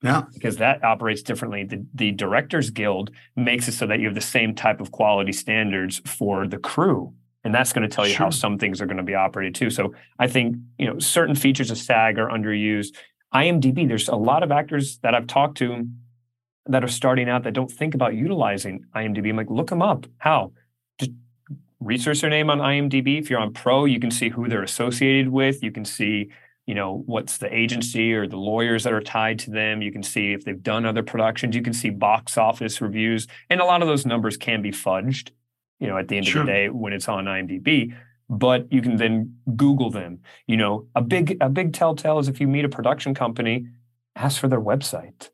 Yeah. 0.02 0.22
Because 0.34 0.56
that 0.56 0.82
operates 0.84 1.22
differently. 1.22 1.64
The, 1.64 1.84
the 1.94 2.10
Directors 2.12 2.70
Guild 2.70 3.10
makes 3.36 3.68
it 3.68 3.72
so 3.72 3.86
that 3.86 4.00
you 4.00 4.06
have 4.06 4.14
the 4.14 4.20
same 4.20 4.54
type 4.54 4.80
of 4.80 4.90
quality 4.90 5.32
standards 5.32 6.02
for 6.04 6.46
the 6.46 6.58
crew. 6.58 7.14
And 7.44 7.54
that's 7.54 7.72
going 7.72 7.88
to 7.88 7.94
tell 7.94 8.06
you 8.06 8.14
sure. 8.14 8.26
how 8.26 8.30
some 8.30 8.58
things 8.58 8.80
are 8.80 8.86
going 8.86 8.98
to 8.98 9.02
be 9.02 9.14
operated 9.14 9.54
too. 9.54 9.70
So 9.70 9.94
I 10.18 10.28
think, 10.28 10.56
you 10.78 10.86
know, 10.86 10.98
certain 10.98 11.34
features 11.34 11.70
of 11.70 11.78
SAG 11.78 12.18
are 12.18 12.28
underused. 12.28 12.94
IMDb, 13.34 13.88
there's 13.88 14.08
a 14.08 14.16
lot 14.16 14.42
of 14.42 14.52
actors 14.52 14.98
that 14.98 15.14
I've 15.14 15.26
talked 15.26 15.56
to 15.58 15.86
that 16.66 16.84
are 16.84 16.88
starting 16.88 17.28
out 17.28 17.42
that 17.44 17.54
don't 17.54 17.70
think 17.70 17.94
about 17.94 18.14
utilizing 18.14 18.84
IMDb. 18.94 19.30
I'm 19.30 19.36
like, 19.36 19.50
look 19.50 19.70
them 19.70 19.82
up. 19.82 20.06
How? 20.18 20.52
Just 20.98 21.12
research 21.80 22.20
their 22.20 22.30
name 22.30 22.50
on 22.50 22.58
IMDb. 22.58 23.18
If 23.18 23.30
you're 23.30 23.40
on 23.40 23.52
Pro, 23.52 23.84
you 23.86 23.98
can 23.98 24.10
see 24.10 24.28
who 24.28 24.48
they're 24.48 24.62
associated 24.62 25.28
with. 25.30 25.62
You 25.62 25.72
can 25.72 25.84
see 25.84 26.30
you 26.66 26.74
know 26.74 27.02
what's 27.06 27.38
the 27.38 27.54
agency 27.54 28.12
or 28.12 28.26
the 28.26 28.36
lawyers 28.36 28.84
that 28.84 28.92
are 28.92 29.00
tied 29.00 29.38
to 29.38 29.50
them 29.50 29.82
you 29.82 29.92
can 29.92 30.02
see 30.02 30.32
if 30.32 30.44
they've 30.44 30.62
done 30.62 30.86
other 30.86 31.02
productions 31.02 31.54
you 31.54 31.62
can 31.62 31.72
see 31.72 31.90
box 31.90 32.38
office 32.38 32.80
reviews 32.80 33.26
and 33.50 33.60
a 33.60 33.64
lot 33.64 33.82
of 33.82 33.88
those 33.88 34.06
numbers 34.06 34.36
can 34.36 34.62
be 34.62 34.70
fudged 34.70 35.30
you 35.80 35.86
know 35.86 35.98
at 35.98 36.08
the 36.08 36.16
end 36.16 36.26
sure. 36.26 36.42
of 36.42 36.46
the 36.46 36.52
day 36.52 36.68
when 36.68 36.92
it's 36.92 37.08
on 37.08 37.24
imdb 37.24 37.94
but 38.28 38.72
you 38.72 38.80
can 38.80 38.96
then 38.96 39.36
google 39.56 39.90
them 39.90 40.20
you 40.46 40.56
know 40.56 40.86
a 40.94 41.02
big 41.02 41.36
a 41.40 41.48
big 41.48 41.72
telltale 41.72 42.18
is 42.18 42.28
if 42.28 42.40
you 42.40 42.46
meet 42.46 42.64
a 42.64 42.68
production 42.68 43.14
company 43.14 43.66
ask 44.16 44.40
for 44.40 44.48
their 44.48 44.60
website 44.60 45.30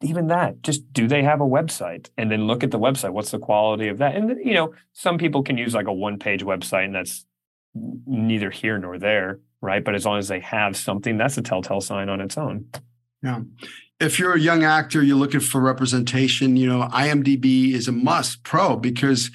even 0.00 0.28
that, 0.28 0.62
just 0.62 0.92
do 0.92 1.08
they 1.08 1.22
have 1.24 1.40
a 1.40 1.44
website? 1.44 2.08
And 2.16 2.30
then 2.30 2.46
look 2.46 2.62
at 2.62 2.70
the 2.70 2.78
website. 2.78 3.10
What's 3.10 3.32
the 3.32 3.38
quality 3.38 3.88
of 3.88 3.98
that? 3.98 4.14
And 4.14 4.38
you 4.44 4.54
know, 4.54 4.74
some 4.92 5.18
people 5.18 5.42
can 5.42 5.58
use 5.58 5.74
like 5.74 5.88
a 5.88 5.92
one-page 5.92 6.44
website, 6.44 6.84
and 6.84 6.94
that's 6.94 7.26
neither 7.74 8.50
here 8.50 8.78
nor 8.78 8.98
there, 8.98 9.40
right? 9.60 9.84
But 9.84 9.94
as 9.94 10.04
long 10.04 10.18
as 10.18 10.28
they 10.28 10.40
have 10.40 10.76
something, 10.76 11.16
that's 11.16 11.38
a 11.38 11.42
telltale 11.42 11.80
sign 11.80 12.08
on 12.08 12.20
its 12.20 12.38
own. 12.38 12.66
Yeah. 13.22 13.40
If 14.00 14.18
you're 14.18 14.34
a 14.34 14.40
young 14.40 14.62
actor, 14.62 15.02
you're 15.02 15.16
looking 15.16 15.40
for 15.40 15.60
representation, 15.60 16.56
you 16.56 16.68
know, 16.68 16.88
IMDb 16.88 17.72
is 17.72 17.88
a 17.88 17.92
must 17.92 18.44
pro 18.44 18.76
because 18.76 19.30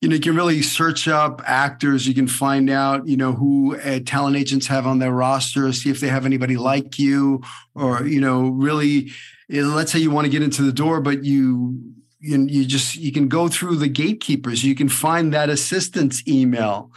you 0.00 0.08
know 0.08 0.14
you 0.14 0.20
can 0.20 0.36
really 0.36 0.62
search 0.62 1.08
up 1.08 1.40
actors 1.46 2.06
you 2.06 2.14
can 2.14 2.26
find 2.26 2.68
out 2.68 3.06
you 3.08 3.16
know 3.16 3.32
who 3.32 3.76
uh, 3.76 3.98
talent 4.04 4.36
agents 4.36 4.66
have 4.66 4.86
on 4.86 4.98
their 4.98 5.12
roster 5.12 5.72
see 5.72 5.90
if 5.90 6.00
they 6.00 6.08
have 6.08 6.26
anybody 6.26 6.56
like 6.56 6.98
you 6.98 7.42
or 7.74 8.06
you 8.06 8.20
know 8.20 8.48
really 8.48 9.10
eh, 9.50 9.62
let's 9.62 9.90
say 9.90 9.98
you 9.98 10.10
want 10.10 10.24
to 10.26 10.30
get 10.30 10.42
into 10.42 10.62
the 10.62 10.72
door 10.72 11.00
but 11.00 11.24
you 11.24 11.80
you, 12.20 12.46
you 12.46 12.64
just 12.64 12.96
you 12.96 13.10
can 13.10 13.26
go 13.26 13.48
through 13.48 13.76
the 13.76 13.88
gatekeepers 13.88 14.64
you 14.64 14.74
can 14.74 14.88
find 14.88 15.32
that 15.32 15.48
assistant's 15.48 16.22
email 16.28 16.92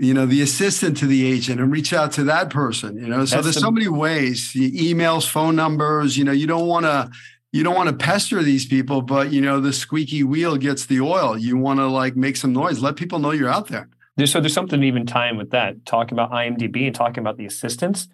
you 0.00 0.14
know 0.14 0.24
the 0.24 0.40
assistant 0.40 0.96
to 0.96 1.06
the 1.06 1.30
agent 1.30 1.60
and 1.60 1.70
reach 1.70 1.92
out 1.92 2.10
to 2.12 2.24
that 2.24 2.48
person 2.50 2.96
you 2.96 3.06
know? 3.06 3.24
So 3.24 3.36
That's 3.36 3.46
there's 3.46 3.54
the, 3.56 3.60
so 3.60 3.70
many 3.70 3.88
ways 3.88 4.52
emails 4.54 5.28
phone 5.28 5.54
numbers 5.54 6.16
you 6.16 6.24
know 6.24 6.32
you 6.32 6.46
don't 6.46 6.66
want 6.66 6.86
to 6.86 7.10
you 7.52 7.64
don't 7.64 7.74
want 7.74 7.88
to 7.88 7.94
pester 7.94 8.42
these 8.42 8.66
people 8.66 9.02
but 9.02 9.32
you 9.32 9.40
know 9.40 9.60
the 9.60 9.72
squeaky 9.72 10.22
wheel 10.22 10.56
gets 10.56 10.86
the 10.86 11.00
oil. 11.00 11.36
You 11.36 11.56
want 11.56 11.80
to 11.80 11.86
like 11.86 12.16
make 12.16 12.36
some 12.36 12.52
noise 12.52 12.80
let 12.80 12.96
people 12.96 13.18
know 13.18 13.32
you're 13.32 13.50
out 13.50 13.68
there. 13.68 13.88
There's, 14.16 14.32
so 14.32 14.40
there's 14.40 14.52
something 14.52 14.82
even 14.82 15.06
time 15.06 15.36
with 15.36 15.50
that 15.50 15.84
talking 15.84 16.14
about 16.14 16.30
imdb 16.30 16.86
and 16.86 16.94
talking 16.94 17.18
about 17.18 17.36
the 17.36 17.46
assistants. 17.46 18.08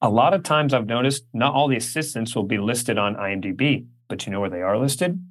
A 0.00 0.08
lot 0.08 0.34
of 0.34 0.42
times 0.42 0.74
i've 0.74 0.86
noticed 0.86 1.24
not 1.32 1.54
all 1.54 1.68
the 1.68 1.76
assistants 1.76 2.34
will 2.34 2.44
be 2.44 2.58
listed 2.58 2.98
on 2.98 3.14
imdb 3.14 3.86
but 4.08 4.26
you 4.26 4.32
know 4.32 4.40
where 4.40 4.50
they 4.50 4.62
are 4.62 4.78
listed? 4.78 5.22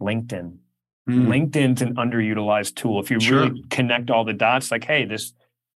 Linkedin 0.00 0.58
Mm. 1.08 1.26
LinkedIn's 1.26 1.82
an 1.82 1.96
underutilized 1.96 2.74
tool. 2.74 3.00
If 3.00 3.10
you 3.10 3.20
sure. 3.20 3.46
really 3.46 3.64
connect 3.70 4.10
all 4.10 4.24
the 4.24 4.32
dots, 4.32 4.70
like, 4.70 4.84
hey, 4.84 5.04
this 5.04 5.32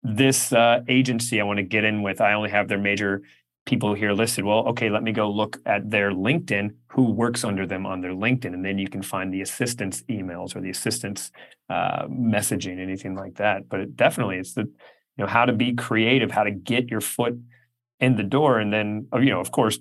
this 0.03 0.51
uh, 0.51 0.81
agency 0.87 1.39
I 1.39 1.43
want 1.43 1.57
to 1.57 1.63
get 1.63 1.83
in 1.83 2.01
with, 2.01 2.21
I 2.21 2.33
only 2.33 2.49
have 2.49 2.67
their 2.67 2.79
major 2.79 3.21
people 3.65 3.93
here 3.93 4.13
listed. 4.13 4.43
Well, 4.43 4.67
okay, 4.69 4.89
let 4.89 5.03
me 5.03 5.11
go 5.11 5.29
look 5.29 5.59
at 5.65 5.89
their 5.89 6.11
LinkedIn, 6.11 6.71
who 6.87 7.11
works 7.11 7.43
under 7.43 7.67
them 7.67 7.85
on 7.85 8.01
their 8.01 8.13
LinkedIn, 8.13 8.53
and 8.53 8.65
then 8.65 8.79
you 8.79 8.87
can 8.87 9.03
find 9.03 9.31
the 9.31 9.41
assistant's 9.41 10.01
emails 10.03 10.55
or 10.55 10.61
the 10.61 10.71
assistant's 10.71 11.31
uh, 11.69 12.07
messaging, 12.07 12.79
anything 12.79 13.15
like 13.15 13.35
that. 13.35 13.69
But 13.69 13.81
it 13.81 13.95
definitely, 13.95 14.37
it's 14.37 14.53
the 14.53 14.63
you 14.63 15.25
know 15.25 15.27
how 15.27 15.45
to 15.45 15.53
be 15.53 15.73
creative, 15.75 16.31
how 16.31 16.43
to 16.43 16.51
get 16.51 16.89
your 16.89 17.01
foot 17.01 17.37
in 17.99 18.15
the 18.15 18.23
door, 18.23 18.59
and 18.59 18.73
then 18.73 19.07
you 19.13 19.29
know, 19.29 19.39
of 19.39 19.51
course, 19.51 19.77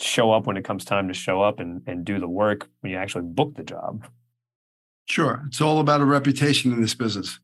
show 0.00 0.32
up 0.32 0.46
when 0.46 0.56
it 0.56 0.64
comes 0.64 0.84
time 0.84 1.06
to 1.08 1.14
show 1.14 1.42
up 1.42 1.60
and 1.60 1.82
and 1.86 2.04
do 2.04 2.18
the 2.18 2.28
work 2.28 2.68
when 2.80 2.90
you 2.90 2.98
actually 2.98 3.24
book 3.24 3.54
the 3.54 3.62
job. 3.62 4.04
Sure. 5.10 5.42
It's 5.48 5.60
all 5.60 5.80
about 5.80 6.00
a 6.00 6.04
reputation 6.04 6.72
in 6.72 6.80
this 6.80 6.94
business. 6.94 7.40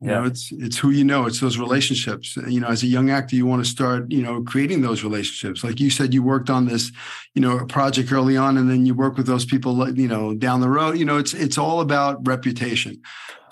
You 0.00 0.08
yeah. 0.08 0.20
know, 0.20 0.24
it's 0.24 0.52
it's 0.52 0.78
who 0.78 0.90
you 0.90 1.02
know, 1.02 1.26
it's 1.26 1.40
those 1.40 1.58
relationships. 1.58 2.36
You 2.36 2.60
know, 2.60 2.68
as 2.68 2.84
a 2.84 2.86
young 2.86 3.10
actor, 3.10 3.34
you 3.34 3.44
want 3.44 3.64
to 3.64 3.68
start, 3.68 4.12
you 4.12 4.22
know, 4.22 4.40
creating 4.44 4.82
those 4.82 5.02
relationships. 5.02 5.64
Like 5.64 5.80
you 5.80 5.90
said, 5.90 6.14
you 6.14 6.22
worked 6.22 6.48
on 6.48 6.66
this, 6.66 6.92
you 7.34 7.42
know, 7.42 7.66
project 7.66 8.12
early 8.12 8.36
on, 8.36 8.56
and 8.56 8.70
then 8.70 8.86
you 8.86 8.94
work 8.94 9.16
with 9.16 9.26
those 9.26 9.44
people, 9.44 9.90
you 9.98 10.06
know, 10.06 10.32
down 10.32 10.60
the 10.60 10.68
road. 10.68 10.96
You 10.96 11.04
know, 11.04 11.18
it's 11.18 11.34
it's 11.34 11.58
all 11.58 11.80
about 11.80 12.24
reputation. 12.24 13.02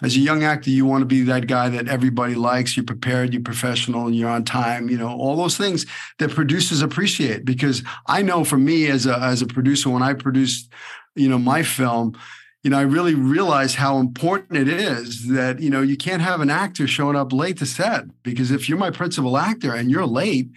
As 0.01 0.15
a 0.15 0.21
young 0.21 0.45
actor, 0.45 0.71
you 0.71 0.87
want 0.87 1.03
to 1.03 1.07
be 1.07 1.23
that 1.23 1.49
guy 1.49 1.71
that 1.71 1.89
everybody 1.89 2.37
likes. 2.37 2.77
You're 2.77 2.87
prepared, 2.87 3.33
you're 3.35 3.43
professional, 3.43 4.07
and 4.07 4.15
you're 4.15 4.31
on 4.31 4.45
time. 4.45 4.89
You 4.89 4.97
know, 4.97 5.09
all 5.09 5.35
those 5.35 5.57
things 5.57 5.87
that 6.21 6.31
producers 6.31 6.83
appreciate. 6.83 7.45
Because 7.45 7.83
I 8.07 8.23
know 8.23 8.45
for 8.45 8.59
me 8.59 8.87
as 8.87 9.07
a 9.07 9.19
as 9.19 9.43
a 9.43 9.47
producer, 9.47 9.91
when 9.91 10.05
I 10.05 10.15
produced, 10.15 10.73
you 11.17 11.29
know, 11.29 11.39
my 11.39 11.65
film 11.65 12.15
you 12.63 12.71
know, 12.71 12.79
I 12.79 12.83
really 12.83 13.15
realized 13.15 13.77
how 13.77 13.99
important 13.99 14.59
it 14.59 14.69
is 14.69 15.29
that, 15.29 15.61
you 15.61 15.71
know, 15.71 15.81
you 15.81 15.97
can't 15.97 16.21
have 16.21 16.41
an 16.41 16.51
actor 16.51 16.87
showing 16.87 17.17
up 17.17 17.33
late 17.33 17.57
to 17.59 17.67
set 17.67 18.05
because 18.23 18.51
if 18.51 18.69
you're 18.69 18.79
my 18.79 18.91
principal 18.91 19.39
actor 19.39 19.75
and 19.75 19.91
you're 19.91 20.07
late, 20.07 20.51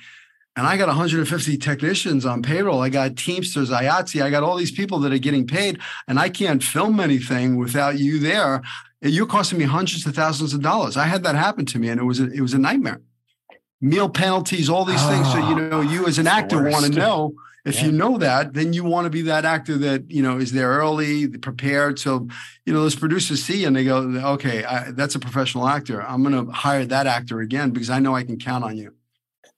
and 0.55 0.67
I 0.67 0.77
got 0.77 0.87
150 0.87 1.57
technicians 1.57 2.25
on 2.25 2.43
payroll, 2.43 2.81
I 2.81 2.89
got 2.89 3.15
Teamsters, 3.15 3.71
IATSE, 3.71 4.21
I 4.21 4.29
got 4.29 4.43
all 4.43 4.55
these 4.55 4.71
people 4.71 4.99
that 4.99 5.11
are 5.11 5.17
getting 5.17 5.47
paid, 5.47 5.79
and 6.07 6.19
I 6.19 6.29
can't 6.29 6.63
film 6.63 6.99
anything 6.99 7.57
without 7.57 7.97
you 7.97 8.19
there. 8.19 8.61
You're 9.01 9.25
costing 9.25 9.57
me 9.57 9.65
hundreds 9.65 10.05
of 10.05 10.13
thousands 10.13 10.53
of 10.53 10.61
dollars. 10.61 10.95
I 10.95 11.05
had 11.05 11.23
that 11.23 11.33
happen 11.35 11.65
to 11.67 11.79
me, 11.79 11.89
and 11.89 11.99
it 11.99 12.03
was 12.03 12.19
a, 12.19 12.31
it 12.31 12.41
was 12.41 12.53
a 12.53 12.59
nightmare. 12.59 13.01
Meal 13.81 14.09
penalties, 14.09 14.69
all 14.69 14.85
these 14.85 15.01
oh, 15.01 15.09
things. 15.09 15.31
So 15.31 15.39
you 15.49 15.55
know, 15.55 15.81
you 15.81 16.05
as 16.05 16.19
an 16.19 16.27
actor 16.27 16.69
want 16.69 16.85
to 16.85 16.91
know 16.91 17.33
if 17.65 17.76
yeah. 17.76 17.86
you 17.86 17.91
know 17.93 18.17
that, 18.17 18.54
then 18.54 18.73
you 18.73 18.84
want 18.84 19.06
to 19.06 19.10
be 19.10 19.21
that 19.23 19.45
actor 19.45 19.78
that 19.78 20.12
you 20.12 20.21
know 20.21 20.38
is 20.38 20.52
there 20.52 20.69
early, 20.69 21.28
prepared. 21.30 21.97
So 21.99 22.28
you 22.65 22.73
know 22.73 22.82
those 22.82 22.95
producers 22.95 23.43
see 23.43 23.63
and 23.63 23.76
they 23.76 23.86
go, 23.86 23.99
okay, 24.34 24.65
I, 24.65 24.91
that's 24.91 25.15
a 25.15 25.19
professional 25.19 25.67
actor. 25.67 26.02
I'm 26.02 26.23
going 26.23 26.45
to 26.45 26.52
hire 26.52 26.86
that 26.86 27.08
actor 27.08 27.39
again 27.39 27.71
because 27.71 27.89
I 27.89 27.99
know 27.99 28.15
I 28.15 28.23
can 28.23 28.38
count 28.38 28.63
on 28.63 28.78
you. 28.78 28.93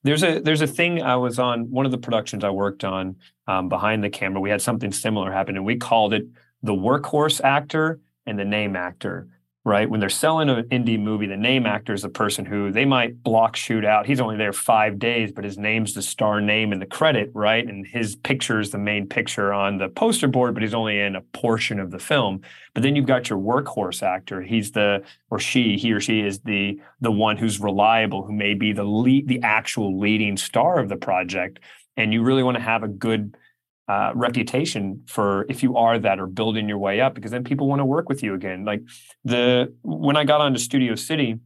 There's 0.03 0.23
a 0.23 0.39
there's 0.39 0.61
a 0.61 0.67
thing 0.67 1.01
I 1.01 1.15
was 1.15 1.39
on 1.39 1.71
one 1.71 1.85
of 1.85 1.91
the 1.91 1.97
productions 1.97 2.43
I 2.43 2.51
worked 2.51 2.83
on 2.83 3.15
um, 3.47 3.69
behind 3.69 4.03
the 4.03 4.09
camera. 4.09 4.39
We 4.39 4.51
had 4.51 4.61
something 4.61 4.91
similar 4.91 5.31
happen, 5.31 5.55
and 5.55 5.65
we 5.65 5.77
called 5.77 6.13
it 6.13 6.27
the 6.61 6.73
workhorse 6.73 7.43
actor 7.43 7.99
and 8.27 8.37
the 8.37 8.45
name 8.45 8.75
actor 8.75 9.27
right? 9.65 9.89
When 9.89 9.99
they're 9.99 10.09
selling 10.09 10.47
an 10.47 10.63
indie 10.69 10.99
movie, 10.99 11.25
the 11.25 11.35
name 11.35 11.65
actor 11.65 11.91
is 11.91 12.03
a 12.03 12.09
person 12.09 12.45
who 12.45 12.71
they 12.71 12.85
might 12.85 13.23
block 13.23 13.55
shoot 13.55 13.83
out. 13.83 14.05
He's 14.05 14.21
only 14.21 14.37
there 14.37 14.53
five 14.53 14.99
days, 14.99 15.31
but 15.31 15.43
his 15.43 15.57
name's 15.57 15.95
the 15.95 16.03
star 16.03 16.39
name 16.39 16.71
in 16.71 16.77
the 16.77 16.85
credit, 16.85 17.31
right? 17.33 17.65
And 17.65 17.85
his 17.85 18.15
picture 18.15 18.59
is 18.59 18.69
the 18.69 18.77
main 18.77 19.07
picture 19.07 19.51
on 19.51 19.79
the 19.79 19.89
poster 19.89 20.27
board, 20.27 20.53
but 20.53 20.61
he's 20.61 20.75
only 20.75 20.99
in 20.99 21.15
a 21.15 21.21
portion 21.21 21.79
of 21.79 21.89
the 21.89 21.97
film. 21.97 22.41
But 22.75 22.83
then 22.83 22.95
you've 22.95 23.07
got 23.07 23.27
your 23.27 23.39
workhorse 23.39 24.03
actor. 24.03 24.39
He's 24.39 24.71
the 24.71 25.01
or 25.31 25.39
she, 25.39 25.77
he 25.77 25.91
or 25.91 25.99
she 25.99 26.21
is 26.21 26.39
the 26.41 26.79
the 27.01 27.11
one 27.11 27.35
who's 27.35 27.59
reliable, 27.59 28.23
who 28.23 28.33
may 28.33 28.53
be 28.53 28.71
the 28.71 28.83
lead, 28.83 29.27
the 29.27 29.41
actual 29.41 29.99
leading 29.99 30.37
star 30.37 30.79
of 30.79 30.89
the 30.89 30.95
project. 30.95 31.59
And 31.97 32.13
you 32.13 32.21
really 32.21 32.43
want 32.43 32.57
to 32.57 32.63
have 32.63 32.83
a 32.83 32.87
good 32.87 33.35
uh, 33.87 34.11
reputation 34.15 35.03
for 35.07 35.45
if 35.47 35.61
you 35.61 35.77
are 35.77 35.99
that 35.99 36.19
or 36.19 36.27
building 36.27 36.67
your 36.67 36.79
way 36.79 37.01
up 37.01 37.13
because 37.13 37.31
then 37.31 37.43
people 37.43 37.67
want 37.67 37.79
to 37.79 37.85
work 37.85 38.09
with 38.09 38.23
you 38.23 38.33
again. 38.33 38.65
Like 38.65 38.81
the 39.25 39.73
when 39.81 40.15
i 40.15 40.23
got 40.23 40.39
onto 40.39 40.59
studio 40.59 40.95
city 40.95 41.39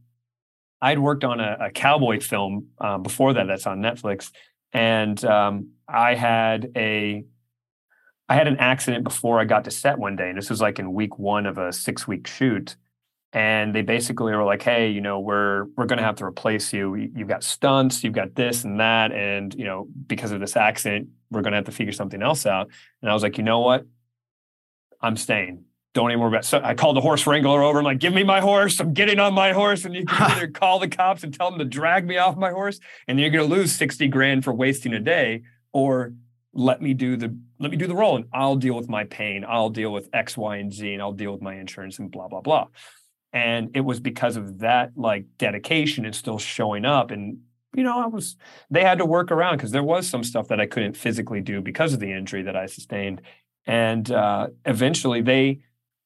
i'd 0.82 0.98
worked 0.98 1.24
on 1.24 1.40
a, 1.40 1.56
a 1.60 1.70
cowboy 1.70 2.20
film 2.20 2.68
uh, 2.78 2.98
before 2.98 3.32
that 3.32 3.46
that's 3.46 3.66
on 3.66 3.80
netflix 3.80 4.30
and 4.72 5.24
um, 5.24 5.70
i 5.88 6.14
had 6.14 6.70
a 6.76 7.24
i 8.28 8.34
had 8.34 8.46
an 8.46 8.56
accident 8.58 9.02
before 9.02 9.40
i 9.40 9.44
got 9.44 9.64
to 9.64 9.70
set 9.70 9.98
one 9.98 10.14
day 10.14 10.28
and 10.28 10.38
this 10.38 10.50
was 10.50 10.60
like 10.60 10.78
in 10.78 10.92
week 10.92 11.18
one 11.18 11.46
of 11.46 11.58
a 11.58 11.72
six 11.72 12.06
week 12.06 12.26
shoot 12.26 12.76
and 13.32 13.74
they 13.74 13.82
basically 13.82 14.34
were 14.34 14.44
like 14.44 14.62
hey 14.62 14.90
you 14.90 15.00
know 15.00 15.20
we're 15.20 15.64
we're 15.76 15.86
going 15.86 15.98
to 15.98 16.04
have 16.04 16.16
to 16.16 16.24
replace 16.24 16.72
you. 16.72 16.94
You've 16.94 17.28
got 17.28 17.44
stunts 17.44 18.02
you've 18.02 18.12
got 18.12 18.34
this 18.34 18.64
and 18.64 18.80
that 18.80 19.12
and 19.12 19.54
you 19.54 19.64
know 19.64 19.88
because 20.06 20.32
of 20.32 20.40
this 20.40 20.56
accident 20.56 21.08
we're 21.30 21.42
going 21.42 21.52
to 21.52 21.56
have 21.56 21.66
to 21.66 21.72
figure 21.72 21.92
something 21.92 22.22
else 22.22 22.46
out. 22.46 22.68
And 23.02 23.10
i 23.10 23.14
was 23.14 23.22
like 23.22 23.38
you 23.38 23.44
know 23.44 23.60
what? 23.60 23.84
I'm 25.00 25.16
staying. 25.16 25.64
Don't 25.92 26.10
even 26.10 26.20
worry 26.20 26.28
about 26.28 26.44
it. 26.44 26.46
so 26.46 26.60
i 26.62 26.74
called 26.74 26.96
the 26.96 27.00
horse 27.00 27.26
wrangler 27.26 27.62
over. 27.62 27.78
I'm 27.78 27.84
like 27.84 28.00
give 28.00 28.12
me 28.12 28.24
my 28.24 28.40
horse. 28.40 28.80
I'm 28.80 28.94
getting 28.94 29.20
on 29.20 29.32
my 29.32 29.52
horse. 29.52 29.84
And 29.84 29.94
you 29.94 30.04
can 30.04 30.32
either 30.32 30.48
call 30.60 30.80
the 30.80 30.88
cops 30.88 31.22
and 31.22 31.32
tell 31.32 31.50
them 31.50 31.60
to 31.60 31.64
drag 31.64 32.06
me 32.06 32.16
off 32.16 32.36
my 32.36 32.50
horse 32.50 32.80
and 33.06 33.20
you're 33.20 33.30
going 33.30 33.48
to 33.48 33.54
lose 33.54 33.72
60 33.72 34.08
grand 34.08 34.44
for 34.44 34.52
wasting 34.52 34.92
a 34.92 35.00
day 35.00 35.42
or 35.72 36.14
let 36.52 36.82
me 36.82 36.94
do 36.94 37.16
the 37.16 37.36
let 37.60 37.70
me 37.70 37.76
do 37.76 37.86
the 37.86 37.94
role 37.94 38.16
and 38.16 38.24
i'll 38.32 38.56
deal 38.56 38.74
with 38.74 38.88
my 38.88 39.04
pain. 39.04 39.44
I'll 39.48 39.70
deal 39.70 39.92
with 39.92 40.08
x 40.12 40.36
y 40.36 40.56
and 40.56 40.72
z 40.72 40.94
and 40.94 41.00
i'll 41.00 41.12
deal 41.12 41.30
with 41.30 41.42
my 41.42 41.54
insurance 41.54 42.00
and 42.00 42.10
blah 42.10 42.26
blah 42.26 42.40
blah 42.40 42.66
and 43.32 43.70
it 43.74 43.80
was 43.80 44.00
because 44.00 44.36
of 44.36 44.58
that 44.58 44.92
like 44.96 45.24
dedication 45.38 46.04
and 46.04 46.14
still 46.14 46.38
showing 46.38 46.84
up. 46.84 47.10
And 47.10 47.38
you 47.74 47.84
know 47.84 48.00
i 48.00 48.06
was 48.06 48.36
they 48.70 48.82
had 48.82 48.98
to 48.98 49.04
work 49.04 49.30
around 49.30 49.56
because 49.56 49.70
there 49.70 49.82
was 49.82 50.08
some 50.08 50.24
stuff 50.24 50.48
that 50.48 50.60
i 50.60 50.66
couldn't 50.66 50.96
physically 50.96 51.40
do 51.40 51.60
because 51.60 51.92
of 51.92 52.00
the 52.00 52.12
injury 52.12 52.42
that 52.42 52.56
i 52.56 52.66
sustained. 52.66 53.22
And 53.66 54.10
uh, 54.10 54.48
eventually 54.64 55.20
they 55.20 55.60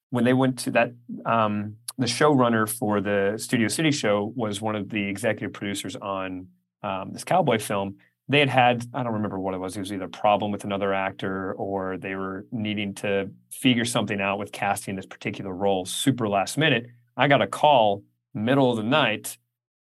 when 0.09 0.23
they 0.23 0.33
went 0.33 0.59
to 0.59 0.71
that 0.71 0.93
um, 1.25 1.77
the 1.97 2.05
showrunner 2.05 2.69
for 2.69 3.01
the 3.01 3.35
studio 3.37 3.67
city 3.67 3.91
show 3.91 4.33
was 4.35 4.61
one 4.61 4.75
of 4.75 4.89
the 4.89 5.01
executive 5.03 5.53
producers 5.53 5.95
on 5.95 6.47
um, 6.83 7.13
this 7.13 7.23
cowboy 7.23 7.57
film. 7.57 7.95
They 8.27 8.39
had 8.39 8.49
had 8.49 8.85
i 8.93 9.03
don't 9.03 9.13
remember 9.13 9.39
what 9.39 9.53
it 9.53 9.59
was 9.59 9.75
it 9.77 9.79
was 9.79 9.93
either 9.93 10.05
a 10.05 10.09
problem 10.09 10.51
with 10.51 10.63
another 10.63 10.93
actor 10.93 11.53
or 11.53 11.97
they 11.97 12.15
were 12.15 12.45
needing 12.51 12.93
to 12.95 13.31
figure 13.51 13.85
something 13.85 14.19
out 14.19 14.39
with 14.39 14.51
casting 14.51 14.95
this 14.95 15.05
particular 15.05 15.53
role 15.53 15.85
super 15.85 16.27
last 16.27 16.57
minute 16.57 16.87
I 17.17 17.27
got 17.27 17.41
a 17.41 17.47
call 17.47 18.03
middle 18.33 18.71
of 18.71 18.77
the 18.77 18.83
night, 18.83 19.37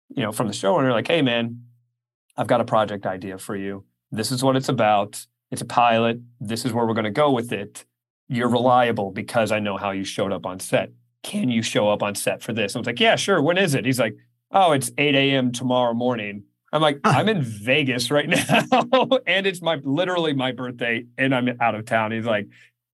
you 0.09 0.23
know, 0.23 0.31
from 0.31 0.47
the 0.47 0.53
showrunner, 0.53 0.91
like, 0.91 1.07
hey 1.07 1.21
man, 1.21 1.63
I've 2.37 2.47
got 2.47 2.61
a 2.61 2.65
project 2.65 3.05
idea 3.05 3.37
for 3.37 3.55
you. 3.55 3.85
This 4.11 4.31
is 4.31 4.43
what 4.43 4.55
it's 4.55 4.69
about. 4.69 5.25
It's 5.51 5.61
a 5.61 5.65
pilot. 5.65 6.19
This 6.39 6.65
is 6.65 6.73
where 6.73 6.85
we're 6.85 6.93
going 6.93 7.05
to 7.05 7.11
go 7.11 7.31
with 7.31 7.51
it. 7.51 7.85
You're 8.27 8.47
mm-hmm. 8.47 8.55
reliable 8.55 9.11
because 9.11 9.51
I 9.51 9.59
know 9.59 9.77
how 9.77 9.91
you 9.91 10.03
showed 10.03 10.31
up 10.31 10.45
on 10.45 10.59
set. 10.59 10.91
Can 11.23 11.49
you 11.49 11.61
show 11.61 11.89
up 11.89 12.03
on 12.03 12.15
set 12.15 12.43
for 12.43 12.53
this? 12.53 12.75
I 12.75 12.79
was 12.79 12.85
like, 12.85 12.99
yeah, 12.99 13.15
sure. 13.15 13.41
When 13.41 13.57
is 13.57 13.73
it? 13.73 13.85
He's 13.85 13.99
like, 13.99 14.15
oh, 14.51 14.73
it's 14.73 14.91
8 14.97 15.15
a.m. 15.15 15.51
tomorrow 15.51 15.93
morning. 15.93 16.43
I'm 16.71 16.81
like, 16.81 16.99
I'm 17.03 17.29
in 17.29 17.41
Vegas 17.41 18.11
right 18.11 18.27
now, 18.81 19.07
and 19.25 19.47
it's 19.47 19.61
my 19.61 19.75
literally 19.83 20.33
my 20.33 20.51
birthday, 20.51 21.05
and 21.17 21.33
I'm 21.33 21.49
out 21.61 21.75
of 21.75 21.85
town. 21.85 22.11
He's 22.11 22.25
like, 22.25 22.47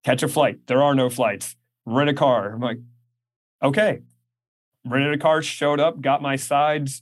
catch 0.04 0.24
a 0.24 0.28
flight. 0.28 0.60
There 0.68 0.82
are 0.82 0.96
no 0.96 1.10
flights. 1.10 1.56
Rent 1.86 2.10
a 2.10 2.14
car. 2.14 2.54
I'm 2.54 2.62
like, 2.62 2.78
okay. 3.64 4.02
Rented 4.86 5.14
a 5.14 5.18
car, 5.18 5.42
showed 5.42 5.80
up, 5.80 6.02
got 6.02 6.22
my 6.22 6.36
sides 6.36 7.02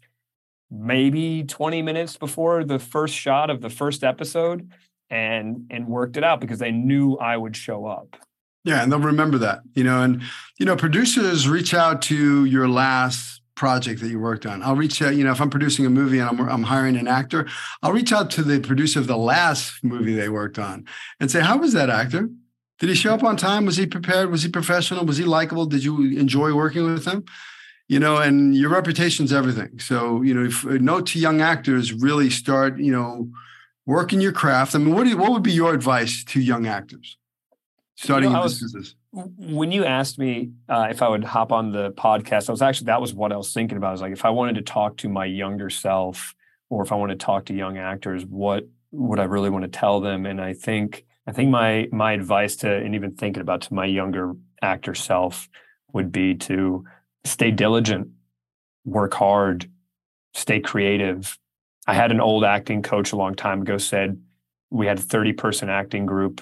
maybe 0.71 1.43
20 1.43 1.81
minutes 1.81 2.17
before 2.17 2.63
the 2.63 2.79
first 2.79 3.15
shot 3.15 3.49
of 3.49 3.61
the 3.61 3.69
first 3.69 4.03
episode 4.03 4.69
and 5.09 5.65
and 5.71 5.87
worked 5.87 6.17
it 6.17 6.23
out 6.23 6.39
because 6.39 6.59
they 6.59 6.71
knew 6.71 7.15
I 7.15 7.35
would 7.35 7.55
show 7.55 7.85
up. 7.87 8.15
Yeah, 8.63 8.83
and 8.83 8.91
they'll 8.91 8.99
remember 8.99 9.37
that, 9.39 9.61
you 9.73 9.83
know, 9.83 10.01
and 10.01 10.21
you 10.59 10.65
know, 10.65 10.75
producers 10.75 11.47
reach 11.47 11.73
out 11.73 12.01
to 12.03 12.45
your 12.45 12.67
last 12.67 13.41
project 13.55 14.01
that 14.01 14.09
you 14.09 14.19
worked 14.19 14.45
on. 14.45 14.61
I'll 14.61 14.75
reach 14.75 15.01
out, 15.01 15.15
you 15.15 15.23
know, 15.23 15.31
if 15.31 15.41
I'm 15.41 15.49
producing 15.49 15.85
a 15.85 15.89
movie 15.89 16.19
and 16.19 16.29
I'm, 16.29 16.47
I'm 16.47 16.63
hiring 16.63 16.95
an 16.95 17.07
actor, 17.07 17.47
I'll 17.81 17.91
reach 17.91 18.13
out 18.13 18.29
to 18.31 18.43
the 18.43 18.59
producer 18.59 18.99
of 18.99 19.07
the 19.07 19.17
last 19.17 19.83
movie 19.83 20.13
they 20.13 20.29
worked 20.29 20.59
on 20.59 20.85
and 21.19 21.29
say, 21.29 21.41
how 21.41 21.57
was 21.57 21.73
that 21.73 21.89
actor? 21.89 22.29
Did 22.79 22.89
he 22.89 22.95
show 22.95 23.13
up 23.13 23.23
on 23.23 23.35
time? 23.35 23.65
Was 23.65 23.75
he 23.75 23.85
prepared? 23.85 24.31
Was 24.31 24.43
he 24.43 24.49
professional? 24.49 25.05
Was 25.05 25.17
he 25.17 25.25
likable? 25.25 25.65
Did 25.65 25.83
you 25.83 26.17
enjoy 26.17 26.53
working 26.53 26.85
with 26.85 27.05
him? 27.05 27.25
You 27.89 27.99
know, 27.99 28.17
and 28.17 28.55
your 28.55 28.69
reputation's 28.69 29.33
everything. 29.33 29.79
So, 29.79 30.21
you 30.21 30.33
know, 30.33 30.45
if 30.45 30.63
note 30.63 31.07
to 31.07 31.19
young 31.19 31.41
actors 31.41 31.91
really 31.91 32.29
start, 32.29 32.79
you 32.79 32.93
know, 32.93 33.29
working 33.89 34.21
your 34.21 34.31
craft. 34.31 34.75
I 34.75 34.77
mean, 34.77 34.93
what, 34.93 35.05
do 35.05 35.09
you, 35.09 35.17
what 35.17 35.31
would 35.31 35.41
be 35.41 35.51
your 35.51 35.73
advice 35.73 36.23
to 36.25 36.39
young 36.39 36.67
actors 36.67 37.17
starting 37.95 38.29
you 38.29 38.35
know, 38.35 38.43
in 38.43 38.47
this 38.47 38.61
business? 38.61 38.95
When 39.11 39.71
you 39.71 39.83
asked 39.83 40.19
me 40.19 40.51
uh, 40.69 40.89
if 40.91 41.01
I 41.01 41.09
would 41.09 41.23
hop 41.23 41.51
on 41.51 41.71
the 41.71 41.91
podcast, 41.93 42.47
I 42.49 42.51
was 42.51 42.61
actually, 42.61 42.85
that 42.85 43.01
was 43.01 43.15
what 43.15 43.31
I 43.31 43.37
was 43.37 43.51
thinking 43.51 43.77
about. 43.77 43.87
I 43.87 43.91
was 43.93 44.01
like, 44.01 44.13
if 44.13 44.23
I 44.23 44.29
wanted 44.29 44.55
to 44.57 44.61
talk 44.61 44.97
to 44.97 45.09
my 45.09 45.25
younger 45.25 45.71
self 45.71 46.35
or 46.69 46.83
if 46.83 46.91
I 46.91 46.95
want 46.95 47.09
to 47.09 47.15
talk 47.15 47.45
to 47.45 47.55
young 47.55 47.79
actors, 47.79 48.23
what 48.23 48.67
would 48.91 49.19
I 49.19 49.23
really 49.23 49.49
want 49.49 49.63
to 49.63 49.79
tell 49.79 49.99
them? 49.99 50.27
And 50.27 50.39
I 50.39 50.53
think, 50.53 51.05
I 51.25 51.31
think 51.31 51.49
my 51.49 51.89
my 51.91 52.11
advice 52.13 52.57
to 52.57 52.71
and 52.71 52.93
even 52.93 53.15
thinking 53.15 53.41
about 53.41 53.61
to 53.61 53.73
my 53.73 53.85
younger 53.85 54.35
actor 54.61 54.93
self 54.93 55.49
would 55.93 56.11
be 56.11 56.35
to 56.35 56.85
stay 57.25 57.51
diligent, 57.51 58.09
work 58.85 59.13
hard, 59.13 59.69
stay 60.33 60.59
creative. 60.59 61.37
I 61.87 61.93
had 61.93 62.11
an 62.11 62.21
old 62.21 62.43
acting 62.43 62.81
coach 62.81 63.11
a 63.11 63.15
long 63.15 63.35
time 63.35 63.61
ago 63.61 63.77
said 63.77 64.21
we 64.69 64.87
had 64.87 64.99
a 64.99 65.01
30 65.01 65.33
person 65.33 65.69
acting 65.69 66.05
group. 66.05 66.41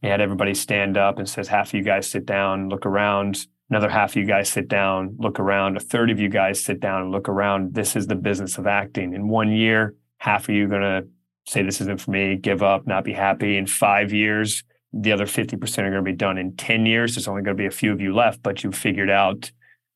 He 0.00 0.08
had 0.08 0.20
everybody 0.20 0.54
stand 0.54 0.96
up 0.96 1.18
and 1.18 1.28
says 1.28 1.48
half 1.48 1.68
of 1.68 1.74
you 1.74 1.82
guys 1.82 2.10
sit 2.10 2.26
down, 2.26 2.68
look 2.68 2.86
around. 2.86 3.46
Another 3.70 3.88
half 3.88 4.10
of 4.10 4.16
you 4.16 4.26
guys 4.26 4.50
sit 4.50 4.68
down, 4.68 5.16
look 5.18 5.40
around. 5.40 5.76
A 5.76 5.80
third 5.80 6.10
of 6.10 6.20
you 6.20 6.28
guys 6.28 6.62
sit 6.62 6.80
down 6.80 7.02
and 7.02 7.10
look 7.10 7.28
around. 7.28 7.74
This 7.74 7.96
is 7.96 8.06
the 8.06 8.14
business 8.14 8.58
of 8.58 8.66
acting. 8.66 9.14
In 9.14 9.28
one 9.28 9.50
year, 9.50 9.94
half 10.18 10.48
of 10.48 10.54
you 10.54 10.66
are 10.66 10.68
going 10.68 10.82
to 10.82 11.08
say 11.46 11.62
this 11.62 11.80
isn't 11.80 12.00
for 12.00 12.10
me, 12.10 12.36
give 12.36 12.62
up, 12.62 12.86
not 12.86 13.04
be 13.04 13.12
happy. 13.12 13.56
In 13.56 13.66
five 13.66 14.12
years, 14.12 14.62
the 14.92 15.12
other 15.12 15.26
50% 15.26 15.78
are 15.78 15.90
going 15.90 15.92
to 15.94 16.02
be 16.02 16.12
done. 16.12 16.38
In 16.38 16.56
10 16.56 16.86
years, 16.86 17.14
there's 17.14 17.28
only 17.28 17.42
going 17.42 17.56
to 17.56 17.60
be 17.60 17.66
a 17.66 17.70
few 17.70 17.92
of 17.92 18.00
you 18.00 18.14
left, 18.14 18.42
but 18.42 18.62
you 18.62 18.72
figured 18.72 19.10
out 19.10 19.50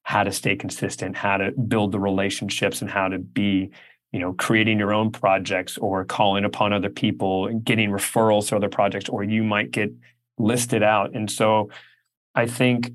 how 0.08 0.24
to 0.24 0.32
stay 0.32 0.56
consistent, 0.56 1.14
how 1.14 1.36
to 1.36 1.50
build 1.52 1.92
the 1.92 2.00
relationships 2.00 2.80
and 2.80 2.88
how 2.88 3.08
to 3.08 3.18
be, 3.18 3.70
you 4.10 4.18
know, 4.18 4.32
creating 4.32 4.78
your 4.78 4.94
own 4.94 5.12
projects 5.12 5.76
or 5.76 6.02
calling 6.06 6.46
upon 6.46 6.72
other 6.72 6.88
people 6.88 7.52
getting 7.62 7.90
referrals 7.90 8.48
to 8.48 8.56
other 8.56 8.70
projects, 8.70 9.10
or 9.10 9.22
you 9.22 9.44
might 9.44 9.70
get 9.70 9.92
listed 10.38 10.82
out. 10.82 11.14
And 11.14 11.30
so 11.30 11.68
I 12.34 12.46
think 12.46 12.92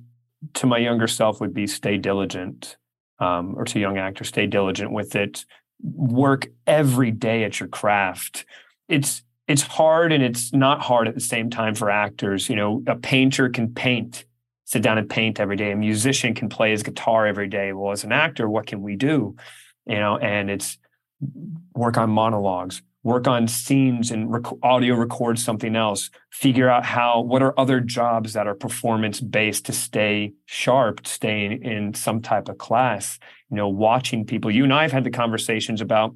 to 0.55 0.66
my 0.66 0.80
younger 0.80 1.05
self 1.07 1.39
would 1.39 1.53
be 1.53 1.68
stay 1.68 1.99
diligent, 1.99 2.78
um, 3.20 3.53
or 3.55 3.64
to 3.66 3.80
young 3.80 3.99
actors, 3.99 4.30
stay 4.30 4.47
diligent 4.47 4.91
with 4.91 5.16
it 5.16 5.45
work 5.84 6.47
every 6.66 7.11
day 7.11 7.43
at 7.43 7.59
your 7.59 7.70
craft. 7.70 8.45
It's 8.88 9.22
it's 9.47 9.61
hard 9.61 10.11
and 10.11 10.24
it's 10.24 10.51
not 10.51 10.82
hard 10.82 11.07
at 11.07 11.14
the 11.14 11.22
same 11.22 11.51
time 11.51 11.76
for 11.76 11.91
actors. 11.91 12.49
You 12.49 12.55
know, 12.55 12.84
a 12.88 12.95
painter 12.95 13.49
can 13.49 13.72
paint, 13.72 14.26
sit 14.74 14.82
down 14.82 14.97
and 14.97 15.07
paint 15.07 15.39
every 15.39 15.55
day. 15.55 15.71
A 15.71 15.76
musician 15.76 16.34
can 16.34 16.49
play 16.49 16.71
his 16.71 16.82
guitar 16.82 17.28
every 17.28 17.47
day. 17.47 17.74
Well, 17.74 17.91
as 17.91 18.03
an 18.03 18.11
actor, 18.11 18.49
what 18.49 18.65
can 18.65 18.82
we 18.82 18.95
do? 18.95 19.36
You 19.86 19.95
know, 19.95 20.17
and 20.17 20.49
it's 20.49 20.80
work 21.76 21.95
on 21.97 22.09
monologues, 22.09 22.82
work 23.03 23.28
on 23.28 23.47
scenes 23.47 24.09
and 24.09 24.32
rec- 24.32 24.63
audio 24.63 24.95
record 24.95 25.38
something 25.38 25.76
else 25.76 26.09
figure 26.32 26.69
out 26.69 26.86
how 26.86 27.21
what 27.21 27.43
are 27.43 27.57
other 27.59 27.80
jobs 27.80 28.34
that 28.34 28.47
are 28.47 28.55
performance 28.55 29.19
based 29.19 29.65
to 29.65 29.74
stay 29.74 30.34
sharp 30.45 31.05
staying 31.05 31.61
in 31.63 31.93
some 31.93 32.21
type 32.21 32.47
of 32.47 32.57
class 32.57 33.19
you 33.49 33.57
know 33.57 33.67
watching 33.67 34.26
people 34.26 34.49
you 34.49 34.63
and 34.63 34.74
i 34.74 34.84
have 34.84 34.93
had 34.93 35.03
the 35.03 35.11
conversations 35.11 35.82
about 35.82 36.15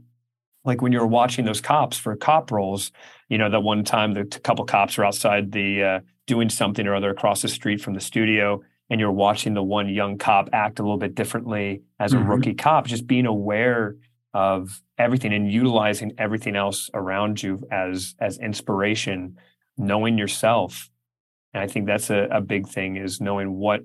like 0.63 0.81
when 0.81 0.93
you 0.93 0.99
were 0.99 1.07
watching 1.07 1.43
those 1.43 1.59
cops 1.59 1.97
for 1.97 2.15
cop 2.15 2.51
roles 2.51 2.91
you 3.27 3.37
know 3.37 3.49
that 3.49 3.59
one 3.59 3.83
time 3.83 4.13
the 4.13 4.23
couple 4.25 4.63
cops 4.63 4.97
were 4.97 5.05
outside 5.05 5.51
the 5.51 5.83
uh, 5.83 5.99
doing 6.27 6.49
something 6.49 6.85
or 6.85 6.93
other 6.93 7.09
across 7.09 7.41
the 7.41 7.47
street 7.47 7.81
from 7.81 7.93
the 7.93 7.99
studio 7.99 8.61
and 8.89 8.99
you're 8.99 9.11
watching 9.11 9.53
the 9.53 9.63
one 9.63 9.89
young 9.89 10.17
cop 10.17 10.49
act 10.53 10.79
a 10.79 10.81
little 10.81 10.97
bit 10.97 11.15
differently 11.15 11.81
as 11.99 12.13
a 12.13 12.17
mm-hmm. 12.17 12.29
rookie 12.29 12.53
cop 12.53 12.85
just 12.85 13.07
being 13.07 13.25
aware 13.25 13.95
of 14.33 14.81
everything 14.97 15.33
and 15.33 15.51
utilizing 15.51 16.13
everything 16.17 16.55
else 16.55 16.89
around 16.93 17.41
you 17.41 17.65
as 17.71 18.15
as 18.19 18.37
inspiration 18.37 19.37
knowing 19.77 20.17
yourself 20.17 20.89
and 21.53 21.63
i 21.63 21.67
think 21.67 21.87
that's 21.87 22.09
a, 22.09 22.27
a 22.31 22.41
big 22.41 22.67
thing 22.67 22.97
is 22.97 23.19
knowing 23.21 23.53
what 23.53 23.81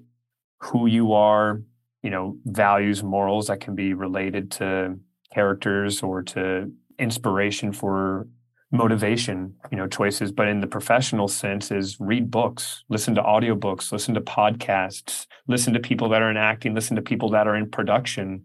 who 0.58 0.86
you 0.86 1.12
are 1.12 1.62
you 2.02 2.10
know 2.10 2.36
values 2.44 3.02
morals 3.02 3.46
that 3.46 3.60
can 3.60 3.74
be 3.74 3.94
related 3.94 4.50
to 4.50 4.98
characters 5.32 6.02
or 6.02 6.22
to 6.22 6.70
inspiration 6.98 7.72
for 7.72 8.26
motivation 8.72 9.54
you 9.70 9.76
know 9.76 9.86
choices 9.86 10.32
but 10.32 10.48
in 10.48 10.60
the 10.60 10.66
professional 10.66 11.28
sense 11.28 11.70
is 11.70 11.98
read 12.00 12.30
books 12.30 12.84
listen 12.88 13.14
to 13.14 13.22
audiobooks 13.22 13.92
listen 13.92 14.14
to 14.14 14.20
podcasts 14.20 15.26
listen 15.46 15.72
to 15.74 15.80
people 15.80 16.08
that 16.08 16.22
are 16.22 16.30
in 16.30 16.36
acting 16.36 16.74
listen 16.74 16.96
to 16.96 17.02
people 17.02 17.28
that 17.28 17.46
are 17.46 17.54
in 17.54 17.70
production 17.70 18.42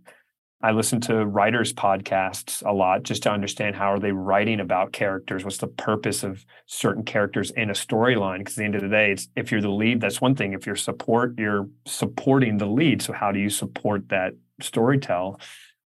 I 0.61 0.71
listen 0.71 0.99
to 1.01 1.23
writers' 1.25 1.71
podcasts 1.71 2.65
a 2.65 2.73
lot 2.73 3.03
just 3.03 3.23
to 3.23 3.31
understand 3.31 3.75
how 3.75 3.93
are 3.93 3.99
they 3.99 4.11
writing 4.11 4.59
about 4.59 4.91
characters. 4.91 5.43
What's 5.43 5.59
the 5.59 5.67
purpose 5.67 6.23
of 6.23 6.43
certain 6.65 7.03
characters 7.03 7.51
in 7.51 7.69
a 7.69 7.73
storyline? 7.73 8.39
Because 8.39 8.55
at 8.55 8.57
the 8.57 8.65
end 8.65 8.75
of 8.75 8.81
the 8.81 8.87
day, 8.87 9.11
it's 9.11 9.29
if 9.35 9.51
you're 9.51 9.61
the 9.61 9.69
lead, 9.69 10.01
that's 10.01 10.19
one 10.19 10.35
thing. 10.35 10.53
If 10.53 10.65
you're 10.65 10.75
support, 10.75 11.37
you're 11.37 11.69
supporting 11.85 12.57
the 12.57 12.65
lead. 12.65 13.03
So 13.03 13.13
how 13.13 13.31
do 13.31 13.39
you 13.39 13.51
support 13.51 14.09
that 14.09 14.33
storytell? 14.59 15.39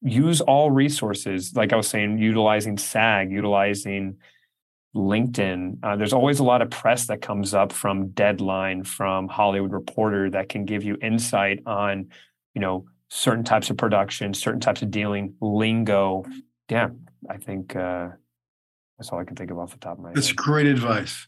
Use 0.06 0.40
all 0.40 0.72
resources, 0.72 1.56
like 1.56 1.74
I 1.74 1.76
was 1.76 1.88
saying, 1.88 2.20
utilizing 2.20 2.78
SAG, 2.78 3.32
utilizing 3.32 4.18
LinkedIn. 4.96 5.80
Uh, 5.84 5.96
there's 5.96 6.14
always 6.14 6.40
a 6.40 6.44
lot 6.44 6.62
of 6.62 6.70
press 6.70 7.08
that 7.08 7.22
comes 7.22 7.54
up 7.54 7.74
from 7.74 8.10
Deadline, 8.10 8.84
from 8.84 9.28
Hollywood 9.28 9.72
Reporter 9.72 10.30
that 10.30 10.48
can 10.48 10.64
give 10.66 10.84
you 10.84 10.98
insight 11.02 11.62
on, 11.66 12.10
you 12.54 12.62
know 12.62 12.86
certain 13.10 13.44
types 13.44 13.70
of 13.70 13.78
production, 13.78 14.34
certain 14.34 14.60
types 14.60 14.82
of 14.82 14.92
dealing, 14.92 15.36
lingo. 15.42 16.26
Yeah, 16.70 16.90
I 17.30 17.38
think 17.38 17.76
uh, 17.76 18.10
that's 18.98 19.10
all 19.10 19.20
I 19.20 19.24
can 19.24 19.36
think 19.36 19.52
of 19.52 19.60
off 19.60 19.72
the 19.72 19.78
top 19.78 19.98
of 19.98 20.04
my 20.04 20.10
head. 20.10 20.18
That's 20.18 20.32
great 20.32 20.68
advice. 20.68 21.28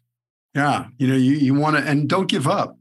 Yeah, 0.55 0.87
you 0.97 1.07
know, 1.07 1.15
you 1.15 1.33
you 1.33 1.53
want 1.53 1.77
to 1.77 1.83
and 1.83 2.09
don't 2.09 2.27
give 2.27 2.47
up. 2.47 2.77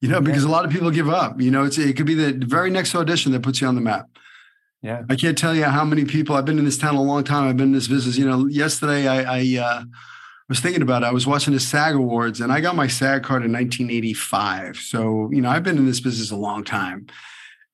You 0.00 0.08
know, 0.08 0.20
because 0.20 0.44
a 0.44 0.48
lot 0.48 0.64
of 0.64 0.70
people 0.70 0.90
give 0.90 1.10
up. 1.10 1.40
You 1.40 1.50
know, 1.50 1.64
it's 1.64 1.78
it 1.78 1.96
could 1.96 2.06
be 2.06 2.14
the 2.14 2.32
very 2.46 2.70
next 2.70 2.94
audition 2.94 3.32
that 3.32 3.42
puts 3.42 3.60
you 3.60 3.66
on 3.66 3.74
the 3.74 3.80
map. 3.80 4.06
Yeah, 4.82 5.02
I 5.10 5.16
can't 5.16 5.36
tell 5.36 5.54
you 5.54 5.64
how 5.64 5.84
many 5.84 6.04
people. 6.04 6.36
I've 6.36 6.46
been 6.46 6.58
in 6.58 6.64
this 6.64 6.78
town 6.78 6.94
a 6.94 7.02
long 7.02 7.22
time. 7.22 7.48
I've 7.48 7.56
been 7.56 7.68
in 7.68 7.72
this 7.72 7.88
business. 7.88 8.16
You 8.16 8.26
know, 8.26 8.46
yesterday 8.46 9.06
I, 9.06 9.38
I 9.38 9.58
uh, 9.62 9.84
was 10.48 10.60
thinking 10.60 10.80
about 10.80 11.02
it. 11.02 11.06
I 11.06 11.12
was 11.12 11.26
watching 11.26 11.52
the 11.52 11.60
SAG 11.60 11.94
Awards, 11.94 12.40
and 12.40 12.50
I 12.50 12.60
got 12.60 12.74
my 12.76 12.86
SAG 12.86 13.22
card 13.22 13.44
in 13.44 13.52
1985. 13.52 14.78
So 14.78 15.30
you 15.32 15.42
know, 15.42 15.50
I've 15.50 15.62
been 15.62 15.76
in 15.76 15.86
this 15.86 16.00
business 16.00 16.30
a 16.30 16.36
long 16.36 16.64
time 16.64 17.06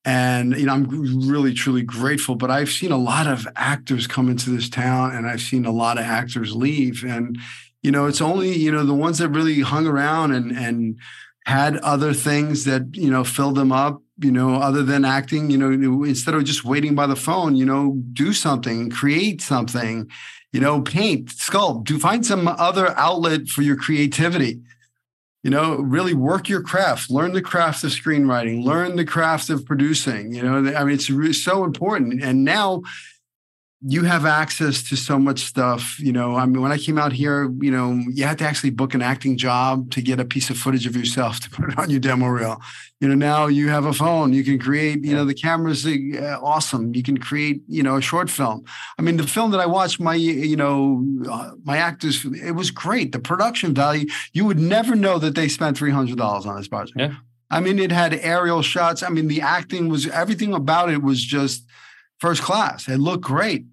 and 0.07 0.57
you 0.57 0.65
know 0.65 0.73
i'm 0.73 1.29
really 1.29 1.53
truly 1.53 1.83
grateful 1.83 2.37
but 2.37 2.51
i've 2.51 2.71
seen 2.71 2.93
a 2.93 2.97
lot 2.97 3.27
of 3.27 3.47
actors 3.57 4.07
come 4.07 4.31
into 4.31 4.49
this 4.51 4.71
town 4.71 5.15
and 5.15 5.27
i've 5.27 5.43
seen 5.43 5.67
a 5.67 5.71
lot 5.71 5.99
of 5.99 6.05
actors 6.05 6.55
leave 6.55 7.05
and 7.05 7.39
you 7.83 7.91
know 7.91 8.07
it's 8.07 8.21
only 8.21 8.55
you 8.55 8.71
know 8.71 8.85
the 8.85 8.95
ones 8.95 9.19
that 9.19 9.29
really 9.31 9.61
hung 9.61 9.87
around 9.87 10.33
and 10.33 10.53
and 10.53 10.99
had 11.45 11.77
other 11.79 12.15
things 12.15 12.65
that 12.65 12.83
you 12.95 13.11
know 13.11 13.25
filled 13.25 13.57
them 13.57 13.73
up 13.73 14.01
you 14.19 14.33
know 14.33 14.55
other 14.55 14.83
than 14.83 15.05
acting 15.05 15.51
you 15.51 15.59
know 15.59 15.71
instead 16.05 16.35
of 16.35 16.45
just 16.45 16.65
waiting 16.65 16.95
by 16.95 17.07
the 17.07 17.17
phone 17.17 17.57
you 17.57 17.67
know 17.67 17.97
do 18.13 18.33
something 18.33 18.91
create 18.91 19.43
something 19.43 20.09
you 20.53 20.61
know 20.61 20.81
paint 20.81 21.29
sculpt 21.29 21.85
do 21.85 21.99
find 21.99 22.25
some 22.25 22.49
other 22.49 22.97
outlet 22.99 23.49
for 23.49 23.63
your 23.63 23.77
creativity. 23.77 24.61
You 25.43 25.51
know 25.51 25.77
really 25.77 26.13
work 26.13 26.49
your 26.49 26.61
craft 26.61 27.09
learn 27.09 27.33
the 27.33 27.43
craft 27.43 27.85
of 27.85 27.91
screenwriting 27.91 28.65
learn 28.65 28.97
the 28.97 29.05
craft 29.05 29.49
of 29.49 29.65
producing 29.65 30.35
you 30.35 30.43
know 30.43 30.75
i 30.75 30.83
mean 30.83 30.99
it's 30.99 31.45
so 31.45 31.63
important. 31.63 32.21
And 32.21 32.45
now 32.45 32.83
you 33.89 34.03
have 34.03 34.27
access 34.27 34.83
to 34.83 34.97
so 34.97 35.17
much 35.17 35.39
stuff. 35.45 35.97
You 36.01 36.13
know, 36.13 36.35
I 36.35 36.45
mean, 36.45 36.61
when 36.61 36.73
I 36.73 36.77
came 36.77 36.99
out 36.99 37.13
here, 37.13 37.53
you 37.61 37.71
know, 37.71 38.03
you 38.11 38.25
had 38.25 38.39
to 38.39 38.45
actually 38.45 38.71
book 38.71 38.95
an 38.95 39.03
acting 39.03 39.37
job 39.37 39.93
to 39.93 40.03
get 40.03 40.19
a 40.19 40.25
piece 40.25 40.51
of 40.51 40.59
footage 40.59 40.87
of 40.87 40.97
yourself 40.97 41.39
to 41.43 41.51
put 41.51 41.71
it 41.71 41.79
on 41.79 41.89
your 41.89 42.01
demo 42.01 42.27
reel. 42.27 42.61
You 43.01 43.09
know, 43.09 43.15
now 43.15 43.47
you 43.47 43.69
have 43.69 43.85
a 43.85 43.93
phone. 43.93 44.33
You 44.33 44.43
can 44.43 44.59
create. 44.59 45.05
You 45.05 45.15
know, 45.15 45.25
the 45.25 45.35
camera's 45.35 45.87
uh, 45.87 46.39
awesome. 46.43 46.97
You 46.97 47.03
can 47.05 47.19
create. 47.19 47.61
You 47.69 47.85
know, 47.85 47.97
a 47.97 48.01
short 48.01 48.29
film. 48.29 48.65
I 48.99 49.03
mean, 49.03 49.19
the 49.19 49.27
film 49.27 49.53
that 49.53 49.61
I 49.61 49.67
watched, 49.67 50.01
my 50.01 50.15
you 50.15 50.57
know, 50.57 51.07
uh, 51.31 51.53
my 51.63 51.77
actors, 51.77 52.25
it 52.25 52.53
was 52.53 52.73
great. 52.73 53.13
The 53.13 53.21
production 53.21 53.73
value, 53.73 54.09
you 54.33 54.47
would 54.47 54.59
never 54.59 54.97
know 54.97 55.21
that 55.21 55.37
they 55.37 55.47
spent 55.47 55.79
three 55.79 55.93
hundred 55.93 56.19
dollars 56.19 56.45
on 56.45 56.57
this 56.57 56.67
project. 56.67 56.99
Yeah. 56.99 57.15
I 57.51 57.61
mean, 57.61 57.79
it 57.79 57.93
had 57.93 58.15
aerial 58.15 58.63
shots. 58.63 59.05
I 59.05 59.11
mean, 59.11 59.29
the 59.29 59.43
acting 59.43 59.89
was 59.89 60.09
everything 60.09 60.53
about 60.53 60.91
it 60.91 61.03
was 61.03 61.23
just 61.23 61.65
first 62.19 62.43
class. 62.43 62.89
It 62.89 62.99
looked 62.99 63.23
great. 63.23 63.65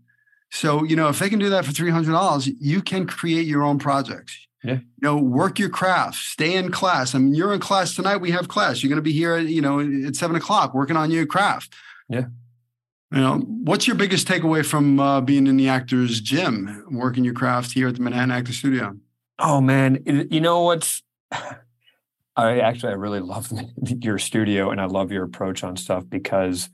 So, 0.54 0.84
you 0.84 0.96
know, 0.96 1.10
if 1.10 1.18
they 1.18 1.30
can 1.30 1.40
do 1.40 1.50
that 1.50 1.66
for 1.66 1.72
$300, 1.72 2.56
you 2.60 2.84
can 2.84 3.08
create 3.08 3.48
your 3.48 3.64
own 3.64 3.80
projects. 3.80 4.38
Yeah. 4.64 4.76
You 4.76 5.02
know, 5.02 5.18
work 5.18 5.58
your 5.58 5.70
craft, 5.70 6.18
stay 6.18 6.54
in 6.54 6.72
class. 6.72 7.16
I 7.16 7.18
mean, 7.18 7.34
you're 7.34 7.54
in 7.56 7.60
class 7.60 7.96
tonight. 7.96 8.18
We 8.18 8.30
have 8.32 8.50
class. 8.50 8.84
You're 8.84 8.90
going 8.90 8.98
to 8.98 9.02
be 9.02 9.12
here, 9.12 9.34
at, 9.34 9.48
you 9.48 9.62
know, 9.62 9.80
at 9.80 10.16
seven 10.16 10.36
o'clock 10.36 10.76
working 10.76 10.96
on 10.96 11.10
your 11.10 11.26
craft. 11.26 11.74
Yeah. 12.08 12.26
You 13.12 13.20
know, 13.20 13.40
what's 13.40 13.88
your 13.88 13.96
biggest 13.96 14.28
takeaway 14.28 14.64
from 14.64 15.00
uh, 15.00 15.22
being 15.22 15.48
in 15.48 15.58
the 15.58 15.70
actor's 15.70 16.22
gym, 16.22 16.86
working 16.92 17.24
your 17.24 17.34
craft 17.34 17.72
here 17.72 17.88
at 17.88 17.96
the 17.96 18.02
Manhattan 18.02 18.30
Actor 18.30 18.54
Studio? 18.54 18.96
Oh 19.40 19.60
man, 19.60 20.04
you 20.06 20.40
know 20.40 20.62
what's 20.62 21.02
I 22.36 22.60
actually 22.60 22.92
I 22.92 22.96
really 22.96 23.22
love 23.22 23.52
your 24.02 24.20
studio 24.20 24.70
and 24.70 24.80
I 24.80 24.86
love 24.86 25.12
your 25.12 25.24
approach 25.24 25.64
on 25.64 25.78
stuff 25.78 26.04
because 26.08 26.70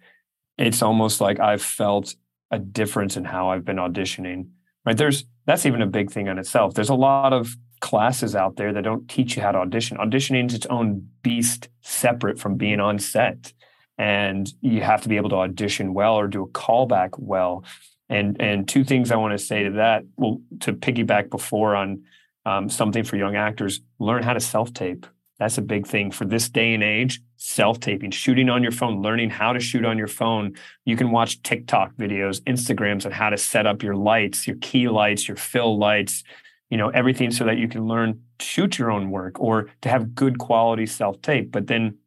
it's 0.57 0.81
almost 0.81 1.21
like 1.21 1.39
I've 1.39 1.61
felt 1.61 2.13
a 2.51 2.59
difference 2.59 3.17
in 3.17 3.25
how 3.25 3.49
I've 3.49 3.65
been 3.65 3.77
auditioning. 3.77 4.49
Right. 4.85 4.97
There's 4.97 5.25
that's 5.45 5.65
even 5.65 5.81
a 5.81 5.87
big 5.87 6.11
thing 6.11 6.29
on 6.29 6.39
itself. 6.39 6.73
There's 6.73 6.89
a 6.89 6.95
lot 6.95 7.33
of 7.33 7.55
classes 7.79 8.35
out 8.35 8.55
there 8.55 8.73
that 8.73 8.83
don't 8.83 9.07
teach 9.07 9.35
you 9.35 9.41
how 9.41 9.51
to 9.51 9.59
audition. 9.59 9.97
Auditioning 9.97 10.47
is 10.47 10.53
its 10.53 10.65
own 10.67 11.09
beast 11.21 11.69
separate 11.81 12.39
from 12.39 12.55
being 12.55 12.79
on 12.79 12.99
set. 12.99 13.53
And 13.97 14.51
you 14.61 14.81
have 14.81 15.01
to 15.01 15.09
be 15.09 15.17
able 15.17 15.29
to 15.29 15.35
audition 15.35 15.93
well 15.93 16.15
or 16.15 16.27
do 16.27 16.43
a 16.43 16.47
callback 16.47 17.11
well. 17.17 17.65
And 18.07 18.41
and 18.41 18.67
two 18.67 18.83
things 18.83 19.11
I 19.11 19.17
want 19.17 19.37
to 19.37 19.45
say 19.45 19.63
to 19.63 19.71
that, 19.71 20.03
well, 20.17 20.41
to 20.61 20.73
piggyback 20.73 21.29
before 21.29 21.75
on 21.75 22.03
um, 22.45 22.69
something 22.69 23.03
for 23.03 23.17
young 23.17 23.35
actors, 23.35 23.81
learn 23.99 24.23
how 24.23 24.33
to 24.33 24.39
self-tape. 24.39 25.05
That's 25.39 25.57
a 25.57 25.61
big 25.61 25.87
thing 25.87 26.11
for 26.11 26.25
this 26.25 26.49
day 26.49 26.73
and 26.73 26.83
age. 26.83 27.21
Self 27.37 27.79
taping, 27.79 28.11
shooting 28.11 28.49
on 28.49 28.61
your 28.61 28.73
phone, 28.73 29.01
learning 29.01 29.29
how 29.29 29.53
to 29.53 29.59
shoot 29.59 29.85
on 29.85 29.97
your 29.97 30.07
phone. 30.07 30.55
You 30.85 30.97
can 30.97 31.11
watch 31.11 31.41
TikTok 31.41 31.95
videos, 31.95 32.41
Instagrams 32.41 33.05
on 33.05 33.13
how 33.13 33.29
to 33.29 33.37
set 33.37 33.65
up 33.65 33.81
your 33.81 33.95
lights, 33.95 34.45
your 34.45 34.57
key 34.57 34.89
lights, 34.89 35.27
your 35.27 35.37
fill 35.37 35.77
lights, 35.77 36.23
you 36.69 36.77
know, 36.77 36.89
everything 36.89 37.31
so 37.31 37.45
that 37.45 37.57
you 37.57 37.69
can 37.69 37.87
learn 37.87 38.21
to 38.39 38.45
shoot 38.45 38.77
your 38.77 38.91
own 38.91 39.09
work 39.09 39.39
or 39.39 39.69
to 39.81 39.89
have 39.89 40.13
good 40.13 40.37
quality 40.37 40.85
self 40.85 41.21
tape. 41.21 41.51
But 41.51 41.67
then 41.67 41.97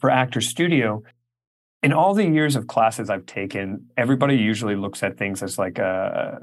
for 0.00 0.10
Actor 0.10 0.40
Studio, 0.40 1.02
in 1.82 1.92
all 1.92 2.14
the 2.14 2.24
years 2.24 2.56
of 2.56 2.66
classes 2.66 3.10
I've 3.10 3.26
taken, 3.26 3.90
everybody 3.98 4.36
usually 4.36 4.74
looks 4.74 5.02
at 5.02 5.18
things 5.18 5.42
as 5.42 5.58
like 5.58 5.78
a 5.78 6.40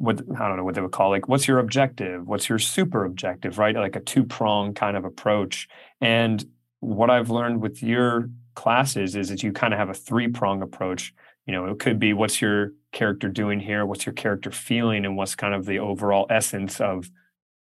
what 0.00 0.22
I 0.38 0.48
don't 0.48 0.56
know 0.56 0.64
what 0.64 0.74
they 0.74 0.80
would 0.80 0.92
call 0.92 1.10
like 1.10 1.28
what's 1.28 1.46
your 1.46 1.58
objective? 1.58 2.26
What's 2.26 2.48
your 2.48 2.58
super 2.58 3.04
objective, 3.04 3.58
right? 3.58 3.76
Like 3.76 3.96
a 3.96 4.00
two-prong 4.00 4.72
kind 4.72 4.96
of 4.96 5.04
approach. 5.04 5.68
And 6.00 6.42
what 6.80 7.10
I've 7.10 7.28
learned 7.28 7.60
with 7.60 7.82
your 7.82 8.30
classes 8.54 9.14
is 9.14 9.28
that 9.28 9.42
you 9.42 9.52
kind 9.52 9.74
of 9.74 9.78
have 9.78 9.90
a 9.90 9.94
three-prong 9.94 10.62
approach. 10.62 11.12
You 11.46 11.52
know, 11.52 11.66
it 11.66 11.80
could 11.80 11.98
be 11.98 12.14
what's 12.14 12.40
your 12.40 12.72
character 12.92 13.28
doing 13.28 13.60
here, 13.60 13.84
what's 13.84 14.06
your 14.06 14.14
character 14.14 14.50
feeling, 14.50 15.04
and 15.04 15.18
what's 15.18 15.34
kind 15.34 15.52
of 15.52 15.66
the 15.66 15.80
overall 15.80 16.26
essence 16.30 16.80
of 16.80 17.10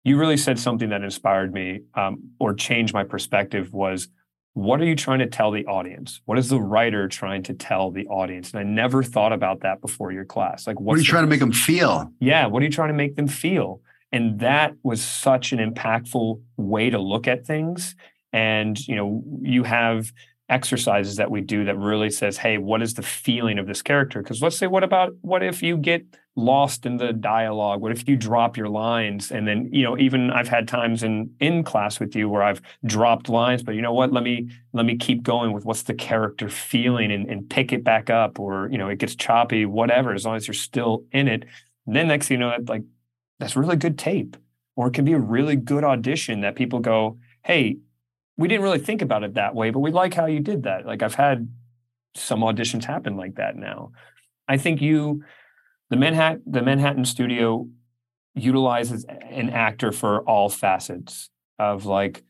you 0.05 0.17
really 0.17 0.37
said 0.37 0.59
something 0.59 0.91
that 0.91 1.03
inspired 1.03 1.53
me 1.53 1.81
um, 1.95 2.31
or 2.39 2.55
changed 2.55 2.95
my 2.95 3.03
perspective 3.03 3.73
was 3.73 4.09
what 4.55 4.81
are 4.81 4.85
you 4.85 4.97
trying 4.97 5.21
to 5.21 5.27
tell 5.27 5.51
the 5.51 5.65
audience? 5.67 6.21
What 6.25 6.39
is 6.39 6.49
the 6.49 6.61
writer 6.61 7.09
trying 7.09 7.43
to 7.45 7.55
tell 7.55 7.91
the 7.91 8.07
audience? 8.07 8.51
And 8.51 8.61
I 8.61 8.65
never 8.65 9.03
thought 9.03 9.33
about 9.33 9.61
that 9.61 9.81
before 9.81 10.13
your 10.13 10.25
class. 10.25 10.67
Like, 10.67 10.81
what 10.81 10.97
are 10.97 10.99
you 10.99 11.05
trying 11.05 11.23
to 11.25 11.29
make 11.29 11.41
them 11.41 11.53
feel? 11.53 12.13
Yeah, 12.21 12.47
what 12.47 12.63
are 12.63 12.65
you 12.65 12.73
trying 12.73 12.89
to 12.89 12.95
make 12.95 13.17
them 13.17 13.29
feel? 13.29 13.81
And 14.13 14.41
that 14.41 14.75
was 14.83 15.03
such 15.03 15.53
an 15.53 15.59
impactful 15.59 16.41
way 16.57 16.91
to 16.91 16.99
look 16.99 17.29
at 17.29 17.47
things. 17.47 17.95
And 18.33 18.79
you 18.89 18.97
know, 18.97 19.23
you 19.41 19.63
have 19.65 20.13
exercises 20.51 21.17
that 21.17 21.31
we 21.31 21.41
do 21.41 21.65
that 21.65 21.79
really 21.79 22.11
says, 22.11 22.37
hey, 22.37 22.59
what 22.59 22.83
is 22.83 22.95
the 22.95 23.03
feeling 23.03 23.59
of 23.59 23.67
this 23.67 23.81
character? 23.81 24.21
Because 24.21 24.43
let's 24.43 24.59
say, 24.59 24.67
what 24.67 24.85
about 24.85 25.15
what 25.23 25.43
if 25.43 25.63
you 25.63 25.77
get 25.77 26.05
lost 26.37 26.85
in 26.85 26.97
the 26.97 27.13
dialogue? 27.13 27.81
What 27.81 27.93
if 27.93 28.09
you 28.09 28.17
drop 28.17 28.57
your 28.57 28.69
lines? 28.69 29.31
And 29.31 29.47
then, 29.47 29.71
you 29.73 29.85
know, 29.85 29.97
even 29.97 30.31
I've 30.31 30.49
had 30.49 30.67
times 30.67 31.03
in 31.03 31.33
in 31.41 31.63
class 31.63 32.01
with 32.01 32.15
you 32.17 32.29
where 32.29 32.43
I've 32.43 32.61
dropped 32.85 33.29
lines, 33.29 33.63
but 33.63 33.75
you 33.75 33.83
know 33.83 33.93
what? 33.93 34.13
Let 34.13 34.25
me 34.25 34.51
let 34.73 34.85
me 34.85 34.97
keep 34.97 35.23
going 35.23 35.53
with 35.53 35.65
what's 35.65 35.85
the 35.85 35.95
character 35.95 36.49
feeling 36.49 37.13
and, 37.13 37.31
and 37.31 37.49
pick 37.49 37.73
it 37.73 37.85
back 37.85 38.11
up, 38.11 38.41
or 38.41 38.69
you 38.71 38.79
know, 38.79 38.89
it 38.89 38.99
gets 38.99 39.15
choppy, 39.15 39.65
whatever, 39.65 40.13
as 40.13 40.27
long 40.27 40.37
as 40.37 40.47
you're 40.47 40.55
still 40.55 41.05
in 41.13 41.29
it. 41.29 41.45
And 41.87 41.97
then 41.97 42.09
next 42.09 42.29
thing 42.29 42.41
you 42.41 42.47
know, 42.47 42.51
that 42.51 42.69
like 42.69 42.83
that's 43.39 43.57
really 43.57 43.77
good 43.77 43.99
tape. 43.99 44.37
Or 44.77 44.89
it 44.89 44.95
can 44.95 45.05
be 45.05 45.13
a 45.13 45.19
really 45.19 45.57
good 45.57 45.85
audition 45.85 46.41
that 46.41 46.55
people 46.55 46.79
go, 46.79 47.19
hey, 47.45 47.79
we 48.41 48.49
didn't 48.49 48.63
really 48.63 48.79
think 48.79 49.03
about 49.03 49.23
it 49.23 49.35
that 49.35 49.55
way, 49.55 49.69
but 49.69 49.81
we 49.81 49.91
like 49.91 50.15
how 50.15 50.25
you 50.25 50.41
did 50.41 50.63
that. 50.63 50.87
Like 50.87 51.03
I've 51.03 51.15
had 51.15 51.47
some 52.15 52.41
auditions 52.41 52.87
happen 52.87 53.15
like 53.15 53.35
that 53.35 53.55
now. 53.55 53.93
I 54.49 54.57
think 54.57 54.81
you, 54.81 55.23
the 55.91 55.97
Manhattan, 55.97 56.43
the 56.47 56.63
Manhattan 56.63 57.05
studio 57.05 57.69
utilizes 58.35 59.05
an 59.05 59.51
actor 59.51 59.93
for 59.93 60.23
all 60.23 60.49
facets 60.49 61.29
of 61.59 61.85
like 61.85 62.23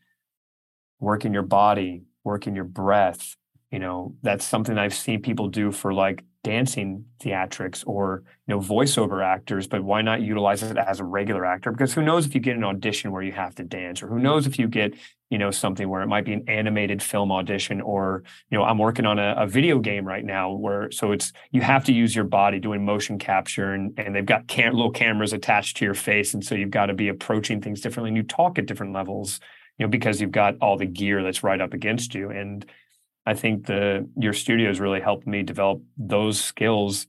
working 0.99 1.31
your 1.31 1.43
body, 1.43 2.03
working 2.25 2.55
your 2.55 2.65
breath. 2.65 3.37
You 3.71 3.79
know, 3.79 4.13
that's 4.21 4.43
something 4.43 4.77
I've 4.77 4.93
seen 4.93 5.21
people 5.21 5.47
do 5.47 5.71
for 5.71 5.93
like 5.93 6.25
dancing 6.43 7.05
theatrics 7.23 7.87
or 7.87 8.23
you 8.47 8.55
know 8.55 8.59
voiceover 8.59 9.23
actors 9.23 9.67
but 9.67 9.83
why 9.83 10.01
not 10.01 10.21
utilize 10.21 10.63
it 10.63 10.75
as 10.75 10.99
a 10.99 11.03
regular 11.03 11.45
actor 11.45 11.71
because 11.71 11.93
who 11.93 12.01
knows 12.01 12.25
if 12.25 12.33
you 12.33 12.41
get 12.41 12.55
an 12.55 12.63
audition 12.63 13.11
where 13.11 13.21
you 13.21 13.31
have 13.31 13.53
to 13.53 13.63
dance 13.63 14.01
or 14.01 14.07
who 14.07 14.17
knows 14.17 14.47
if 14.47 14.57
you 14.57 14.67
get 14.67 14.91
you 15.31 15.39
know 15.39 15.49
something 15.49 15.89
where 15.89 16.03
it 16.03 16.07
might 16.07 16.25
be 16.25 16.33
an 16.33 16.43
animated 16.47 17.01
film 17.01 17.31
audition 17.31 17.81
or 17.81 18.21
you 18.51 18.57
know 18.57 18.63
i'm 18.63 18.77
working 18.77 19.05
on 19.07 19.17
a, 19.17 19.33
a 19.37 19.47
video 19.47 19.79
game 19.79 20.05
right 20.05 20.25
now 20.25 20.51
where 20.51 20.91
so 20.91 21.11
it's 21.11 21.33
you 21.51 21.61
have 21.61 21.83
to 21.85 21.93
use 21.93 22.15
your 22.15 22.25
body 22.25 22.59
doing 22.59 22.85
motion 22.85 23.17
capture 23.17 23.73
and, 23.73 23.97
and 23.97 24.13
they've 24.13 24.25
got 24.25 24.47
cam- 24.47 24.73
little 24.73 24.91
cameras 24.91 25.33
attached 25.33 25.77
to 25.77 25.85
your 25.85 25.95
face 25.95 26.35
and 26.35 26.45
so 26.45 26.53
you've 26.53 26.69
got 26.69 26.87
to 26.87 26.93
be 26.93 27.07
approaching 27.07 27.61
things 27.61 27.81
differently 27.81 28.09
and 28.09 28.17
you 28.17 28.23
talk 28.23 28.59
at 28.59 28.67
different 28.67 28.93
levels 28.93 29.39
you 29.79 29.85
know 29.85 29.89
because 29.89 30.21
you've 30.21 30.31
got 30.31 30.55
all 30.61 30.77
the 30.77 30.85
gear 30.85 31.23
that's 31.23 31.41
right 31.41 31.61
up 31.61 31.73
against 31.73 32.13
you 32.13 32.29
and 32.29 32.69
I 33.25 33.33
think 33.35 33.67
the 33.67 34.09
your 34.17 34.33
studio 34.33 34.67
has 34.67 34.79
really 34.79 34.99
helped 34.99 35.27
me 35.27 35.43
develop 35.43 35.81
those 35.97 36.43
skills 36.43 37.07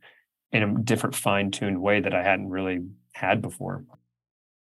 in 0.52 0.62
a 0.62 0.78
different 0.82 1.14
fine-tuned 1.14 1.80
way 1.80 2.00
that 2.00 2.14
I 2.14 2.22
hadn't 2.22 2.50
really 2.50 2.80
had 3.12 3.40
before. 3.40 3.84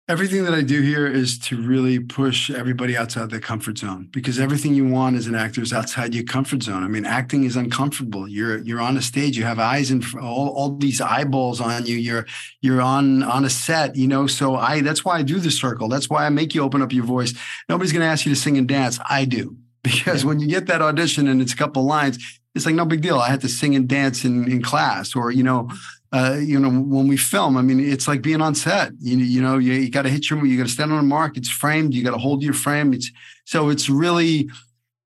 Everything 0.08 0.44
that 0.44 0.54
I 0.54 0.62
do 0.62 0.84
here 0.84 1.08
is 1.08 1.40
to 1.40 1.60
really 1.60 2.00
push 2.00 2.52
everybody 2.52 2.96
outside 2.96 3.32
their 3.32 3.40
comfort 3.40 3.80
zone 3.80 4.08
because 4.12 4.40
everything 4.40 4.76
you 4.76 4.86
want 4.86 5.16
as 5.16 5.26
an 5.26 5.34
actor 5.34 5.64
is 5.64 5.74
outside 5.74 6.14
your 6.14 6.26
comfort 6.26 6.62
zone. 6.62 6.84
I 6.84 6.88
mean, 6.88 7.06
acting 7.08 7.44
is 7.44 7.56
uncomfortable. 7.56 8.28
You're 8.28 8.60
you're 8.60 8.82
on 8.82 8.98
a 8.98 9.02
stage. 9.02 9.36
You 9.36 9.46
have 9.46 9.58
eyes 9.58 9.90
and 9.90 10.06
all, 10.22 10.50
all 10.50 10.78
these 10.78 11.02
eyeballs 11.02 11.60
on 11.60 11.88
you. 11.88 11.96
You're 11.96 12.28
you're 12.62 12.84
on 12.84 13.24
on 13.24 13.46
a 13.46 13.50
set. 13.50 13.96
You 13.96 14.08
know, 14.08 14.28
so 14.28 14.56
I 14.56 14.82
that's 14.82 15.04
why 15.04 15.18
I 15.18 15.24
do 15.24 15.40
the 15.40 15.50
circle. 15.50 15.88
That's 15.90 16.08
why 16.08 16.28
I 16.28 16.30
make 16.30 16.54
you 16.54 16.62
open 16.62 16.84
up 16.84 16.94
your 16.94 17.04
voice. 17.04 17.34
Nobody's 17.68 17.92
going 17.92 18.02
to 18.02 18.08
ask 18.08 18.28
you 18.28 18.32
to 18.32 18.40
sing 18.40 18.60
and 18.60 18.68
dance. 18.68 19.00
I 19.10 19.26
do 19.26 19.58
because 19.84 20.22
yeah. 20.22 20.28
when 20.28 20.40
you 20.40 20.48
get 20.48 20.68
that 20.68 20.84
audition 20.84 21.28
and 21.28 21.42
it's 21.42 21.54
a 21.54 21.58
couple 21.58 21.84
lines, 21.84 22.20
it's 22.54 22.68
like 22.68 22.76
no 22.76 22.86
big 22.86 23.02
deal. 23.02 23.18
I 23.18 23.30
had 23.30 23.42
to 23.42 23.50
sing 23.50 23.76
and 23.76 23.88
dance 23.88 24.24
in, 24.24 24.52
in 24.52 24.62
class, 24.62 25.16
or 25.16 25.32
you 25.32 25.42
know, 25.42 25.70
uh, 26.16 26.38
you 26.38 26.58
know, 26.58 26.70
when 26.70 27.10
we 27.10 27.18
film, 27.18 27.58
I 27.58 27.62
mean, 27.62 27.82
it's 27.82 28.08
like 28.08 28.22
being 28.22 28.40
on 28.40 28.56
set. 28.56 28.94
You, 29.02 29.18
you 29.18 29.42
know, 29.42 29.58
you, 29.58 29.74
you 29.74 29.90
got 29.90 30.04
to 30.04 30.10
hit 30.10 30.30
your, 30.30 30.46
you 30.46 30.58
got 30.58 30.68
to 30.68 30.72
stand 30.72 30.94
on 30.94 31.00
a 31.00 31.04
mark. 31.04 31.36
It's 31.36 31.50
framed. 31.50 31.94
You 31.94 32.06
got 32.06 32.12
to 32.12 32.18
hold 32.18 32.42
your 32.42 32.54
frame. 32.54 32.94
It's 32.94 33.12
so 33.44 33.68
it's 33.68 33.90
really 33.90 34.50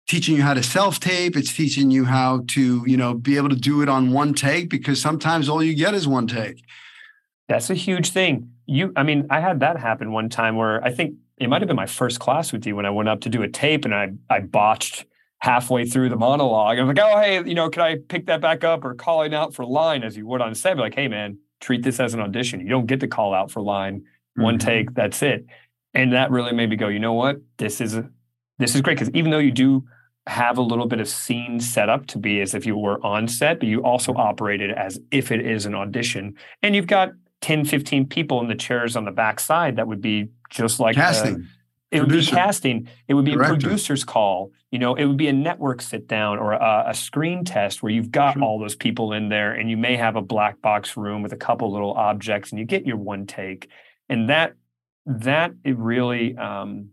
teaching 0.07 0.37
you 0.37 0.43
how 0.43 0.53
to 0.53 0.63
self 0.63 1.01
tape. 1.01 1.35
It's 1.35 1.53
teaching 1.53 1.91
you 1.91 2.05
how 2.05 2.45
to, 2.51 2.83
you 2.87 2.95
know, 2.95 3.15
be 3.15 3.35
able 3.35 3.49
to 3.49 3.55
do 3.57 3.81
it 3.81 3.89
on 3.89 4.13
one 4.13 4.33
take 4.33 4.69
because 4.69 5.01
sometimes 5.01 5.49
all 5.49 5.61
you 5.61 5.75
get 5.75 5.93
is 5.93 6.07
one 6.07 6.25
take. 6.25 6.63
That's 7.49 7.69
a 7.69 7.75
huge 7.75 8.11
thing. 8.11 8.51
You, 8.65 8.93
I 8.95 9.03
mean, 9.03 9.27
I 9.29 9.41
had 9.41 9.59
that 9.59 9.77
happen 9.77 10.13
one 10.13 10.29
time 10.29 10.55
where 10.55 10.81
I 10.85 10.91
think 10.91 11.15
it 11.37 11.49
might 11.49 11.61
have 11.61 11.67
been 11.67 11.75
my 11.75 11.85
first 11.85 12.21
class 12.21 12.53
with 12.53 12.65
you 12.65 12.77
when 12.77 12.85
I 12.85 12.91
went 12.91 13.09
up 13.09 13.19
to 13.21 13.29
do 13.29 13.41
a 13.43 13.49
tape 13.49 13.83
and 13.83 13.93
I 13.93 14.13
I 14.29 14.39
botched 14.39 15.03
halfway 15.43 15.83
through 15.85 16.07
the 16.07 16.15
monologue. 16.15 16.79
I 16.79 16.83
was 16.83 16.95
like, 16.95 17.05
oh 17.05 17.19
hey, 17.19 17.43
you 17.43 17.53
know, 17.53 17.69
can 17.69 17.81
I 17.81 17.97
pick 17.97 18.27
that 18.27 18.39
back 18.39 18.63
up 18.63 18.85
or 18.85 18.93
calling 18.93 19.33
out 19.33 19.53
for 19.53 19.65
line 19.65 20.01
as 20.01 20.15
you 20.15 20.25
would 20.25 20.39
on 20.39 20.55
set? 20.55 20.77
Be 20.77 20.79
Like, 20.79 20.95
hey 20.95 21.09
man, 21.09 21.37
treat 21.59 21.83
this 21.83 21.99
as 21.99 22.13
an 22.13 22.21
audition. 22.21 22.61
You 22.61 22.69
don't 22.69 22.85
get 22.85 23.01
to 23.01 23.09
call 23.09 23.33
out 23.33 23.51
for 23.51 23.61
line 23.61 24.05
one 24.35 24.57
mm-hmm. 24.57 24.65
take. 24.65 24.93
That's 24.93 25.21
it. 25.21 25.45
And 25.93 26.13
that 26.13 26.31
really 26.31 26.53
made 26.53 26.69
me 26.69 26.77
go, 26.77 26.87
you 26.87 26.97
know 26.97 27.11
what? 27.11 27.41
This 27.57 27.81
is 27.81 27.93
a, 27.93 28.09
this 28.57 28.73
is 28.73 28.79
great 28.79 28.97
because 28.97 29.13
even 29.13 29.31
though 29.31 29.37
you 29.37 29.51
do 29.51 29.83
have 30.27 30.57
a 30.57 30.61
little 30.61 30.87
bit 30.87 31.01
of 31.01 31.09
scene 31.09 31.59
set 31.59 31.89
up 31.89 32.07
to 32.07 32.17
be 32.17 32.39
as 32.39 32.53
if 32.53 32.65
you 32.65 32.77
were 32.77 33.05
on 33.05 33.27
set, 33.27 33.59
but 33.59 33.67
you 33.67 33.83
also 33.83 34.13
operate 34.13 34.61
it 34.61 34.71
as 34.71 34.97
if 35.11 35.29
it 35.29 35.45
is 35.45 35.65
an 35.65 35.75
audition. 35.75 36.37
And 36.61 36.73
you've 36.73 36.87
got 36.87 37.11
10, 37.41 37.65
15 37.65 38.07
people 38.07 38.39
in 38.39 38.47
the 38.47 38.55
chairs 38.55 38.95
on 38.95 39.03
the 39.03 39.11
back 39.11 39.41
side 39.41 39.75
that 39.75 39.89
would 39.89 39.99
be 39.99 40.29
just 40.49 40.79
like 40.79 40.95
casting. 40.95 41.49
It 41.93 41.99
would 41.99 42.09
be 42.09 42.25
casting. 42.25 42.87
It 43.07 43.13
would 43.13 43.25
be 43.25 43.31
Director. 43.31 43.53
a 43.53 43.57
producer's 43.57 44.03
call. 44.03 44.51
You 44.71 44.79
know, 44.79 44.95
it 44.95 45.05
would 45.05 45.17
be 45.17 45.27
a 45.27 45.33
network 45.33 45.81
sit 45.81 46.07
down 46.07 46.39
or 46.39 46.53
a, 46.53 46.85
a 46.87 46.93
screen 46.93 47.45
test 47.45 47.83
where 47.83 47.91
you've 47.91 48.11
got 48.11 48.33
sure. 48.33 48.43
all 48.43 48.59
those 48.59 48.75
people 48.75 49.13
in 49.13 49.29
there, 49.29 49.53
and 49.53 49.69
you 49.69 49.77
may 49.77 49.95
have 49.95 50.15
a 50.15 50.21
black 50.21 50.61
box 50.61 50.97
room 50.97 51.21
with 51.21 51.33
a 51.33 51.37
couple 51.37 51.71
little 51.71 51.93
objects, 51.93 52.51
and 52.51 52.59
you 52.59 52.65
get 52.65 52.85
your 52.85 52.97
one 52.97 53.25
take. 53.27 53.69
And 54.09 54.29
that 54.29 54.53
that 55.05 55.51
it 55.63 55.77
really 55.77 56.35
um, 56.37 56.89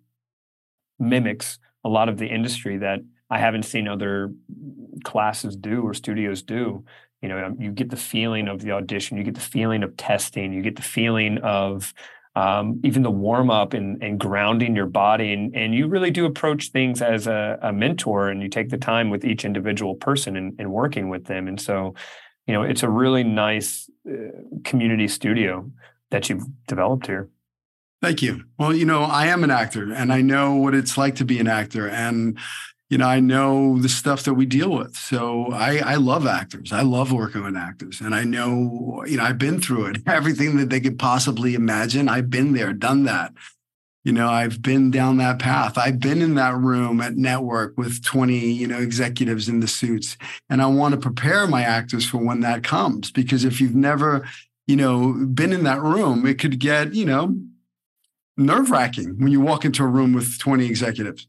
mimics 0.99 1.59
a 1.85 1.89
lot 1.89 2.09
of 2.09 2.19
the 2.19 2.27
industry 2.27 2.79
that 2.79 3.01
I 3.31 3.39
haven't 3.39 3.63
seen 3.63 3.89
other 3.89 4.33
classes 5.05 5.57
do 5.57 5.83
or 5.83 5.95
studios 5.95 6.43
do. 6.43 6.85
You 7.23 7.29
know, 7.29 7.55
you 7.59 7.71
get 7.71 7.91
the 7.91 7.97
feeling 7.97 8.49
of 8.49 8.61
the 8.61 8.73
audition, 8.73 9.17
you 9.17 9.25
get 9.25 9.35
the 9.35 9.41
feeling 9.41 9.83
of 9.83 9.97
testing, 9.97 10.53
you 10.53 10.63
get 10.63 10.77
the 10.77 10.83
feeling 10.83 11.39
of 11.39 11.95
um, 12.37 12.81
even 12.85 13.03
the 13.03 13.11
warm 13.11 13.51
up 13.51 13.75
and, 13.75 14.03
and 14.03 14.19
grounding 14.19 14.77
your 14.77 14.87
body. 14.87 15.33
And, 15.33 15.55
and 15.55 15.75
you 15.75 15.89
really 15.89 16.11
do 16.11 16.27
approach 16.27 16.71
things 16.71 17.03
as 17.03 17.27
a, 17.27 17.59
a 17.61 17.73
mentor 17.73 18.29
and 18.29 18.43
you 18.43 18.49
take 18.49 18.69
the 18.69 18.79
time 18.79 19.11
with 19.11 19.25
each 19.25 19.45
individual 19.45 19.95
person 19.95 20.37
and, 20.37 20.55
and 20.59 20.71
working 20.71 21.09
with 21.09 21.25
them. 21.25 21.49
And 21.49 21.61
so, 21.61 21.95
you 22.47 22.55
know, 22.55 22.63
it's 22.63 22.83
a 22.83 22.89
really 22.89 23.25
nice 23.25 23.91
uh, 24.09 24.31
community 24.65 25.09
studio 25.09 25.71
that 26.11 26.29
you've 26.29 26.45
developed 26.67 27.07
here. 27.07 27.29
Thank 28.03 28.23
you. 28.23 28.45
Well, 28.59 28.75
you 28.75 28.87
know, 28.87 29.03
I 29.03 29.27
am 29.27 29.45
an 29.45 29.51
actor 29.51 29.93
and 29.93 30.13
I 30.13 30.23
know 30.23 30.55
what 30.55 30.75
it's 30.75 30.97
like 30.97 31.17
to 31.17 31.25
be 31.25 31.39
an 31.39 31.49
actor. 31.49 31.89
And 31.89 32.39
you 32.91 32.99
know, 32.99 33.07
I 33.07 33.21
know 33.21 33.79
the 33.79 33.89
stuff 33.89 34.25
that 34.25 34.35
we 34.35 34.47
deal 34.47 34.71
with. 34.71 34.97
So 34.97 35.47
I, 35.53 35.79
I 35.79 35.95
love 35.95 36.27
actors. 36.27 36.73
I 36.73 36.83
love 36.83 37.13
working 37.13 37.45
with 37.45 37.57
actors. 37.57 38.01
And 38.01 38.17
I 38.17 38.25
know, 38.25 39.05
you 39.07 39.17
know, 39.17 39.23
I've 39.23 39.39
been 39.39 39.61
through 39.61 39.87
it, 39.87 40.03
everything 40.07 40.57
that 40.57 40.71
they 40.71 40.81
could 40.81 40.99
possibly 40.99 41.55
imagine. 41.55 42.09
I've 42.09 42.31
been 42.31 42.53
there, 42.53 42.73
done 42.73 43.05
that. 43.05 43.33
You 44.03 44.13
know, 44.13 44.29
I've 44.29 44.61
been 44.61 44.91
down 44.91 45.19
that 45.19 45.39
path. 45.39 45.79
I've 45.79 46.01
been 46.01 46.21
in 46.21 46.35
that 46.35 46.57
room 46.57 47.01
at 47.01 47.17
network 47.17 47.77
with 47.77 48.03
20, 48.03 48.39
you 48.39 48.67
know, 48.67 48.79
executives 48.79 49.49
in 49.49 49.61
the 49.61 49.69
suits. 49.69 50.17
And 50.49 50.61
I 50.61 50.67
want 50.67 50.95
to 50.95 51.01
prepare 51.01 51.47
my 51.47 51.63
actors 51.63 52.09
for 52.09 52.17
when 52.17 52.41
that 52.41 52.65
comes. 52.65 53.13
Because 53.13 53.45
if 53.45 53.61
you've 53.61 53.75
never, 53.75 54.27
you 54.67 54.75
know, 54.75 55.13
been 55.13 55.53
in 55.53 55.65
that 55.65 55.81
room, 55.81 56.27
it 56.27 56.39
could 56.39 56.59
get, 56.59 56.95
you 56.95 57.05
know, 57.05 57.37
nerve 58.37 58.71
wracking 58.71 59.17
when 59.19 59.31
you 59.31 59.41
walk 59.41 59.65
into 59.67 59.85
a 59.85 59.87
room 59.87 60.13
with 60.15 60.39
20 60.39 60.65
executives 60.67 61.29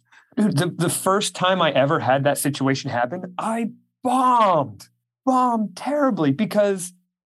the, 0.50 0.74
the 0.76 0.90
first 0.90 1.36
time 1.36 1.62
I 1.62 1.72
ever 1.72 2.00
had 2.00 2.24
that 2.24 2.38
situation 2.38 2.90
happen, 2.90 3.34
I 3.38 3.72
bombed, 4.04 4.90
bombed 5.26 5.76
terribly 5.76 6.32
because 6.32 6.94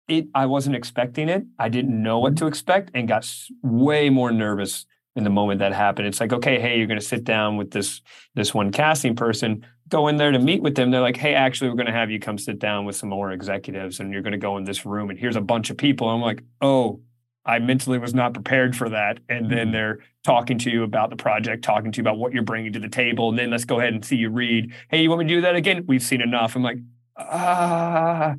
it 0.09 0.27
I 0.35 0.47
wasn't 0.47 0.77
expecting 0.77 1.29
it. 1.29 1.45
I 1.59 1.69
didn't 1.69 2.03
know 2.03 2.19
what 2.19 2.35
mm-hmm. 2.35 2.45
to 2.45 2.47
expect 2.47 2.91
and 2.95 3.09
got 3.09 3.31
way 3.63 4.11
more 4.11 4.31
nervous 4.31 4.87
in 5.17 5.25
the 5.25 5.31
moment 5.31 5.61
that 5.61 5.73
happened. 5.73 6.09
It's 6.09 6.21
like, 6.21 6.33
okay, 6.33 6.61
hey, 6.61 6.77
you're 6.77 6.87
going 6.87 6.99
to 6.99 7.05
sit 7.05 7.25
down 7.25 7.57
with 7.57 7.71
this 7.71 8.01
this 8.35 8.53
one 8.53 8.73
casting 8.73 9.15
person, 9.15 9.65
go 9.89 10.09
in 10.09 10.17
there 10.17 10.33
to 10.33 10.39
meet 10.39 10.63
with 10.63 10.75
them. 10.75 10.91
They're 10.91 11.01
like, 11.01 11.17
hey, 11.17 11.35
actually, 11.35 11.71
we're 11.71 11.77
going 11.77 11.87
to 11.87 11.93
have 11.93 12.11
you 12.11 12.19
come 12.19 12.39
sit 12.39 12.59
down 12.59 12.85
with 12.85 12.97
some 12.97 13.09
more 13.09 13.31
executives, 13.33 14.01
and 14.01 14.13
you're 14.13 14.23
going 14.23 14.33
to 14.33 14.39
go 14.39 14.57
in 14.57 14.65
this 14.65 14.85
room, 14.85 15.11
and 15.11 15.19
here's 15.19 15.37
a 15.37 15.41
bunch 15.41 15.71
of 15.71 15.77
people. 15.77 16.09
I'm 16.09 16.21
like, 16.21 16.43
oh, 16.61 17.01
I 17.47 17.59
mentally 17.59 17.99
was 17.99 18.15
not 18.15 18.33
prepared 18.33 18.75
for 18.75 18.89
that. 18.89 19.19
And 19.29 19.51
then 19.51 19.67
mm-hmm. 19.67 19.73
they're 19.73 19.99
talking 20.25 20.59
to 20.59 20.71
you 20.71 20.83
about 20.83 21.11
the 21.11 21.17
project, 21.17 21.63
talking 21.63 21.93
to 21.93 21.99
you 21.99 22.03
about 22.03 22.19
what 22.19 22.33
you're 22.33 22.43
bringing 22.43 22.73
to 22.73 22.79
the 22.79 22.89
table. 22.89 23.29
And 23.29 23.39
then 23.39 23.51
let's 23.51 23.65
go 23.65 23.81
ahead 23.81 23.93
and 23.93 24.05
see 24.05 24.17
you 24.17 24.31
read. 24.31 24.73
Hey, 24.89 25.03
you 25.03 25.11
want 25.11 25.21
me 25.21 25.27
to 25.27 25.35
do 25.35 25.41
that 25.43 25.55
again? 25.55 25.85
We've 25.87 26.03
seen 26.03 26.23
enough. 26.23 26.57
I'm 26.57 26.63
like, 26.63 26.79
ah, 27.17 28.37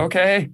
okay, 0.00 0.50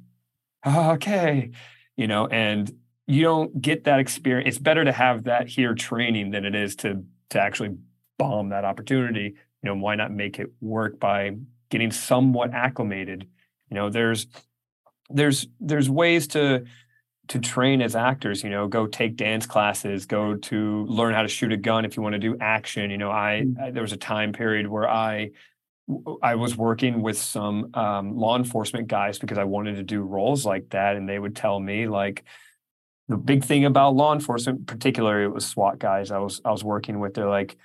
okay. 0.66 1.50
You 1.96 2.06
know, 2.06 2.26
and 2.26 2.72
you 3.06 3.22
don't 3.22 3.60
get 3.60 3.84
that 3.84 4.00
experience. 4.00 4.48
It's 4.48 4.58
better 4.58 4.84
to 4.84 4.92
have 4.92 5.24
that 5.24 5.48
here 5.48 5.74
training 5.74 6.30
than 6.30 6.44
it 6.44 6.54
is 6.54 6.76
to 6.76 7.04
to 7.30 7.40
actually 7.40 7.76
bomb 8.18 8.48
that 8.48 8.64
opportunity. 8.64 9.34
You 9.62 9.70
know, 9.70 9.74
why 9.76 9.94
not 9.94 10.10
make 10.10 10.38
it 10.38 10.50
work 10.60 10.98
by 10.98 11.36
getting 11.70 11.90
somewhat 11.90 12.52
acclimated? 12.54 13.28
You 13.70 13.74
know, 13.74 13.90
there's 13.90 14.26
there's 15.10 15.46
there's 15.60 15.90
ways 15.90 16.28
to 16.28 16.64
to 17.28 17.38
train 17.38 17.80
as 17.80 17.96
actors 17.96 18.42
you 18.42 18.50
know 18.50 18.66
go 18.68 18.86
take 18.86 19.16
dance 19.16 19.46
classes 19.46 20.06
go 20.06 20.34
to 20.36 20.84
learn 20.86 21.14
how 21.14 21.22
to 21.22 21.28
shoot 21.28 21.52
a 21.52 21.56
gun 21.56 21.84
if 21.84 21.96
you 21.96 22.02
want 22.02 22.12
to 22.12 22.18
do 22.18 22.36
action 22.40 22.90
you 22.90 22.98
know 22.98 23.10
i, 23.10 23.44
mm. 23.44 23.60
I 23.60 23.70
there 23.70 23.82
was 23.82 23.92
a 23.92 23.96
time 23.96 24.32
period 24.32 24.66
where 24.66 24.88
i 24.88 25.30
i 26.22 26.34
was 26.34 26.56
working 26.56 27.02
with 27.02 27.18
some 27.18 27.70
um, 27.74 28.16
law 28.16 28.36
enforcement 28.36 28.88
guys 28.88 29.18
because 29.18 29.38
i 29.38 29.44
wanted 29.44 29.76
to 29.76 29.82
do 29.82 30.02
roles 30.02 30.44
like 30.44 30.70
that 30.70 30.96
and 30.96 31.08
they 31.08 31.18
would 31.18 31.36
tell 31.36 31.58
me 31.58 31.88
like 31.88 32.24
the 33.08 33.16
big 33.16 33.44
thing 33.44 33.64
about 33.64 33.94
law 33.94 34.12
enforcement 34.12 34.66
particularly 34.66 35.24
it 35.24 35.32
was 35.32 35.46
swat 35.46 35.78
guys 35.78 36.10
i 36.10 36.18
was 36.18 36.40
i 36.44 36.50
was 36.50 36.64
working 36.64 37.00
with 37.00 37.14
they're 37.14 37.28
like 37.28 37.56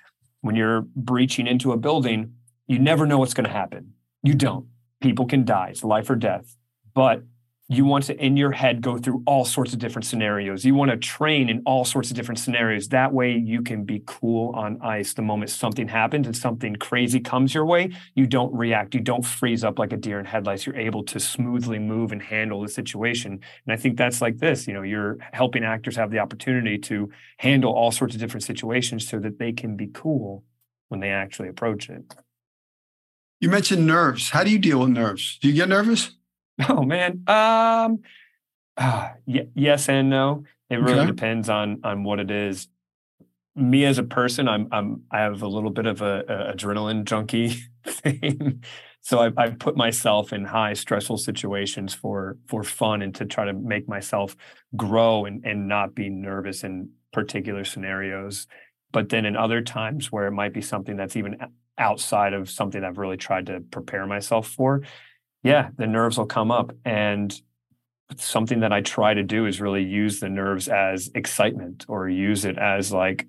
when 0.42 0.54
you're 0.54 0.82
breaching 0.96 1.46
into 1.46 1.72
a 1.72 1.76
building 1.76 2.34
you 2.70 2.78
never 2.78 3.04
know 3.04 3.18
what's 3.18 3.34
going 3.34 3.46
to 3.46 3.52
happen. 3.52 3.94
You 4.22 4.32
don't. 4.32 4.68
People 5.00 5.26
can 5.26 5.44
die. 5.44 5.70
It's 5.70 5.82
life 5.82 6.08
or 6.08 6.14
death. 6.14 6.56
But 6.94 7.24
you 7.70 7.84
want 7.84 8.02
to 8.02 8.16
in 8.16 8.36
your 8.36 8.50
head 8.50 8.80
go 8.82 8.98
through 8.98 9.22
all 9.26 9.44
sorts 9.44 9.72
of 9.72 9.78
different 9.78 10.04
scenarios. 10.04 10.64
You 10.64 10.74
want 10.74 10.90
to 10.90 10.96
train 10.96 11.48
in 11.48 11.62
all 11.64 11.84
sorts 11.84 12.10
of 12.10 12.16
different 12.16 12.40
scenarios. 12.40 12.88
That 12.88 13.12
way 13.14 13.36
you 13.36 13.62
can 13.62 13.84
be 13.84 14.02
cool 14.06 14.52
on 14.56 14.82
ice 14.82 15.14
the 15.14 15.22
moment 15.22 15.52
something 15.52 15.86
happens 15.86 16.26
and 16.26 16.36
something 16.36 16.74
crazy 16.74 17.20
comes 17.20 17.54
your 17.54 17.64
way. 17.64 17.92
You 18.16 18.26
don't 18.26 18.52
react. 18.52 18.92
You 18.96 19.00
don't 19.00 19.24
freeze 19.24 19.62
up 19.62 19.78
like 19.78 19.92
a 19.92 19.96
deer 19.96 20.18
in 20.18 20.26
headlights. 20.26 20.66
You're 20.66 20.76
able 20.76 21.04
to 21.04 21.20
smoothly 21.20 21.78
move 21.78 22.10
and 22.10 22.20
handle 22.20 22.60
the 22.60 22.68
situation. 22.68 23.32
And 23.32 23.72
i 23.72 23.76
think 23.76 23.96
that's 23.96 24.20
like 24.20 24.38
this 24.38 24.66
you 24.66 24.74
know 24.74 24.82
you're 24.82 25.18
helping 25.32 25.62
actors 25.62 25.94
have 25.94 26.10
the 26.10 26.18
opportunity 26.18 26.76
to 26.78 27.10
handle 27.38 27.72
all 27.72 27.92
sorts 27.92 28.14
of 28.14 28.20
different 28.20 28.42
situations 28.42 29.08
so 29.08 29.20
that 29.20 29.38
they 29.38 29.52
can 29.52 29.76
be 29.76 29.86
cool 29.86 30.42
when 30.88 30.98
they 30.98 31.10
actually 31.10 31.48
approach 31.48 31.88
it. 31.88 32.02
You 33.38 33.48
mentioned 33.48 33.86
nerves. 33.86 34.30
How 34.30 34.42
do 34.42 34.50
you 34.50 34.58
deal 34.58 34.80
with 34.80 34.90
nerves? 34.90 35.38
Do 35.40 35.48
you 35.48 35.54
get 35.54 35.68
nervous 35.68 36.10
Oh 36.68 36.82
man. 36.82 37.22
Um 37.26 38.00
uh, 38.76 39.10
y- 39.26 39.48
yes 39.54 39.88
and 39.88 40.10
no. 40.10 40.44
It 40.70 40.76
really 40.76 41.00
okay. 41.00 41.06
depends 41.06 41.48
on 41.48 41.80
on 41.84 42.04
what 42.04 42.20
it 42.20 42.30
is. 42.30 42.68
Me 43.56 43.84
as 43.84 43.98
a 43.98 44.02
person, 44.04 44.48
I'm 44.48 44.68
I'm 44.72 45.02
I 45.10 45.20
have 45.20 45.42
a 45.42 45.48
little 45.48 45.70
bit 45.70 45.86
of 45.86 46.02
a, 46.02 46.20
a 46.20 46.54
adrenaline 46.54 47.04
junkie 47.04 47.56
thing. 47.86 48.62
So 49.02 49.18
I, 49.18 49.32
I 49.36 49.50
put 49.50 49.76
myself 49.76 50.32
in 50.32 50.44
high 50.44 50.74
stressful 50.74 51.18
situations 51.18 51.94
for 51.94 52.36
for 52.46 52.62
fun 52.62 53.02
and 53.02 53.14
to 53.16 53.24
try 53.24 53.44
to 53.46 53.52
make 53.52 53.88
myself 53.88 54.36
grow 54.76 55.24
and 55.24 55.44
and 55.44 55.68
not 55.68 55.94
be 55.94 56.08
nervous 56.08 56.64
in 56.64 56.90
particular 57.12 57.64
scenarios. 57.64 58.46
But 58.92 59.08
then 59.08 59.24
in 59.24 59.36
other 59.36 59.62
times 59.62 60.10
where 60.12 60.26
it 60.26 60.32
might 60.32 60.52
be 60.52 60.62
something 60.62 60.96
that's 60.96 61.16
even 61.16 61.36
outside 61.78 62.34
of 62.34 62.50
something 62.50 62.84
I've 62.84 62.98
really 62.98 63.16
tried 63.16 63.46
to 63.46 63.60
prepare 63.60 64.06
myself 64.06 64.48
for, 64.48 64.82
yeah, 65.42 65.70
the 65.76 65.86
nerves 65.86 66.18
will 66.18 66.26
come 66.26 66.50
up. 66.50 66.72
And 66.84 67.40
something 68.16 68.60
that 68.60 68.72
I 68.72 68.80
try 68.80 69.14
to 69.14 69.22
do 69.22 69.46
is 69.46 69.60
really 69.60 69.82
use 69.82 70.20
the 70.20 70.28
nerves 70.28 70.68
as 70.68 71.10
excitement 71.14 71.86
or 71.88 72.08
use 72.08 72.44
it 72.44 72.58
as 72.58 72.92
like, 72.92 73.26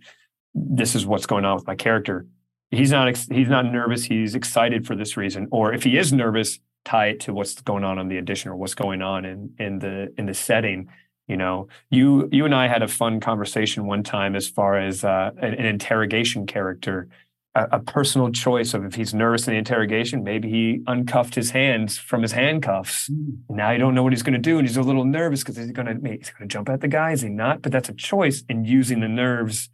this 0.54 0.96
is 0.96 1.06
what's 1.06 1.26
going 1.26 1.46
on 1.46 1.56
with 1.56 1.68
my 1.68 1.76
character. 1.76 2.26
He's 2.72 2.92
not 2.92 3.16
he's 3.16 3.50
not 3.50 3.66
nervous. 3.66 4.04
He's 4.04 4.36
excited 4.36 4.88
for 4.88 4.96
this 4.96 5.18
reason. 5.18 5.48
Or 5.52 5.74
if 5.74 5.84
he 5.84 5.98
is 5.98 6.14
nervous, 6.14 6.60
tie 6.86 7.08
it 7.08 7.20
to 7.22 7.34
what's 7.34 7.60
going 7.62 7.84
on 7.84 8.00
on 8.00 8.08
the 8.08 8.18
audition 8.18 8.50
or 8.50 8.56
what's 8.56 8.76
going 8.76 9.02
on 9.02 9.26
in 9.26 9.54
in 9.60 9.80
the 9.80 10.14
in 10.18 10.26
the 10.26 10.34
setting. 10.34 10.90
You 11.28 11.38
know, 11.38 11.68
you 11.90 12.28
you 12.32 12.46
and 12.46 12.56
I 12.56 12.68
had 12.68 12.82
a 12.82 12.88
fun 12.88 13.20
conversation 13.20 13.86
one 13.86 14.04
time 14.04 14.36
as 14.36 14.48
far 14.48 14.78
as 14.78 15.04
uh, 15.04 15.32
an, 15.38 15.54
an 15.54 15.66
interrogation 15.66 16.46
character 16.46 17.08
a, 17.56 17.68
a, 17.74 17.80
personal 17.80 18.32
choice 18.32 18.74
of 18.74 18.86
if 18.86 18.96
he's 18.96 19.14
nervous 19.14 19.48
in 19.48 19.54
the 19.54 19.58
interrogation, 19.58 20.24
maybe 20.24 20.50
he 20.50 20.84
uncuffed 20.88 21.36
his 21.36 21.52
hands 21.52 21.98
from 21.98 22.22
his 22.22 22.32
handcuffs. 22.32 23.10
Mm. 23.10 23.40
Now 23.50 23.72
you 23.72 23.78
don't 23.78 23.94
know 23.94 24.04
what 24.04 24.14
he's 24.14 24.24
going 24.24 24.34
to 24.34 24.40
do, 24.40 24.58
and 24.58 24.68
he's 24.68 24.78
a 24.78 24.82
little 24.82 25.06
nervous 25.06 25.42
because 25.42 25.58
he's 25.58 25.72
going 25.72 25.88
to 25.88 26.10
he's 26.10 26.30
going 26.30 26.48
to 26.48 26.54
jump 26.54 26.70
at 26.70 26.82
the 26.82 26.88
guy. 26.88 27.12
Is 27.12 27.22
he 27.22 27.30
not? 27.30 27.62
But 27.62 27.72
that's 27.72 27.90
a 27.90 27.94
choice, 27.94 28.44
and 28.50 28.66
using 28.66 29.02
the 29.02 29.10
nerves 29.10 29.70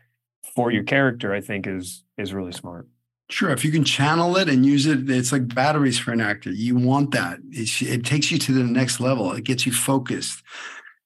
for 0.55 0.71
your 0.71 0.84
character, 0.84 1.34
I 1.34 1.41
think, 1.41 1.67
is 1.67 2.03
is 2.17 2.34
really 2.34 2.51
smart. 2.51 2.88
Sure, 3.30 3.49
if 3.49 3.65
you 3.65 3.71
can 3.71 3.84
channel 3.84 4.38
it 4.38 4.47
and 4.47 4.65
use 4.65 4.86
it, 4.86 5.09
it's 5.09 5.34
like 5.34 5.53
batteries 5.53 5.99
for 5.99 6.13
an 6.13 6.21
actor. 6.21 6.49
You 6.49 6.78
want 6.78 7.11
that. 7.11 7.39
It, 7.51 7.82
it 7.82 8.05
takes 8.05 8.32
you 8.32 8.38
to 8.39 8.53
the 8.53 8.63
next 8.63 9.01
level. 9.01 9.34
It 9.34 9.43
gets 9.43 9.65
you 9.65 9.73
focused 9.73 10.41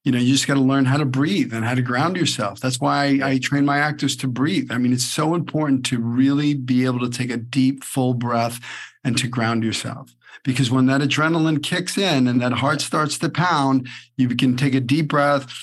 you 0.03 0.11
know, 0.11 0.17
you 0.17 0.33
just 0.33 0.47
got 0.47 0.55
to 0.55 0.61
learn 0.61 0.85
how 0.85 0.97
to 0.97 1.05
breathe 1.05 1.53
and 1.53 1.63
how 1.63 1.75
to 1.75 1.81
ground 1.81 2.17
yourself. 2.17 2.59
That's 2.59 2.79
why 2.79 3.19
I, 3.21 3.29
I, 3.29 3.37
train 3.37 3.65
my 3.65 3.77
actors 3.77 4.15
to 4.17 4.27
breathe. 4.27 4.71
I 4.71 4.77
mean, 4.79 4.93
it's 4.93 5.05
so 5.05 5.35
important 5.35 5.85
to 5.87 5.99
really 5.99 6.55
be 6.55 6.85
able 6.85 6.99
to 7.01 7.09
take 7.09 7.29
a 7.29 7.37
deep, 7.37 7.83
full 7.83 8.15
breath 8.15 8.59
and 9.03 9.15
to 9.19 9.27
ground 9.27 9.63
yourself. 9.63 10.15
Because 10.43 10.71
when 10.71 10.87
that 10.87 11.01
adrenaline 11.01 11.61
kicks 11.61 11.97
in 11.97 12.27
and 12.27 12.41
that 12.41 12.53
heart 12.53 12.81
starts 12.81 13.19
to 13.19 13.29
pound, 13.29 13.87
you 14.17 14.27
can 14.29 14.57
take 14.57 14.73
a 14.73 14.79
deep 14.79 15.07
breath 15.07 15.53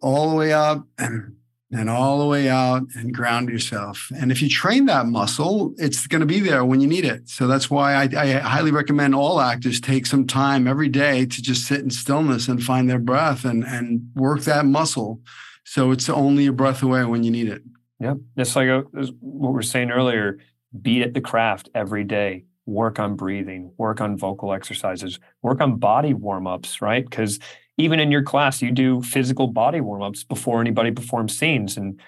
all 0.00 0.30
the 0.30 0.36
way 0.36 0.52
up 0.52 0.84
and 0.98 1.36
and 1.72 1.88
all 1.88 2.18
the 2.18 2.26
way 2.26 2.50
out 2.50 2.82
and 2.94 3.14
ground 3.14 3.48
yourself. 3.48 4.12
And 4.14 4.30
if 4.30 4.42
you 4.42 4.48
train 4.48 4.84
that 4.86 5.06
muscle, 5.06 5.74
it's 5.78 6.06
going 6.06 6.20
to 6.20 6.26
be 6.26 6.38
there 6.38 6.64
when 6.64 6.80
you 6.80 6.86
need 6.86 7.06
it. 7.06 7.28
So 7.28 7.46
that's 7.46 7.70
why 7.70 7.94
I, 7.94 8.08
I, 8.16 8.32
highly 8.40 8.70
recommend 8.70 9.14
all 9.14 9.40
actors 9.40 9.80
take 9.80 10.04
some 10.04 10.26
time 10.26 10.68
every 10.68 10.90
day 10.90 11.24
to 11.24 11.42
just 11.42 11.66
sit 11.66 11.80
in 11.80 11.90
stillness 11.90 12.46
and 12.46 12.62
find 12.62 12.90
their 12.90 12.98
breath 12.98 13.46
and, 13.46 13.64
and 13.64 14.02
work 14.14 14.42
that 14.42 14.66
muscle. 14.66 15.20
So 15.64 15.92
it's 15.92 16.10
only 16.10 16.46
a 16.46 16.52
breath 16.52 16.82
away 16.82 17.04
when 17.06 17.24
you 17.24 17.30
need 17.30 17.48
it. 17.48 17.62
Yep. 18.00 18.18
It's 18.36 18.54
like 18.54 18.68
a, 18.68 18.78
uh, 18.78 19.06
what 19.20 19.50
we 19.50 19.54
were 19.54 19.62
saying 19.62 19.90
earlier 19.90 20.38
beat 20.80 21.02
at 21.02 21.14
the 21.14 21.20
craft 21.20 21.70
every 21.74 22.04
day. 22.04 22.44
Work 22.64 23.00
on 23.00 23.16
breathing, 23.16 23.72
work 23.76 24.00
on 24.00 24.16
vocal 24.16 24.52
exercises, 24.52 25.18
work 25.42 25.60
on 25.60 25.78
body 25.78 26.14
warm 26.14 26.46
ups, 26.46 26.80
right? 26.80 27.04
Because 27.04 27.40
even 27.78 28.00
in 28.00 28.10
your 28.10 28.22
class, 28.22 28.62
you 28.62 28.70
do 28.70 29.02
physical 29.02 29.46
body 29.46 29.80
warm 29.80 30.02
ups 30.02 30.24
before 30.24 30.60
anybody 30.60 30.90
performs 30.90 31.36
scenes. 31.36 31.76
And, 31.76 32.00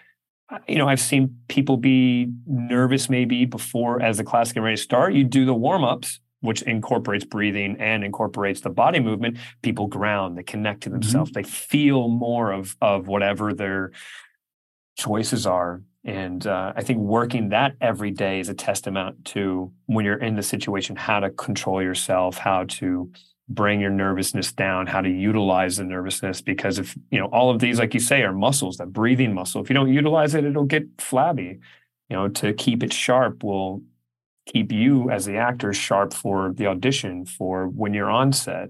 uh, 0.50 0.58
you 0.68 0.76
know, 0.76 0.88
I've 0.88 1.00
seen 1.00 1.36
people 1.48 1.76
be 1.76 2.30
nervous 2.46 3.08
maybe 3.08 3.46
before 3.46 4.02
as 4.02 4.18
the 4.18 4.24
class 4.24 4.48
getting 4.48 4.64
ready 4.64 4.76
to 4.76 4.82
start. 4.82 5.14
You 5.14 5.24
do 5.24 5.46
the 5.46 5.54
warm 5.54 5.84
ups, 5.84 6.20
which 6.40 6.62
incorporates 6.62 7.24
breathing 7.24 7.76
and 7.80 8.04
incorporates 8.04 8.60
the 8.60 8.70
body 8.70 9.00
movement. 9.00 9.38
People 9.62 9.86
ground, 9.86 10.36
they 10.36 10.42
connect 10.42 10.82
to 10.82 10.90
mm-hmm. 10.90 11.00
themselves, 11.00 11.30
mm-hmm. 11.30 11.42
they 11.42 11.48
feel 11.48 12.08
more 12.08 12.52
of, 12.52 12.76
of 12.82 13.08
whatever 13.08 13.54
their 13.54 13.92
choices 14.96 15.46
are. 15.46 15.82
And 16.04 16.46
uh, 16.46 16.74
I 16.76 16.82
think 16.82 16.98
working 16.98 17.48
that 17.48 17.76
every 17.80 18.10
day 18.10 18.38
is 18.38 18.50
a 18.50 18.54
testament 18.54 19.24
to 19.26 19.72
when 19.86 20.04
you're 20.04 20.22
in 20.22 20.36
the 20.36 20.42
situation, 20.42 20.96
how 20.96 21.20
to 21.20 21.30
control 21.30 21.82
yourself, 21.82 22.36
how 22.36 22.64
to 22.64 23.10
bring 23.48 23.80
your 23.80 23.90
nervousness 23.90 24.52
down, 24.52 24.86
how 24.86 25.00
to 25.00 25.08
utilize 25.08 25.76
the 25.76 25.84
nervousness. 25.84 26.40
Because 26.40 26.78
if, 26.78 26.96
you 27.10 27.18
know, 27.18 27.26
all 27.26 27.50
of 27.50 27.60
these, 27.60 27.78
like 27.78 27.94
you 27.94 28.00
say, 28.00 28.22
are 28.22 28.32
muscles, 28.32 28.78
that 28.78 28.92
breathing 28.92 29.34
muscle. 29.34 29.62
If 29.62 29.68
you 29.68 29.74
don't 29.74 29.92
utilize 29.92 30.34
it, 30.34 30.44
it'll 30.44 30.64
get 30.64 30.86
flabby. 30.98 31.58
You 32.08 32.16
know, 32.16 32.28
to 32.28 32.52
keep 32.54 32.82
it 32.82 32.92
sharp 32.92 33.42
will 33.42 33.82
keep 34.46 34.72
you 34.72 35.10
as 35.10 35.24
the 35.24 35.36
actor 35.36 35.72
sharp 35.72 36.12
for 36.12 36.52
the 36.54 36.66
audition, 36.66 37.24
for 37.24 37.66
when 37.68 37.94
you're 37.94 38.10
on 38.10 38.32
set. 38.32 38.68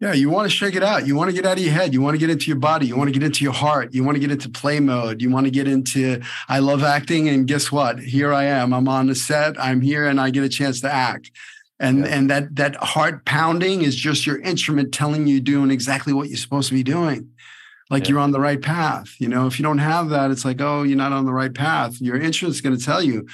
Yeah, 0.00 0.12
you 0.12 0.30
want 0.30 0.48
to 0.48 0.56
shake 0.56 0.76
it 0.76 0.84
out. 0.84 1.08
You 1.08 1.16
want 1.16 1.28
to 1.28 1.34
get 1.34 1.44
out 1.44 1.58
of 1.58 1.64
your 1.64 1.72
head. 1.72 1.92
You 1.92 2.00
want 2.00 2.14
to 2.14 2.18
get 2.18 2.30
into 2.30 2.46
your 2.46 2.58
body. 2.58 2.86
You 2.86 2.96
want 2.96 3.08
to 3.08 3.12
get 3.12 3.24
into 3.24 3.42
your 3.42 3.52
heart. 3.52 3.92
You 3.92 4.04
want 4.04 4.14
to 4.14 4.20
get 4.20 4.30
into 4.30 4.48
play 4.48 4.78
mode. 4.78 5.20
You 5.20 5.28
want 5.28 5.46
to 5.46 5.50
get 5.50 5.66
into, 5.66 6.22
I 6.48 6.60
love 6.60 6.84
acting. 6.84 7.28
And 7.28 7.48
guess 7.48 7.72
what? 7.72 7.98
Here 7.98 8.32
I 8.32 8.44
am. 8.44 8.72
I'm 8.72 8.86
on 8.86 9.08
the 9.08 9.16
set. 9.16 9.60
I'm 9.60 9.80
here 9.80 10.06
and 10.06 10.20
I 10.20 10.30
get 10.30 10.44
a 10.44 10.48
chance 10.48 10.80
to 10.82 10.92
act 10.92 11.32
and 11.80 12.00
yeah. 12.00 12.06
and 12.06 12.30
that 12.30 12.56
that 12.56 12.76
heart 12.76 13.24
pounding 13.24 13.82
is 13.82 13.94
just 13.94 14.26
your 14.26 14.38
instrument 14.40 14.92
telling 14.92 15.26
you 15.26 15.40
doing 15.40 15.70
exactly 15.70 16.12
what 16.12 16.28
you're 16.28 16.36
supposed 16.36 16.68
to 16.68 16.74
be 16.74 16.82
doing. 16.82 17.30
Like 17.90 18.04
yeah. 18.04 18.10
you're 18.10 18.20
on 18.20 18.32
the 18.32 18.40
right 18.40 18.60
path 18.60 19.14
you 19.18 19.28
know? 19.28 19.46
If 19.46 19.58
you 19.58 19.62
don't 19.62 19.78
have 19.78 20.10
that 20.10 20.30
it's 20.30 20.44
like 20.44 20.60
oh 20.60 20.82
you're 20.82 20.96
not 20.96 21.12
on 21.12 21.24
the 21.24 21.32
right 21.32 21.54
path. 21.54 22.00
Your 22.00 22.18
instrument's 22.18 22.60
going 22.60 22.76
to 22.76 22.84
tell 22.84 23.02
you 23.02 23.26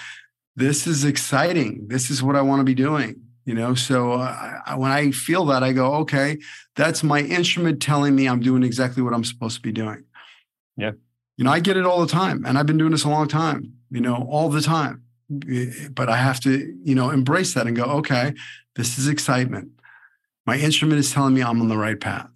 this 0.56 0.86
is 0.86 1.04
exciting. 1.04 1.88
This 1.88 2.10
is 2.10 2.22
what 2.22 2.36
i 2.36 2.42
want 2.42 2.60
to 2.60 2.64
be 2.64 2.74
doing 2.74 3.20
you 3.46 3.54
know? 3.54 3.74
So 3.74 4.12
uh, 4.12 4.60
I, 4.66 4.76
when 4.76 4.90
i 4.90 5.10
feel 5.10 5.44
that 5.46 5.62
i 5.62 5.72
go 5.72 5.94
okay 5.96 6.38
that's 6.76 7.02
my 7.02 7.20
instrument 7.20 7.80
telling 7.80 8.14
me 8.14 8.26
i'm 8.26 8.40
doing 8.40 8.62
exactly 8.62 9.02
what 9.02 9.14
i'm 9.14 9.24
supposed 9.24 9.56
to 9.56 9.62
be 9.62 9.72
doing. 9.72 10.04
Yeah. 10.76 10.92
You 11.36 11.44
know 11.44 11.50
i 11.50 11.60
get 11.60 11.76
it 11.76 11.86
all 11.86 12.00
the 12.00 12.12
time 12.12 12.44
and 12.44 12.58
i've 12.58 12.66
been 12.66 12.78
doing 12.78 12.92
this 12.92 13.04
a 13.04 13.08
long 13.08 13.28
time 13.28 13.72
you 13.90 14.00
know 14.00 14.26
all 14.30 14.48
the 14.50 14.60
time 14.60 15.03
but 15.90 16.08
I 16.08 16.16
have 16.16 16.40
to, 16.40 16.76
you 16.84 16.94
know, 16.94 17.10
embrace 17.10 17.54
that 17.54 17.66
and 17.66 17.76
go, 17.76 17.84
okay, 17.84 18.34
this 18.76 18.98
is 18.98 19.08
excitement. 19.08 19.70
My 20.46 20.58
instrument 20.58 20.98
is 20.98 21.12
telling 21.12 21.34
me 21.34 21.42
I'm 21.42 21.60
on 21.60 21.68
the 21.68 21.76
right 21.76 21.98
path. 21.98 22.30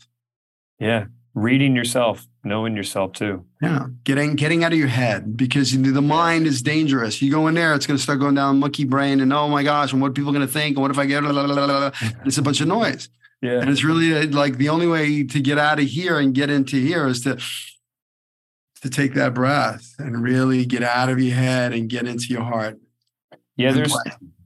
Yeah. 0.78 1.07
Reading 1.34 1.76
yourself, 1.76 2.26
knowing 2.42 2.74
yourself 2.74 3.12
too. 3.12 3.44
Yeah. 3.62 3.86
Getting 4.05 4.34
getting 4.34 4.64
out 4.64 4.72
of 4.72 4.78
your 4.78 4.88
head 4.88 5.36
because 5.36 5.70
the 5.70 6.03
mind 6.03 6.46
is 6.46 6.62
dangerous. 6.62 7.20
You 7.20 7.30
go 7.30 7.46
in 7.49 7.55
there, 7.55 7.74
it's 7.74 7.86
going 7.86 7.96
to 7.96 8.03
start 8.03 8.18
going 8.18 8.34
down 8.34 8.59
monkey 8.59 8.84
brain 8.84 9.20
and 9.20 9.32
oh 9.32 9.49
my 9.49 9.62
gosh, 9.62 9.92
and 9.92 10.01
what 10.01 10.14
people 10.14 10.32
going 10.32 10.46
to 10.46 10.53
think? 10.53 10.76
And 10.76 10.82
what 10.82 10.90
if 10.90 10.99
I 10.99 11.07
get, 11.07 11.22
it's 12.24 12.38
a 12.38 12.42
bunch 12.42 12.61
of 12.61 12.68
noise. 12.68 13.09
Yeah. 13.40 13.61
And 13.61 13.70
it's 13.70 13.84
really 13.84 14.16
uh, 14.16 14.26
like 14.30 14.59
the 14.59 14.68
only 14.68 14.88
way 14.88 15.22
to 15.22 15.40
get 15.40 15.59
out 15.59 15.78
of 15.78 15.86
here 15.86 16.18
and 16.18 16.34
get 16.34 16.51
into 16.51 16.76
here 16.76 17.07
is 17.07 17.20
to 17.22 17.38
to 18.82 18.90
take 18.90 19.14
that 19.14 19.34
breath 19.34 19.94
and 19.99 20.22
really 20.22 20.64
get 20.64 20.82
out 20.82 21.09
of 21.09 21.20
your 21.20 21.34
head 21.34 21.72
and 21.72 21.88
get 21.88 22.07
into 22.07 22.26
your 22.28 22.44
heart. 22.44 22.78
Yeah, 23.59 23.72
there's 23.72 23.94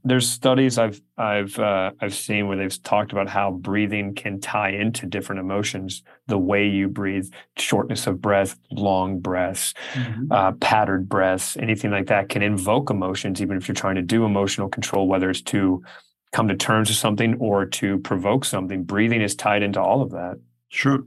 there's 0.03 0.27
studies 0.29 0.79
I've 0.79 0.99
I've 1.17 1.57
uh, 1.59 1.91
I've 2.01 2.15
seen 2.15 2.47
where 2.47 2.57
they've 2.57 2.81
talked 2.81 3.11
about 3.11 3.29
how 3.29 3.51
breathing 3.51 4.15
can 4.15 4.41
tie 4.41 4.71
into 4.71 5.05
different 5.05 5.39
emotions. 5.39 6.01
The 6.27 6.39
way 6.39 6.67
you 6.67 6.89
breathe, 6.89 7.31
shortness 7.55 8.07
of 8.07 8.19
breath, 8.21 8.57
long 8.71 9.19
breaths, 9.19 9.75
mm-hmm. 9.93 10.31
uh, 10.31 10.53
patterned 10.53 11.07
breaths, 11.07 11.55
anything 11.57 11.91
like 11.91 12.07
that 12.07 12.29
can 12.29 12.41
invoke 12.41 12.89
emotions. 12.89 13.39
Even 13.39 13.55
if 13.55 13.67
you're 13.67 13.75
trying 13.75 13.95
to 13.95 14.01
do 14.01 14.25
emotional 14.25 14.67
control, 14.67 15.07
whether 15.07 15.29
it's 15.29 15.41
to 15.43 15.83
come 16.31 16.47
to 16.47 16.55
terms 16.55 16.89
with 16.89 16.97
something 16.97 17.35
or 17.39 17.67
to 17.67 17.99
provoke 17.99 18.45
something, 18.45 18.83
breathing 18.83 19.21
is 19.21 19.35
tied 19.35 19.61
into 19.61 19.79
all 19.79 20.01
of 20.01 20.09
that. 20.09 20.39
Sure. 20.69 21.05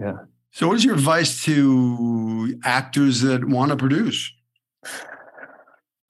Yeah. 0.00 0.18
So, 0.52 0.68
what 0.68 0.76
is 0.76 0.84
your 0.84 0.94
advice 0.94 1.42
to 1.46 2.60
actors 2.64 3.22
that 3.22 3.44
want 3.44 3.70
to 3.70 3.76
produce? 3.76 4.32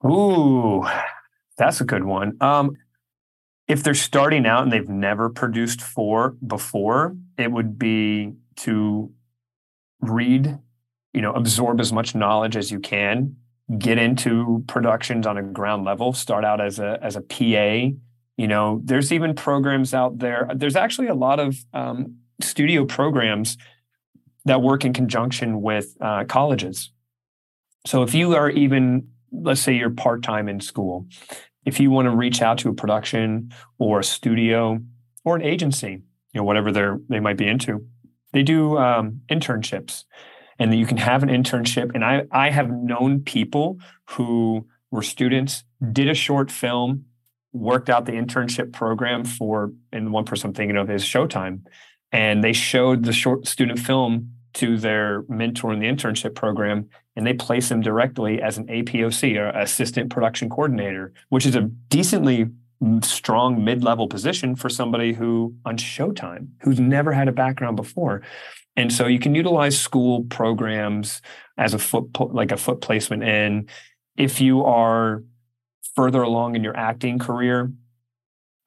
Ooh, 0.05 0.85
that's 1.61 1.79
a 1.79 1.85
good 1.85 2.03
one. 2.03 2.37
Um, 2.41 2.75
if 3.67 3.83
they're 3.83 3.93
starting 3.93 4.47
out 4.47 4.63
and 4.63 4.71
they've 4.71 4.89
never 4.89 5.29
produced 5.29 5.79
for 5.79 6.31
before, 6.45 7.15
it 7.37 7.51
would 7.51 7.77
be 7.77 8.33
to 8.57 9.11
read, 10.01 10.57
you 11.13 11.21
know, 11.21 11.31
absorb 11.33 11.79
as 11.79 11.93
much 11.93 12.15
knowledge 12.15 12.57
as 12.57 12.71
you 12.71 12.79
can, 12.79 13.35
get 13.77 13.99
into 13.99 14.63
productions 14.67 15.27
on 15.27 15.37
a 15.37 15.43
ground 15.43 15.85
level, 15.85 16.13
start 16.13 16.43
out 16.43 16.59
as 16.59 16.79
a 16.79 16.97
as 17.03 17.15
a 17.15 17.21
PA. 17.21 17.95
You 18.37 18.47
know, 18.47 18.81
there's 18.83 19.11
even 19.11 19.35
programs 19.35 19.93
out 19.93 20.17
there. 20.17 20.49
There's 20.55 20.75
actually 20.75 21.09
a 21.09 21.13
lot 21.13 21.39
of 21.39 21.55
um, 21.75 22.15
studio 22.41 22.85
programs 22.85 23.55
that 24.45 24.63
work 24.63 24.83
in 24.83 24.93
conjunction 24.93 25.61
with 25.61 25.95
uh, 26.01 26.23
colleges. 26.23 26.91
So 27.85 28.01
if 28.01 28.15
you 28.15 28.35
are 28.35 28.49
even, 28.49 29.09
let's 29.31 29.61
say 29.61 29.75
you're 29.75 29.91
part 29.91 30.23
time 30.23 30.49
in 30.49 30.59
school, 30.59 31.05
if 31.65 31.79
you 31.79 31.91
want 31.91 32.07
to 32.07 32.15
reach 32.15 32.41
out 32.41 32.57
to 32.59 32.69
a 32.69 32.73
production 32.73 33.51
or 33.77 33.99
a 33.99 34.03
studio 34.03 34.79
or 35.23 35.35
an 35.35 35.41
agency, 35.41 36.01
you 36.33 36.39
know, 36.39 36.43
whatever 36.43 36.71
they're 36.71 36.99
they 37.09 37.19
might 37.19 37.37
be 37.37 37.47
into, 37.47 37.85
they 38.33 38.43
do 38.43 38.77
um, 38.77 39.21
internships, 39.29 40.05
and 40.57 40.73
you 40.73 40.85
can 40.85 40.97
have 40.97 41.23
an 41.23 41.29
internship. 41.29 41.91
And 41.93 42.03
I 42.03 42.23
I 42.31 42.49
have 42.49 42.69
known 42.69 43.21
people 43.21 43.79
who 44.11 44.67
were 44.91 45.03
students, 45.03 45.63
did 45.91 46.09
a 46.09 46.13
short 46.13 46.51
film, 46.51 47.05
worked 47.53 47.89
out 47.89 48.05
the 48.05 48.13
internship 48.13 48.73
program 48.73 49.23
for, 49.23 49.71
and 49.93 50.07
the 50.07 50.11
one 50.11 50.25
person 50.25 50.49
I'm 50.49 50.53
thinking 50.53 50.77
of 50.77 50.89
is 50.89 51.03
Showtime 51.03 51.61
and 52.11 52.43
they 52.43 52.53
showed 52.53 53.05
the 53.05 53.13
short 53.13 53.47
student 53.47 53.79
film 53.79 54.33
to 54.53 54.77
their 54.77 55.23
mentor 55.29 55.71
in 55.71 55.79
the 55.79 55.87
internship 55.87 56.35
program 56.35 56.89
and 57.15 57.25
they 57.27 57.33
place 57.33 57.69
them 57.69 57.81
directly 57.81 58.41
as 58.41 58.57
an 58.57 58.67
APOC 58.67 59.37
or 59.37 59.49
assistant 59.49 60.09
production 60.09 60.49
coordinator, 60.49 61.13
which 61.29 61.45
is 61.45 61.55
a 61.55 61.61
decently 61.89 62.47
strong 63.03 63.63
mid-level 63.63 64.07
position 64.07 64.55
for 64.55 64.69
somebody 64.69 65.13
who 65.13 65.53
on 65.65 65.77
Showtime 65.77 66.47
who's 66.61 66.79
never 66.79 67.11
had 67.11 67.27
a 67.27 67.31
background 67.31 67.75
before. 67.75 68.21
And 68.75 68.91
so 68.91 69.05
you 69.07 69.19
can 69.19 69.35
utilize 69.35 69.79
school 69.79 70.23
programs 70.23 71.21
as 71.57 71.73
a 71.73 71.79
foot 71.79 72.09
like 72.33 72.51
a 72.51 72.57
foot 72.57 72.81
placement 72.81 73.23
in 73.23 73.67
if 74.17 74.41
you 74.41 74.63
are 74.63 75.23
further 75.95 76.21
along 76.21 76.55
in 76.55 76.63
your 76.63 76.75
acting 76.75 77.19
career, 77.19 77.71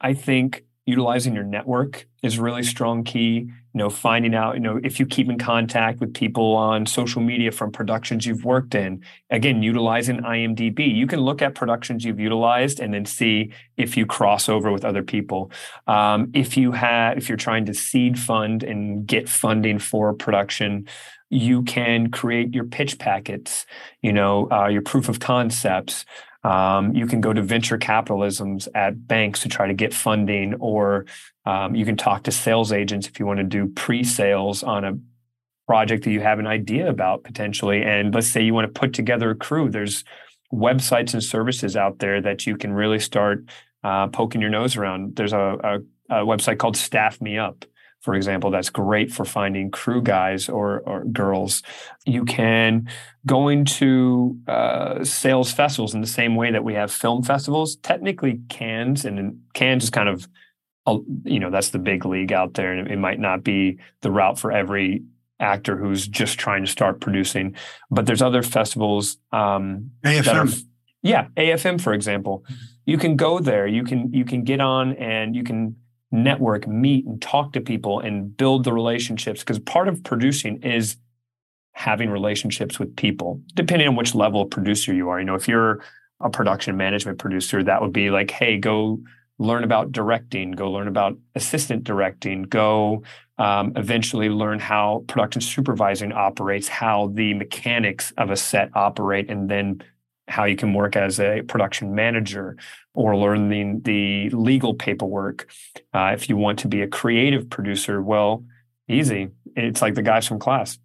I 0.01 0.15
think 0.15 0.64
utilizing 0.87 1.35
your 1.35 1.45
network 1.45 2.07
is 2.23 2.39
really 2.39 2.63
strong 2.63 3.05
key 3.05 3.51
you 3.75 3.79
know 3.79 3.91
finding 3.91 4.35
out 4.35 4.55
you 4.55 4.61
know 4.61 4.79
if 4.85 5.01
you 5.01 5.07
keep 5.07 5.29
in 5.29 5.39
contact 5.39 5.99
with 6.01 6.13
people 6.15 6.55
on 6.55 6.85
social 6.87 7.23
media 7.23 7.51
from 7.51 7.73
productions 7.73 8.27
you've 8.27 8.45
worked 8.45 8.75
in. 8.75 9.03
Again 9.31 9.63
utilizing 9.63 10.19
imdb 10.19 10.95
you 10.95 11.07
can 11.07 11.21
look 11.21 11.43
at 11.43 11.55
productions 11.55 12.05
you've 12.05 12.21
utilized 12.21 12.81
and 12.81 12.93
then 12.93 13.07
see 13.07 13.53
if 13.77 13.97
you 13.97 14.07
cross 14.07 14.49
over 14.49 14.71
with 14.71 14.85
other 14.85 15.03
people. 15.03 15.51
Um, 15.87 16.31
if 16.35 16.57
you 16.57 16.73
have 16.73 17.17
if 17.17 17.29
you're 17.29 17.37
trying 17.37 17.65
to 17.67 17.75
seed 17.75 18.19
fund 18.19 18.63
and 18.63 19.07
get 19.07 19.29
funding 19.29 19.79
for 19.79 20.13
production 20.13 20.87
you 21.31 21.63
can 21.63 22.11
create 22.11 22.55
your 22.55 22.65
pitch 22.65 22.99
packets 22.99 23.67
you 24.03 24.13
know 24.13 24.51
uh, 24.53 24.69
your 24.69 24.83
proof 24.83 25.09
of 25.09 25.19
concepts 25.19 26.05
um, 26.45 26.95
you 26.95 27.07
can 27.07 27.21
go 27.21 27.33
to 27.33 27.43
venture 27.43 27.79
capitalisms 27.79 28.69
at 28.75 29.09
banks 29.09 29.41
to 29.41 29.49
try 29.49 29.67
to 29.67 29.75
get 29.75 29.95
funding, 29.95 30.55
or 30.61 31.07
um, 31.47 31.75
you 31.75 31.85
can 31.85 31.97
talk 31.97 32.23
to 32.25 32.31
sales 32.31 32.73
agents 32.73 33.09
if 33.09 33.19
you 33.19 33.27
want 33.27 33.39
to 33.39 33.45
do 33.45 33.67
pre-sales 33.67 34.63
on 34.63 34.85
a 34.85 34.99
project 35.67 36.05
that 36.05 36.11
you 36.11 36.21
have 36.21 36.39
an 36.39 36.47
idea 36.47 36.89
about 36.89 37.25
potentially. 37.25 37.83
And 37.83 38.15
let's 38.15 38.27
say 38.27 38.43
you 38.43 38.53
want 38.53 38.73
to 38.73 38.81
put 38.81 38.93
together 38.93 39.31
a 39.31 39.35
crew. 39.35 39.71
There's 39.71 40.05
websites 40.53 41.15
and 41.15 41.25
services 41.25 41.77
out 41.77 41.99
there 41.99 42.21
that 42.21 42.47
you 42.47 42.57
can 42.57 42.73
really 42.73 43.01
start 43.01 43.45
uh, 43.83 44.09
poking 44.09 44.41
your 44.41 44.51
nose 44.51 44.77
around. 44.77 45.17
There's 45.17 45.33
a, 45.33 45.83
a, 46.11 46.21
a 46.21 46.27
website 46.27 46.59
called 46.59 46.77
Staff 46.77 47.21
Me 47.21 47.39
Up 47.39 47.65
for 48.05 48.15
example, 48.15 48.51
that's 48.51 48.69
great 48.69 49.11
for 49.11 49.25
finding 49.25 49.71
crew 49.71 50.03
guys 50.03 50.51
or, 50.51 50.81
or 50.81 51.05
girls. 51.05 51.63
You 52.05 52.27
can 52.27 52.87
go 53.25 53.49
into 53.49 54.39
uh, 54.47 55.03
sales 55.05 55.51
festivals 55.51 55.95
in 55.95 56.03
the 56.03 56.07
same 56.07 56.37
way 56.37 56.53
that 56.53 56.63
we 56.63 56.75
have 56.75 56.93
film 56.93 57.23
festivals. 57.23 57.77
Technically, 57.77 58.43
Cannes 58.51 59.07
and 59.07 59.41
Cannes 59.55 59.85
is 59.85 59.89
kind 59.89 60.11
of, 60.11 60.29
you 61.25 61.41
know, 61.41 61.51
that's 61.51 61.71
the 61.71 61.79
big 61.79 62.05
league 62.05 62.31
out 62.31 62.53
there, 62.53 62.75
and 62.75 62.91
it 62.91 62.99
might 62.99 63.19
not 63.19 63.43
be 63.43 63.79
the 64.03 64.11
route 64.11 64.39
for 64.39 64.53
every 64.53 65.03
actor 65.41 65.75
who's 65.75 66.07
just 66.07 66.39
trying 66.39 66.63
to 66.63 66.71
start 66.71 67.01
producing. 67.01 67.57
But 67.91 68.05
there's 68.05 68.21
other 68.21 68.43
festivals. 68.43 69.17
Um, 69.33 69.93
AFM. 70.05 70.53
Are, 70.53 70.57
yeah, 71.03 71.29
AFM, 71.39 71.81
for 71.81 71.95
example. 71.95 72.45
Mm-hmm. 72.45 72.65
You 72.85 72.99
can 72.99 73.17
go 73.17 73.39
there. 73.39 73.67
You 73.67 73.83
can 73.83 74.13
you 74.13 74.27
can 74.27 74.45
get 74.45 74.61
on 74.61 74.93
and 74.97 75.35
you 75.35 75.43
can 75.43 75.77
network, 76.15 76.67
meet, 76.67 77.05
and 77.05 77.21
talk 77.21 77.53
to 77.53 77.61
people 77.61 78.01
and 78.01 78.37
build 78.37 78.65
the 78.65 78.73
relationships. 78.73 79.41
Because 79.41 79.59
part 79.59 79.89
of 79.89 80.03
producing 80.05 80.63
is 80.63 80.97
having 81.73 82.09
relationships 82.09 82.79
with 82.79 82.95
people, 82.97 83.43
depending 83.55 83.89
on 83.89 83.97
which 83.97 84.15
level 84.15 84.43
of 84.43 84.51
producer 84.51 84.95
you 84.95 85.09
are. 85.09 85.19
You 85.19 85.27
know, 85.27 85.35
if 85.35 85.49
you're 85.49 85.83
a 86.21 86.31
production 86.31 86.77
management 86.77 87.19
producer, 87.19 87.63
that 87.65 87.83
would 87.83 87.93
be 87.93 88.11
like, 88.11 88.31
hey, 88.31 88.57
go 88.57 89.01
learn 89.39 89.65
about 89.65 89.91
directing, 89.91 90.53
go 90.53 90.71
learn 90.71 90.87
about 90.87 91.19
assistant 91.35 91.83
directing, 91.83 92.43
go 92.43 93.03
um, 93.39 93.73
eventually 93.75 94.29
learn 94.29 94.61
how 94.61 95.05
production 95.09 95.43
supervising 95.43 96.13
operates, 96.13 96.69
how 96.69 97.11
the 97.15 97.35
mechanics 97.35 98.13
of 98.17 98.31
a 98.31 98.37
set 98.37 98.71
operate, 98.77 99.29
and 99.29 99.51
then 99.51 99.83
how 100.29 100.45
you 100.45 100.57
can 100.57 100.73
work 100.73 100.97
as 100.97 101.21
a 101.21 101.43
production 101.43 101.95
manager 101.95 102.57
or 102.95 103.17
learning 103.17 103.83
the 103.83 104.31
legal 104.31 104.75
paperwork. 104.75 105.49
Uh, 105.93 106.13
if 106.15 106.29
you 106.29 106.37
want 106.37 106.59
to 106.61 106.69
be 106.69 106.83
a 106.83 106.89
creative 106.89 107.51
producer, 107.51 108.01
well, 108.01 108.45
easy. 108.89 109.29
It's 109.57 109.83
like 109.83 109.95
the 109.95 110.03
guys 110.03 110.27
from 110.27 110.39
class. 110.39 110.79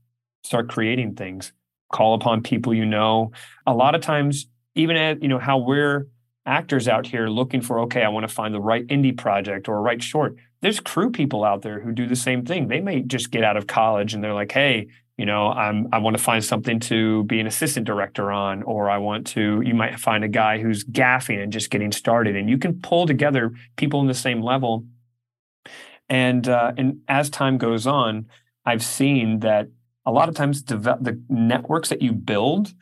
Start 0.43 0.69
creating 0.69 1.15
things. 1.15 1.53
Call 1.91 2.13
upon 2.13 2.43
people 2.43 2.73
you 2.73 2.85
know. 2.85 3.31
A 3.65 3.73
lot 3.73 3.95
of 3.95 4.01
times, 4.01 4.47
even 4.75 4.95
at 4.95 5.21
you 5.21 5.27
know 5.27 5.39
how 5.39 5.57
we're 5.57 6.07
actors 6.45 6.87
out 6.87 7.05
here 7.05 7.27
looking 7.27 7.61
for 7.61 7.81
okay, 7.81 8.03
I 8.03 8.09
want 8.09 8.27
to 8.27 8.33
find 8.33 8.53
the 8.53 8.61
right 8.61 8.85
indie 8.87 9.17
project 9.17 9.67
or 9.67 9.81
right 9.81 10.01
short. 10.01 10.35
There's 10.61 10.79
crew 10.79 11.11
people 11.11 11.43
out 11.43 11.61
there 11.61 11.79
who 11.79 11.91
do 11.91 12.07
the 12.07 12.15
same 12.15 12.45
thing. 12.45 12.67
They 12.67 12.81
may 12.81 13.01
just 13.01 13.31
get 13.31 13.43
out 13.43 13.57
of 13.57 13.67
college 13.67 14.13
and 14.13 14.23
they're 14.23 14.33
like, 14.33 14.51
hey, 14.51 14.87
you 15.19 15.25
know 15.25 15.49
i'm 15.49 15.89
i 15.91 15.97
want 15.97 16.15
to 16.15 16.23
find 16.23 16.43
something 16.43 16.79
to 16.79 17.25
be 17.25 17.41
an 17.41 17.45
assistant 17.45 17.85
director 17.85 18.31
on 18.31 18.63
or 18.63 18.89
i 18.89 18.97
want 18.97 19.27
to 19.27 19.61
you 19.65 19.75
might 19.75 19.99
find 19.99 20.23
a 20.23 20.29
guy 20.29 20.57
who's 20.57 20.85
gaffing 20.85 21.43
and 21.43 21.51
just 21.51 21.69
getting 21.69 21.91
started 21.91 22.37
and 22.37 22.49
you 22.49 22.57
can 22.57 22.79
pull 22.81 23.05
together 23.05 23.51
people 23.75 23.99
in 23.99 24.07
the 24.07 24.13
same 24.13 24.41
level 24.41 24.85
and 26.07 26.47
uh, 26.47 26.71
and 26.77 27.01
as 27.09 27.29
time 27.29 27.57
goes 27.57 27.85
on 27.85 28.25
i've 28.65 28.83
seen 28.83 29.41
that 29.41 29.67
a 30.05 30.11
lot 30.11 30.29
of 30.29 30.35
times 30.35 30.63
the 30.63 31.21
networks 31.27 31.89
that 31.89 32.01
you 32.01 32.13
build 32.13 32.73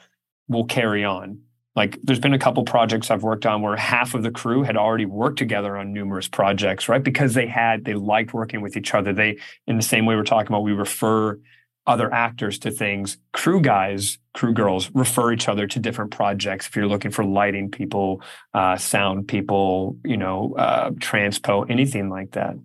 will 0.47 0.65
carry 0.65 1.03
on 1.03 1.39
like 1.75 1.99
there's 2.03 2.19
been 2.19 2.33
a 2.33 2.39
couple 2.39 2.63
projects 2.63 3.11
I've 3.11 3.21
worked 3.21 3.45
on 3.45 3.61
where 3.61 3.75
half 3.75 4.15
of 4.15 4.23
the 4.23 4.31
crew 4.31 4.63
had 4.63 4.75
already 4.75 5.05
worked 5.05 5.38
together 5.38 5.77
on 5.77 5.93
numerous 5.93 6.27
projects, 6.27 6.89
right? 6.89 7.03
Because 7.03 7.35
they 7.35 7.45
had 7.45 7.85
they 7.85 7.93
liked 7.93 8.33
working 8.33 8.61
with 8.61 8.75
each 8.75 8.95
other. 8.95 9.13
They 9.13 9.38
in 9.67 9.75
the 9.75 9.83
same 9.83 10.07
way 10.07 10.15
we're 10.15 10.23
talking 10.23 10.47
about, 10.47 10.63
we 10.63 10.71
refer 10.71 11.39
other 11.88 12.13
actors 12.13 12.59
to 12.59 12.71
things. 12.71 13.17
Crew 13.31 13.61
guys, 13.61 14.19
crew 14.33 14.53
girls 14.53 14.91
refer 14.93 15.31
each 15.31 15.47
other 15.47 15.65
to 15.65 15.79
different 15.79 16.11
projects. 16.11 16.67
If 16.67 16.75
you're 16.75 16.88
looking 16.88 17.11
for 17.11 17.23
lighting 17.23 17.71
people, 17.71 18.21
uh, 18.53 18.77
sound 18.77 19.27
people, 19.27 19.97
you 20.03 20.17
know, 20.17 20.53
uh, 20.57 20.91
transpo, 20.91 21.69
anything 21.69 22.09
like 22.09 22.31
that. 22.31 22.55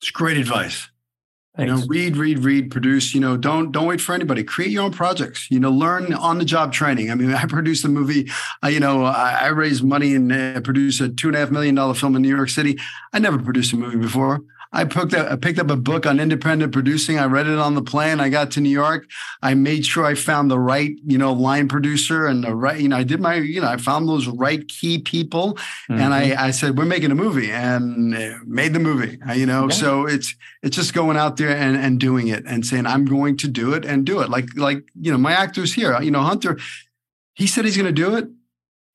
It's 0.00 0.10
great 0.10 0.36
advice. 0.36 0.90
Thanks. 1.56 1.70
You 1.70 1.76
know, 1.78 1.86
read, 1.86 2.16
read, 2.18 2.38
read, 2.40 2.70
produce. 2.70 3.14
You 3.14 3.20
know, 3.20 3.38
don't 3.38 3.72
don't 3.72 3.86
wait 3.86 4.00
for 4.00 4.14
anybody. 4.14 4.44
Create 4.44 4.70
your 4.70 4.82
own 4.82 4.92
projects. 4.92 5.50
You 5.50 5.58
know, 5.58 5.70
learn 5.70 6.12
on 6.12 6.36
the 6.36 6.44
job 6.44 6.70
training. 6.70 7.10
I 7.10 7.14
mean, 7.14 7.32
I 7.34 7.46
produced 7.46 7.84
a 7.84 7.88
movie. 7.88 8.30
Uh, 8.62 8.68
you 8.68 8.80
know, 8.80 9.04
I, 9.04 9.38
I, 9.42 9.46
raised 9.48 9.82
money 9.82 10.14
and 10.14 10.30
uh, 10.30 10.60
produced 10.60 11.00
a 11.00 11.08
two 11.08 11.28
and 11.28 11.36
a 11.36 11.40
half 11.40 11.50
million 11.50 11.74
dollar 11.74 11.94
film 11.94 12.14
in 12.14 12.20
New 12.20 12.34
York 12.34 12.50
City. 12.50 12.78
I 13.14 13.20
never 13.20 13.38
produced 13.38 13.72
a 13.72 13.76
movie 13.76 13.96
before. 13.96 14.42
I 14.76 14.84
picked 14.84 15.14
up, 15.14 15.32
I 15.32 15.36
picked 15.36 15.58
up 15.58 15.70
a 15.70 15.76
book 15.76 16.04
on 16.04 16.20
independent 16.20 16.70
producing. 16.70 17.18
I 17.18 17.24
read 17.24 17.46
it 17.46 17.58
on 17.58 17.74
the 17.74 17.82
plane. 17.82 18.20
I 18.20 18.28
got 18.28 18.50
to 18.52 18.60
New 18.60 18.68
York. 18.68 19.08
I 19.42 19.54
made 19.54 19.86
sure 19.86 20.04
I 20.04 20.14
found 20.14 20.50
the 20.50 20.58
right, 20.58 20.92
you 21.06 21.16
know, 21.16 21.32
line 21.32 21.66
producer 21.66 22.26
and 22.26 22.44
the 22.44 22.54
right, 22.54 22.78
you 22.78 22.88
know, 22.88 22.96
I 22.96 23.02
did 23.02 23.18
my, 23.18 23.36
you 23.36 23.62
know, 23.62 23.68
I 23.68 23.78
found 23.78 24.06
those 24.06 24.28
right 24.28 24.68
key 24.68 24.98
people, 24.98 25.54
mm-hmm. 25.54 25.94
and 25.94 26.12
I, 26.12 26.28
mm-hmm. 26.28 26.44
I 26.44 26.50
said, 26.50 26.76
we're 26.76 26.84
making 26.84 27.10
a 27.10 27.14
movie, 27.14 27.50
and 27.50 28.10
made 28.46 28.74
the 28.74 28.78
movie. 28.78 29.18
You 29.34 29.46
know, 29.46 29.68
yeah. 29.68 29.74
so 29.74 30.06
it's 30.06 30.34
it's 30.62 30.76
just 30.76 30.92
going 30.92 31.16
out 31.16 31.38
there 31.38 31.56
and 31.56 31.76
and 31.76 31.98
doing 31.98 32.28
it 32.28 32.44
and 32.46 32.66
saying 32.66 32.86
I'm 32.86 33.06
going 33.06 33.38
to 33.38 33.48
do 33.48 33.72
it 33.72 33.86
and 33.86 34.04
do 34.04 34.20
it. 34.20 34.28
Like 34.28 34.48
like 34.56 34.84
you 35.00 35.10
know, 35.10 35.18
my 35.18 35.32
actors 35.32 35.72
here. 35.72 36.00
You 36.02 36.10
know, 36.10 36.20
Hunter, 36.20 36.58
he 37.34 37.46
said 37.46 37.64
he's 37.64 37.76
going 37.76 37.86
to 37.86 37.92
do 37.92 38.14
it 38.14 38.28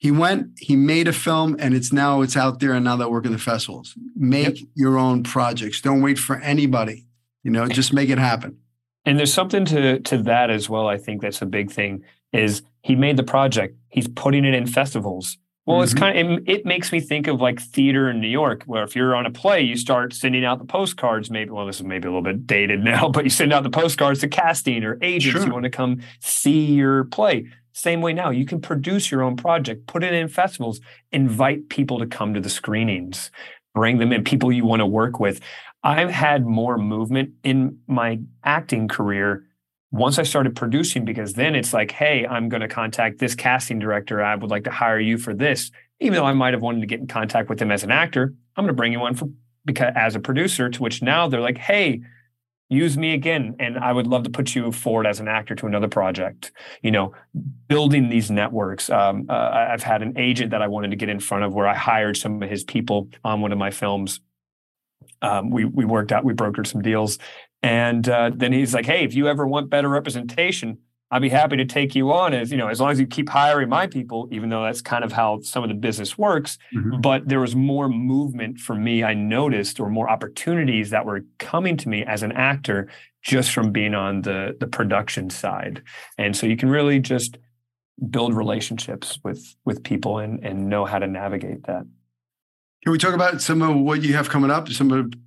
he 0.02 0.10
went, 0.10 0.58
he 0.58 0.76
made 0.76 1.08
a 1.08 1.14
film, 1.14 1.56
and 1.60 1.76
it's 1.76 1.94
now 1.94 2.22
it's 2.22 2.36
out 2.36 2.60
there, 2.60 2.74
and 2.74 2.84
now 2.84 2.96
they 2.96 3.06
work 3.06 3.24
in 3.24 3.32
the 3.32 3.38
festivals. 3.38 3.94
Make 4.16 4.60
yep. 4.60 4.70
your 4.74 4.98
own 4.98 5.22
projects. 5.22 5.80
Don't 5.80 6.02
wait 6.02 6.18
for 6.18 6.38
anybody. 6.38 7.06
You 7.44 7.52
know, 7.52 7.68
just 7.68 7.94
make 7.94 8.10
it 8.10 8.18
happen. 8.18 8.58
And 9.06 9.20
there's 9.20 9.32
something 9.32 9.64
to 9.66 10.00
to 10.00 10.18
that 10.24 10.50
as 10.50 10.68
well. 10.68 10.88
I 10.88 10.98
think 10.98 11.22
that's 11.22 11.44
a 11.44 11.46
big 11.46 11.70
thing. 11.70 12.04
Is 12.34 12.64
he 12.82 12.96
made 12.96 13.16
the 13.16 13.24
project? 13.24 13.78
He's 13.90 14.08
putting 14.08 14.44
it 14.44 14.56
in 14.56 14.66
festivals. 14.66 15.38
Well, 15.68 15.78
mm-hmm. 15.78 15.84
it's 15.84 15.94
kind 15.94 16.18
of 16.18 16.38
it, 16.40 16.50
it, 16.50 16.66
makes 16.66 16.92
me 16.92 17.00
think 17.00 17.28
of 17.28 17.40
like 17.40 17.62
theater 17.62 18.10
in 18.10 18.20
New 18.20 18.28
York, 18.28 18.64
where 18.64 18.84
if 18.84 18.96
you're 18.96 19.16
on 19.16 19.28
a 19.28 19.32
play, 19.32 19.62
you 19.62 19.78
start 19.78 20.14
sending 20.14 20.44
out 20.44 20.58
the 20.58 20.66
postcards. 20.66 21.30
Maybe 21.30 21.52
well, 21.52 21.68
this 21.68 21.76
is 21.76 21.84
maybe 21.84 22.08
a 22.08 22.12
little 22.12 22.24
bit 22.24 22.48
dated 22.48 22.80
now, 22.84 23.08
but 23.08 23.24
you 23.24 23.30
send 23.30 23.54
out 23.54 23.62
the 23.62 23.70
postcards 23.70 24.22
to 24.22 24.28
casting 24.28 24.84
or 24.84 24.98
agents 25.04 25.38
sure. 25.38 25.46
who 25.46 25.54
want 25.54 25.66
to 25.66 25.70
come 25.70 26.02
see 26.20 26.66
your 26.66 27.04
play. 27.04 27.46
Same 27.74 28.02
way 28.02 28.14
now, 28.14 28.30
you 28.30 28.46
can 28.46 28.62
produce 28.62 29.12
your 29.12 29.24
own 29.24 29.36
project, 29.36 29.88
put 29.88 30.04
it 30.04 30.14
in 30.14 30.28
festivals, 30.28 30.82
invite 31.12 31.70
people 31.70 32.00
to 32.00 32.06
come 32.06 32.34
to 32.34 32.40
the 32.40 32.50
screenings, 32.50 33.32
bring 33.74 33.98
them 33.98 34.12
in, 34.12 34.24
people 34.24 34.52
you 34.52 34.66
want 34.66 34.82
to 34.82 34.86
work 34.86 35.20
with. 35.20 35.40
I've 35.84 36.12
had 36.12 36.46
more 36.46 36.78
movement 36.78 37.32
in 37.44 37.80
my 37.88 38.20
acting 38.44 38.88
career 38.88 39.46
once 39.92 40.20
I 40.20 40.24
started 40.24 40.56
producing, 40.56 41.04
because 41.04 41.34
then 41.34 41.54
it's 41.54 41.74
like, 41.74 41.92
hey, 41.92 42.26
I'm 42.26 42.48
going 42.48 42.62
to 42.62 42.68
contact 42.68 43.20
this 43.20 43.36
casting 43.36 43.80
director. 43.80 44.24
I 44.24 44.36
would 44.36 44.50
like 44.50 44.64
to 44.64 44.72
hire 44.72 45.00
you 45.00 45.18
for 45.18 45.34
this. 45.34 45.70
Even 46.00 46.16
though 46.16 46.26
I 46.26 46.34
might 46.34 46.54
have 46.54 46.62
wanted 46.62 46.80
to 46.80 46.88
get 46.88 47.02
in 47.02 47.08
contact 47.08 47.50
with 47.50 47.60
them 47.60 47.72
as 47.72 47.84
an 47.84 47.92
actor, 47.92 48.34
I'm 48.56 48.64
going 48.64 48.74
to 48.74 48.78
bring 48.78 48.94
you 48.94 49.02
on 49.02 49.16
for 49.16 49.28
because 49.66 49.94
as 49.96 50.16
a 50.16 50.20
producer, 50.20 50.70
to 50.70 50.82
which 50.82 51.02
now 51.02 51.28
they're 51.28 51.42
like, 51.42 51.58
hey, 51.58 52.02
use 52.72 52.98
me 52.98 53.14
again 53.14 53.56
and 53.60 53.78
i 53.78 53.92
would 53.92 54.08
love 54.08 54.24
to 54.24 54.30
put 54.30 54.56
you 54.56 54.72
forward 54.72 55.06
as 55.06 55.20
an 55.20 55.28
actor 55.28 55.54
to 55.54 55.68
another 55.68 55.90
project. 55.90 56.52
You 56.82 56.92
know 56.92 57.14
building 57.68 58.10
these 58.10 58.32
networks 58.32 58.90
um, 58.90 59.26
uh, 59.30 59.68
i've 59.70 59.84
had 59.84 60.02
an 60.02 60.18
agent 60.18 60.52
that 60.52 60.62
i 60.62 60.68
wanted 60.68 60.92
to 60.92 60.98
get 60.98 61.10
in 61.10 61.20
front 61.20 61.44
of 61.44 61.54
where 61.54 61.68
i 61.68 61.76
hired 61.76 62.18
some 62.18 62.42
of 62.42 62.50
his 62.50 62.64
people 62.64 63.10
on 63.24 63.42
one 63.42 63.52
of 63.52 63.58
my 63.58 63.72
films. 63.72 64.22
Um, 65.22 65.52
we 65.52 65.66
we 65.66 65.86
worked 65.86 66.12
out 66.12 66.24
we 66.24 66.34
brokered 66.34 66.66
some 66.66 66.82
deals 66.82 67.20
and 67.62 68.08
uh, 68.08 68.32
then 68.34 68.54
he's 68.54 68.74
like 68.74 68.86
hey 68.86 69.04
if 69.04 69.14
you 69.14 69.28
ever 69.28 69.46
want 69.46 69.70
better 69.70 69.90
representation 69.90 70.80
I'd 71.12 71.22
be 71.22 71.30
happy 71.30 71.58
to 71.58 71.66
take 71.66 71.94
you 71.94 72.12
on 72.14 72.34
as 72.34 72.52
you 72.52 72.58
know, 72.58 72.70
as 72.70 72.80
long 72.80 72.92
as 72.92 73.00
you 73.00 73.06
keep 73.06 73.28
hiring 73.28 73.68
my 73.68 73.86
people, 73.86 74.30
even 74.32 74.50
though 74.50 74.64
that's 74.64 74.82
kind 74.82 75.04
of 75.04 75.12
how 75.12 75.42
some 75.42 75.62
of 75.62 75.70
the 75.70 75.76
business 75.76 76.18
works. 76.18 76.58
Mm-hmm. 76.74 77.02
But 77.02 77.28
there 77.28 77.42
was 77.42 77.56
more 77.56 77.90
movement 77.90 78.60
for 78.60 78.76
me, 78.76 79.04
I 79.04 79.14
noticed, 79.14 79.80
or 79.80 79.90
more 79.90 80.10
opportunities 80.10 80.90
that 80.92 81.06
were 81.06 81.26
coming 81.38 81.76
to 81.78 81.90
me 81.90 82.06
as 82.06 82.24
an 82.24 82.32
actor 82.32 82.90
just 83.22 83.52
from 83.52 83.72
being 83.72 83.94
on 83.94 84.22
the 84.22 84.56
the 84.60 84.68
production 84.68 85.30
side. 85.30 85.84
And 86.18 86.36
so 86.36 86.48
you 86.48 86.56
can 86.56 86.70
really 86.70 87.00
just 87.00 87.38
build 88.10 88.34
relationships 88.34 89.20
with 89.24 89.56
with 89.66 89.84
people 89.84 90.18
and 90.18 90.44
and 90.44 90.70
know 90.70 90.86
how 90.86 91.00
to 91.00 91.08
navigate 91.08 91.64
that. 91.68 91.86
Can 92.84 92.92
we 92.92 92.98
talk 92.98 93.14
about 93.14 93.42
some 93.42 93.62
of 93.62 93.76
what 93.76 94.02
you 94.02 94.14
have 94.14 94.30
coming 94.30 94.50
up, 94.50 94.70
some 94.70 94.92
of 94.92 95.12
the 95.12 95.18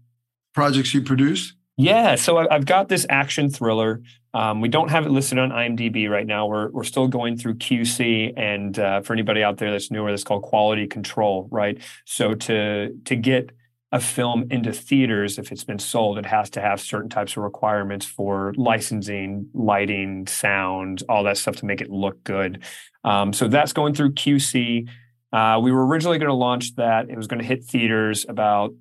projects 0.55 0.95
you 0.95 1.03
produce? 1.03 1.55
Yeah, 1.76 2.14
so 2.14 2.49
I've 2.51 2.66
got 2.66 2.89
this 2.89 3.07
action 3.11 3.51
thriller. 3.51 4.01
Um, 4.35 4.61
we 4.61 4.68
don't 4.68 4.91
have 4.91 5.07
it 5.07 5.11
listed 5.11 5.39
on 5.39 5.51
IMDb 5.51 6.11
right 6.11 6.26
now. 6.26 6.47
We're 6.47 6.68
we're 6.70 6.85
still 6.85 7.07
going 7.07 7.39
through 7.39 7.55
QC, 7.55 8.32
and 8.37 8.76
uh, 8.78 9.01
for 9.01 9.12
anybody 9.12 9.45
out 9.45 9.59
there 9.59 9.70
that's 9.70 9.91
newer, 9.93 10.11
that's 10.11 10.24
called 10.24 10.43
quality 10.43 10.89
control, 10.89 11.49
right? 11.51 11.80
So 12.05 12.35
to 12.35 12.93
to 13.05 13.16
get 13.16 13.51
a 13.93 14.01
film 14.01 14.47
into 14.51 14.72
theaters, 14.72 15.39
if 15.39 15.53
it's 15.53 15.62
been 15.62 15.78
sold, 15.78 16.18
it 16.18 16.26
has 16.26 16.51
to 16.51 16.61
have 16.61 16.80
certain 16.80 17.09
types 17.09 17.37
of 17.37 17.45
requirements 17.45 18.05
for 18.05 18.53
licensing, 18.57 19.49
lighting, 19.55 20.26
sound, 20.26 21.05
all 21.09 21.22
that 21.22 21.39
stuff 21.39 21.55
to 21.57 21.64
make 21.64 21.80
it 21.80 21.91
look 21.91 22.24
good. 22.24 22.64
Um, 23.05 23.32
so 23.32 23.47
that's 23.47 23.72
going 23.72 23.95
through 23.95 24.14
QC. 24.14 24.89
Uh, 25.32 25.61
we 25.62 25.70
were 25.70 25.87
originally 25.87 26.18
going 26.18 26.28
to 26.28 26.35
launch 26.35 26.74
that. 26.74 27.09
It 27.09 27.16
was 27.16 27.28
going 27.28 27.41
to 27.41 27.47
hit 27.47 27.64
theaters 27.64 28.26
about 28.28 28.74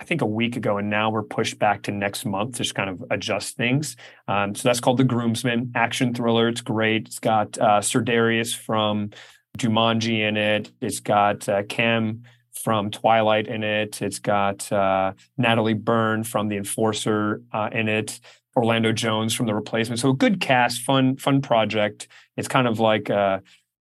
I 0.00 0.04
think 0.04 0.22
a 0.22 0.26
week 0.26 0.56
ago, 0.56 0.78
and 0.78 0.88
now 0.88 1.10
we're 1.10 1.22
pushed 1.22 1.58
back 1.58 1.82
to 1.82 1.92
next 1.92 2.24
month 2.24 2.56
to 2.56 2.62
just 2.62 2.74
kind 2.74 2.88
of 2.88 3.04
adjust 3.10 3.56
things. 3.56 3.96
Um, 4.28 4.54
so 4.54 4.68
that's 4.68 4.80
called 4.80 4.96
The 4.96 5.04
Groomsman 5.04 5.72
action 5.74 6.14
thriller. 6.14 6.48
It's 6.48 6.62
great. 6.62 7.06
It's 7.06 7.18
got 7.18 7.58
uh, 7.58 7.80
Ser'Darius 7.80 8.56
from 8.56 9.10
Jumanji 9.58 10.26
in 10.26 10.38
it. 10.38 10.72
It's 10.80 11.00
got 11.00 11.46
uh, 11.50 11.64
Cam 11.64 12.22
from 12.52 12.90
Twilight 12.90 13.46
in 13.46 13.62
it. 13.62 14.00
It's 14.00 14.18
got 14.18 14.72
uh, 14.72 15.12
Natalie 15.36 15.74
Burn 15.74 16.24
from 16.24 16.48
The 16.48 16.56
Enforcer 16.56 17.42
uh, 17.52 17.68
in 17.70 17.88
it. 17.88 18.20
Orlando 18.56 18.92
Jones 18.92 19.34
from 19.34 19.46
The 19.46 19.54
Replacement. 19.54 20.00
So 20.00 20.10
a 20.10 20.14
good 20.14 20.40
cast, 20.40 20.80
fun, 20.80 21.16
fun 21.16 21.40
project. 21.40 22.08
It's 22.36 22.48
kind 22.48 22.66
of 22.66 22.80
like 22.80 23.08
uh, 23.10 23.40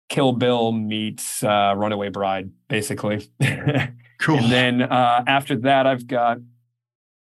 Kill 0.10 0.34
Bill 0.34 0.72
meets 0.72 1.43
uh, 1.43 1.74
Runaway 1.78 2.10
Bride, 2.10 2.49
basically. 2.68 3.30
cool. 4.20 4.38
and 4.38 4.52
then 4.52 4.82
uh, 4.82 5.24
after 5.28 5.58
that, 5.58 5.88
I've 5.88 6.08
got 6.08 6.40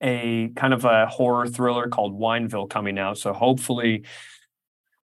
a 0.01 0.49
kind 0.55 0.73
of 0.73 0.85
a 0.85 1.07
horror 1.07 1.47
thriller 1.47 1.87
called 1.87 2.19
Wineville 2.19 2.69
coming 2.69 2.97
out. 2.97 3.17
So 3.17 3.33
hopefully 3.33 4.03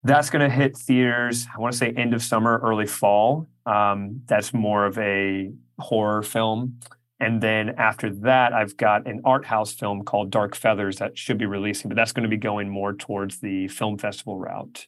that's 0.05 0.31
going 0.31 0.49
to 0.49 0.55
hit 0.55 0.77
theaters. 0.77 1.47
I 1.55 1.61
want 1.61 1.73
to 1.73 1.79
say 1.79 1.91
end 1.91 2.15
of 2.15 2.23
summer, 2.23 2.59
early 2.63 2.87
fall. 2.87 3.49
Um, 3.67 4.23
that's 4.27 4.55
more 4.55 4.87
of 4.87 4.97
a 4.99 5.53
horror 5.79 6.23
film. 6.23 6.81
And 7.21 7.43
then 7.43 7.71
after 7.71 8.15
that, 8.15 8.53
I've 8.53 8.77
got 8.77 9.07
an 9.09 9.23
art 9.25 9.45
house 9.45 9.73
film 9.73 10.05
called 10.05 10.31
Dark 10.31 10.55
Feathers 10.55 10.99
that 10.99 11.19
should 11.19 11.37
be 11.37 11.47
releasing, 11.47 11.89
but 11.89 11.97
that's 11.97 12.13
going 12.13 12.23
to 12.23 12.29
be 12.29 12.37
going 12.37 12.69
more 12.69 12.93
towards 12.93 13.41
the 13.41 13.67
film 13.69 13.99
festival 13.99 14.39
route. 14.39 14.87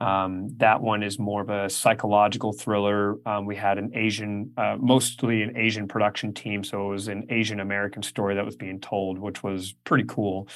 Um, 0.00 0.54
that 0.58 0.80
one 0.80 1.02
is 1.02 1.18
more 1.18 1.42
of 1.42 1.50
a 1.50 1.68
psychological 1.68 2.52
thriller. 2.52 3.16
Um, 3.26 3.46
we 3.46 3.56
had 3.56 3.78
an 3.78 3.90
Asian, 3.94 4.52
uh, 4.56 4.76
mostly 4.78 5.42
an 5.42 5.56
Asian 5.56 5.88
production 5.88 6.32
team, 6.32 6.62
so 6.62 6.86
it 6.86 6.90
was 6.90 7.08
an 7.08 7.26
Asian 7.30 7.60
American 7.60 8.02
story 8.02 8.36
that 8.36 8.44
was 8.44 8.56
being 8.56 8.80
told, 8.80 9.18
which 9.18 9.42
was 9.42 9.74
pretty 9.84 10.04
cool. 10.06 10.48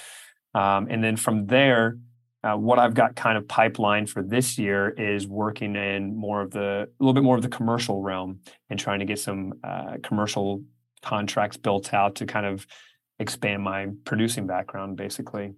Um, 0.55 0.86
and 0.90 1.03
then 1.03 1.16
from 1.16 1.47
there, 1.47 1.99
uh, 2.45 2.57
what 2.57 2.78
I've 2.78 2.95
got 2.95 3.14
kind 3.14 3.38
of 3.38 3.47
pipeline 3.47 4.07
for 4.07 4.22
this 4.22 4.59
year 4.59 4.90
is 4.90 5.26
working 5.26 5.76
in 5.76 6.16
more 6.16 6.43
of 6.43 6.51
the, 6.51 6.88
a 6.88 7.03
little 7.03 7.14
bit 7.14 7.22
more 7.22 7.36
of 7.36 7.43
the 7.43 7.49
commercial 7.49 8.01
realm 8.01 8.40
and 8.68 8.78
trying 8.78 8.99
to 8.99 9.05
get 9.05 9.18
some 9.18 9.55
uh, 9.62 9.97
commercial 10.03 10.62
contracts 11.03 11.57
built 11.57 11.95
out 11.95 12.16
to 12.16 12.26
kind 12.26 12.47
of 12.47 12.66
expand 13.18 13.62
my 13.62 13.88
producing 14.05 14.47
background, 14.47 14.97
basically. 14.97 15.53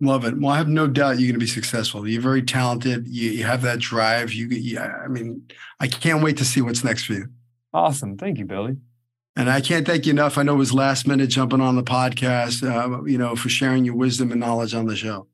Love 0.00 0.24
it. 0.24 0.38
Well, 0.38 0.52
I 0.52 0.56
have 0.56 0.68
no 0.68 0.86
doubt 0.86 1.18
you're 1.18 1.28
going 1.28 1.34
to 1.34 1.38
be 1.38 1.46
successful. 1.46 2.06
You're 2.06 2.20
very 2.20 2.42
talented. 2.42 3.06
You, 3.06 3.30
you 3.30 3.44
have 3.44 3.62
that 3.62 3.78
drive. 3.78 4.32
You, 4.32 4.48
you, 4.48 4.78
I 4.78 5.06
mean, 5.08 5.48
I 5.80 5.86
can't 5.86 6.22
wait 6.22 6.36
to 6.38 6.44
see 6.44 6.60
what's 6.60 6.82
next 6.82 7.04
for 7.04 7.14
you. 7.14 7.28
Awesome. 7.72 8.18
Thank 8.18 8.38
you, 8.38 8.44
Billy. 8.44 8.76
And 9.36 9.48
I 9.48 9.60
can't 9.60 9.86
thank 9.86 10.06
you 10.06 10.12
enough. 10.12 10.36
I 10.36 10.42
know 10.42 10.54
it 10.54 10.58
was 10.58 10.72
last 10.72 11.06
minute 11.06 11.28
jumping 11.28 11.60
on 11.60 11.76
the 11.76 11.82
podcast, 11.82 12.62
uh, 12.62 13.04
you 13.04 13.18
know, 13.18 13.34
for 13.34 13.48
sharing 13.48 13.84
your 13.84 13.94
wisdom 13.94 14.30
and 14.30 14.40
knowledge 14.40 14.74
on 14.74 14.86
the 14.86 14.96
show. 14.96 15.26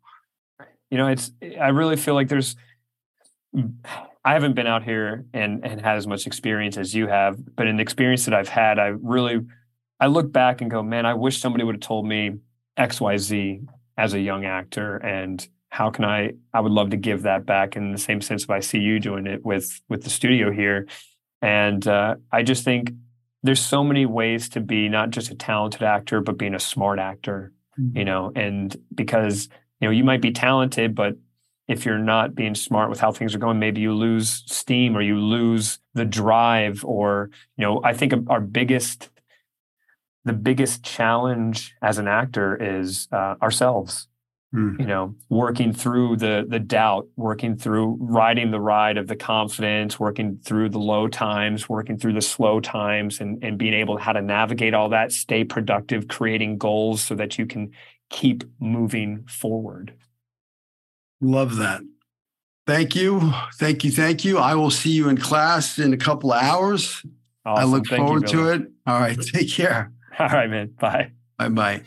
You 0.91 0.99
know, 0.99 1.09
it's, 1.09 1.33
I 1.61 1.69
really 1.69 1.97
feel 1.97 2.15
like 2.15 2.29
there's, 2.29 2.57
I 3.55 4.33
haven't 4.33 4.55
been 4.55 4.67
out 4.67 4.85
here 4.85 5.25
and, 5.33 5.65
and 5.65 5.81
had 5.81 5.97
as 5.97 6.07
much 6.07 6.27
experience 6.27 6.77
as 6.77 6.95
you 6.95 7.09
have, 7.09 7.39
but 7.57 7.67
in 7.67 7.77
the 7.77 7.83
experience 7.83 8.25
that 8.27 8.35
I've 8.35 8.49
had, 8.49 8.79
I 8.79 8.89
really, 8.89 9.41
I 9.99 10.07
look 10.07 10.33
back 10.33 10.61
and 10.61 10.71
go, 10.71 10.83
man, 10.83 11.07
I 11.07 11.15
wish 11.15 11.41
somebody 11.41 11.65
would 11.65 11.77
have 11.77 11.83
told 11.83 12.07
me 12.07 12.39
X, 12.77 13.01
Y, 13.01 13.17
Z 13.17 13.61
as 14.01 14.15
a 14.15 14.21
young 14.21 14.47
actor 14.47 14.97
and 14.97 15.47
how 15.69 15.91
can 15.91 16.07
i 16.07 16.33
i 16.55 16.61
would 16.61 16.73
love 16.73 16.89
to 16.89 16.97
give 16.97 17.23
that 17.23 17.45
back 17.45 17.77
in 17.77 17.93
the 17.93 17.99
same 17.99 18.23
sense 18.23 18.45
if 18.45 18.51
i 18.51 18.59
see 18.59 18.79
you 18.79 18.99
doing 18.99 19.27
it 19.27 19.45
with 19.45 19.83
with 19.91 20.03
the 20.05 20.11
studio 20.11 20.51
here 20.51 20.87
and 21.43 21.87
uh, 21.87 22.15
i 22.33 22.43
just 22.43 22.65
think 22.65 22.93
there's 23.43 23.61
so 23.61 23.85
many 23.85 24.07
ways 24.07 24.49
to 24.49 24.61
be 24.61 24.89
not 24.89 25.11
just 25.11 25.31
a 25.31 25.35
talented 25.35 25.83
actor 25.83 26.23
but 26.23 26.39
being 26.39 26.55
a 26.55 26.59
smart 26.59 26.99
actor 26.99 27.53
mm-hmm. 27.79 27.99
you 27.99 28.05
know 28.07 28.33
and 28.35 28.75
because 28.95 29.51
you 29.81 29.87
know 29.87 29.93
you 29.93 30.03
might 30.03 30.23
be 30.23 30.33
talented 30.33 30.95
but 30.95 31.15
if 31.69 31.85
you're 31.85 31.99
not 31.99 32.35
being 32.35 32.55
smart 32.55 32.89
with 32.89 33.01
how 33.01 33.13
things 33.13 33.35
are 33.35 33.39
going 33.39 33.59
maybe 33.59 33.83
you 33.83 33.93
lose 33.93 34.43
steam 34.47 34.97
or 34.97 35.03
you 35.03 35.21
lose 35.21 35.79
the 35.93 36.07
drive 36.07 36.83
or 36.87 37.29
you 37.59 37.67
know 37.67 37.83
i 37.85 37.93
think 37.93 38.15
our 38.29 38.41
biggest 38.41 39.11
the 40.25 40.33
biggest 40.33 40.83
challenge 40.83 41.75
as 41.83 41.99
an 41.99 42.09
actor 42.09 42.57
is 42.57 43.09
uh, 43.13 43.35
ourselves. 43.43 44.07
Mm. 44.53 44.81
you 44.81 44.87
know 44.87 45.15
working 45.29 45.73
through 45.73 46.17
the 46.17 46.45
the 46.49 46.59
doubt 46.59 47.07
working 47.15 47.57
through 47.57 47.97
riding 48.01 48.51
the 48.51 48.59
ride 48.59 48.97
of 48.97 49.07
the 49.07 49.15
confidence 49.15 50.01
working 50.01 50.41
through 50.45 50.69
the 50.69 50.79
low 50.81 51.07
times 51.07 51.69
working 51.69 51.97
through 51.97 52.15
the 52.15 52.21
slow 52.21 52.59
times 52.59 53.21
and 53.21 53.45
and 53.45 53.59
being 53.59 53.75
able 53.75 53.97
how 53.97 54.13
to 54.13 54.21
navigate 54.21 54.75
all 54.75 54.89
that 54.89 55.13
stay 55.13 55.45
productive 55.45 56.09
creating 56.09 56.59
goals 56.59 57.01
so 57.01 57.15
that 57.15 57.39
you 57.39 57.47
can 57.47 57.71
keep 58.11 58.43
moving 58.59 59.25
forward. 59.29 59.95
Love 61.21 61.57
that. 61.57 61.83
Thank 62.67 62.97
you. 62.97 63.33
Thank 63.55 63.85
you 63.85 63.93
thank 63.93 64.25
you. 64.25 64.39
I 64.39 64.57
will 64.57 64.71
see 64.71 64.91
you 64.91 65.09
in 65.09 65.17
class 65.17 65.79
in 65.79 65.93
a 65.93 65.97
couple 65.97 66.33
of 66.33 66.43
hours. 66.43 67.07
Awesome. 67.47 67.63
i 67.63 67.65
look 67.65 67.87
thank 67.87 68.01
forward 68.01 68.31
you, 68.33 68.39
to 68.39 68.49
it. 68.49 68.63
All 68.85 68.99
right. 68.99 69.21
Take 69.33 69.49
care 69.49 69.93
All 70.19 70.29
right, 70.29 70.51
man. 70.51 70.75
Bye. 70.79 71.13
Bye 71.39 71.49
bye. 71.49 71.83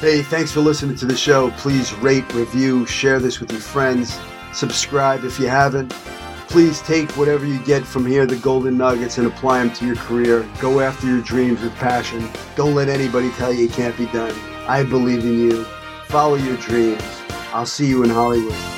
Hey, 0.00 0.22
thanks 0.22 0.52
for 0.52 0.60
listening 0.60 0.96
to 0.96 1.06
the 1.06 1.16
show. 1.16 1.50
Please 1.52 1.92
rate, 1.94 2.32
review, 2.32 2.86
share 2.86 3.18
this 3.18 3.40
with 3.40 3.50
your 3.50 3.60
friends, 3.60 4.16
subscribe 4.52 5.24
if 5.24 5.40
you 5.40 5.48
haven't. 5.48 5.90
Please 6.48 6.80
take 6.82 7.10
whatever 7.16 7.44
you 7.44 7.58
get 7.64 7.84
from 7.84 8.06
here, 8.06 8.24
the 8.24 8.36
golden 8.36 8.78
nuggets, 8.78 9.18
and 9.18 9.26
apply 9.26 9.58
them 9.58 9.72
to 9.74 9.86
your 9.86 9.96
career. 9.96 10.48
Go 10.60 10.80
after 10.80 11.06
your 11.06 11.20
dreams 11.20 11.60
with 11.60 11.74
passion. 11.74 12.26
Don't 12.56 12.74
let 12.74 12.88
anybody 12.88 13.30
tell 13.32 13.52
you 13.52 13.66
it 13.66 13.72
can't 13.72 13.96
be 13.98 14.06
done. 14.06 14.34
I 14.66 14.82
believe 14.84 15.24
in 15.24 15.38
you. 15.38 15.64
Follow 16.06 16.36
your 16.36 16.56
dreams. 16.56 17.02
I'll 17.52 17.66
see 17.66 17.86
you 17.86 18.02
in 18.02 18.10
Hollywood. 18.10 18.77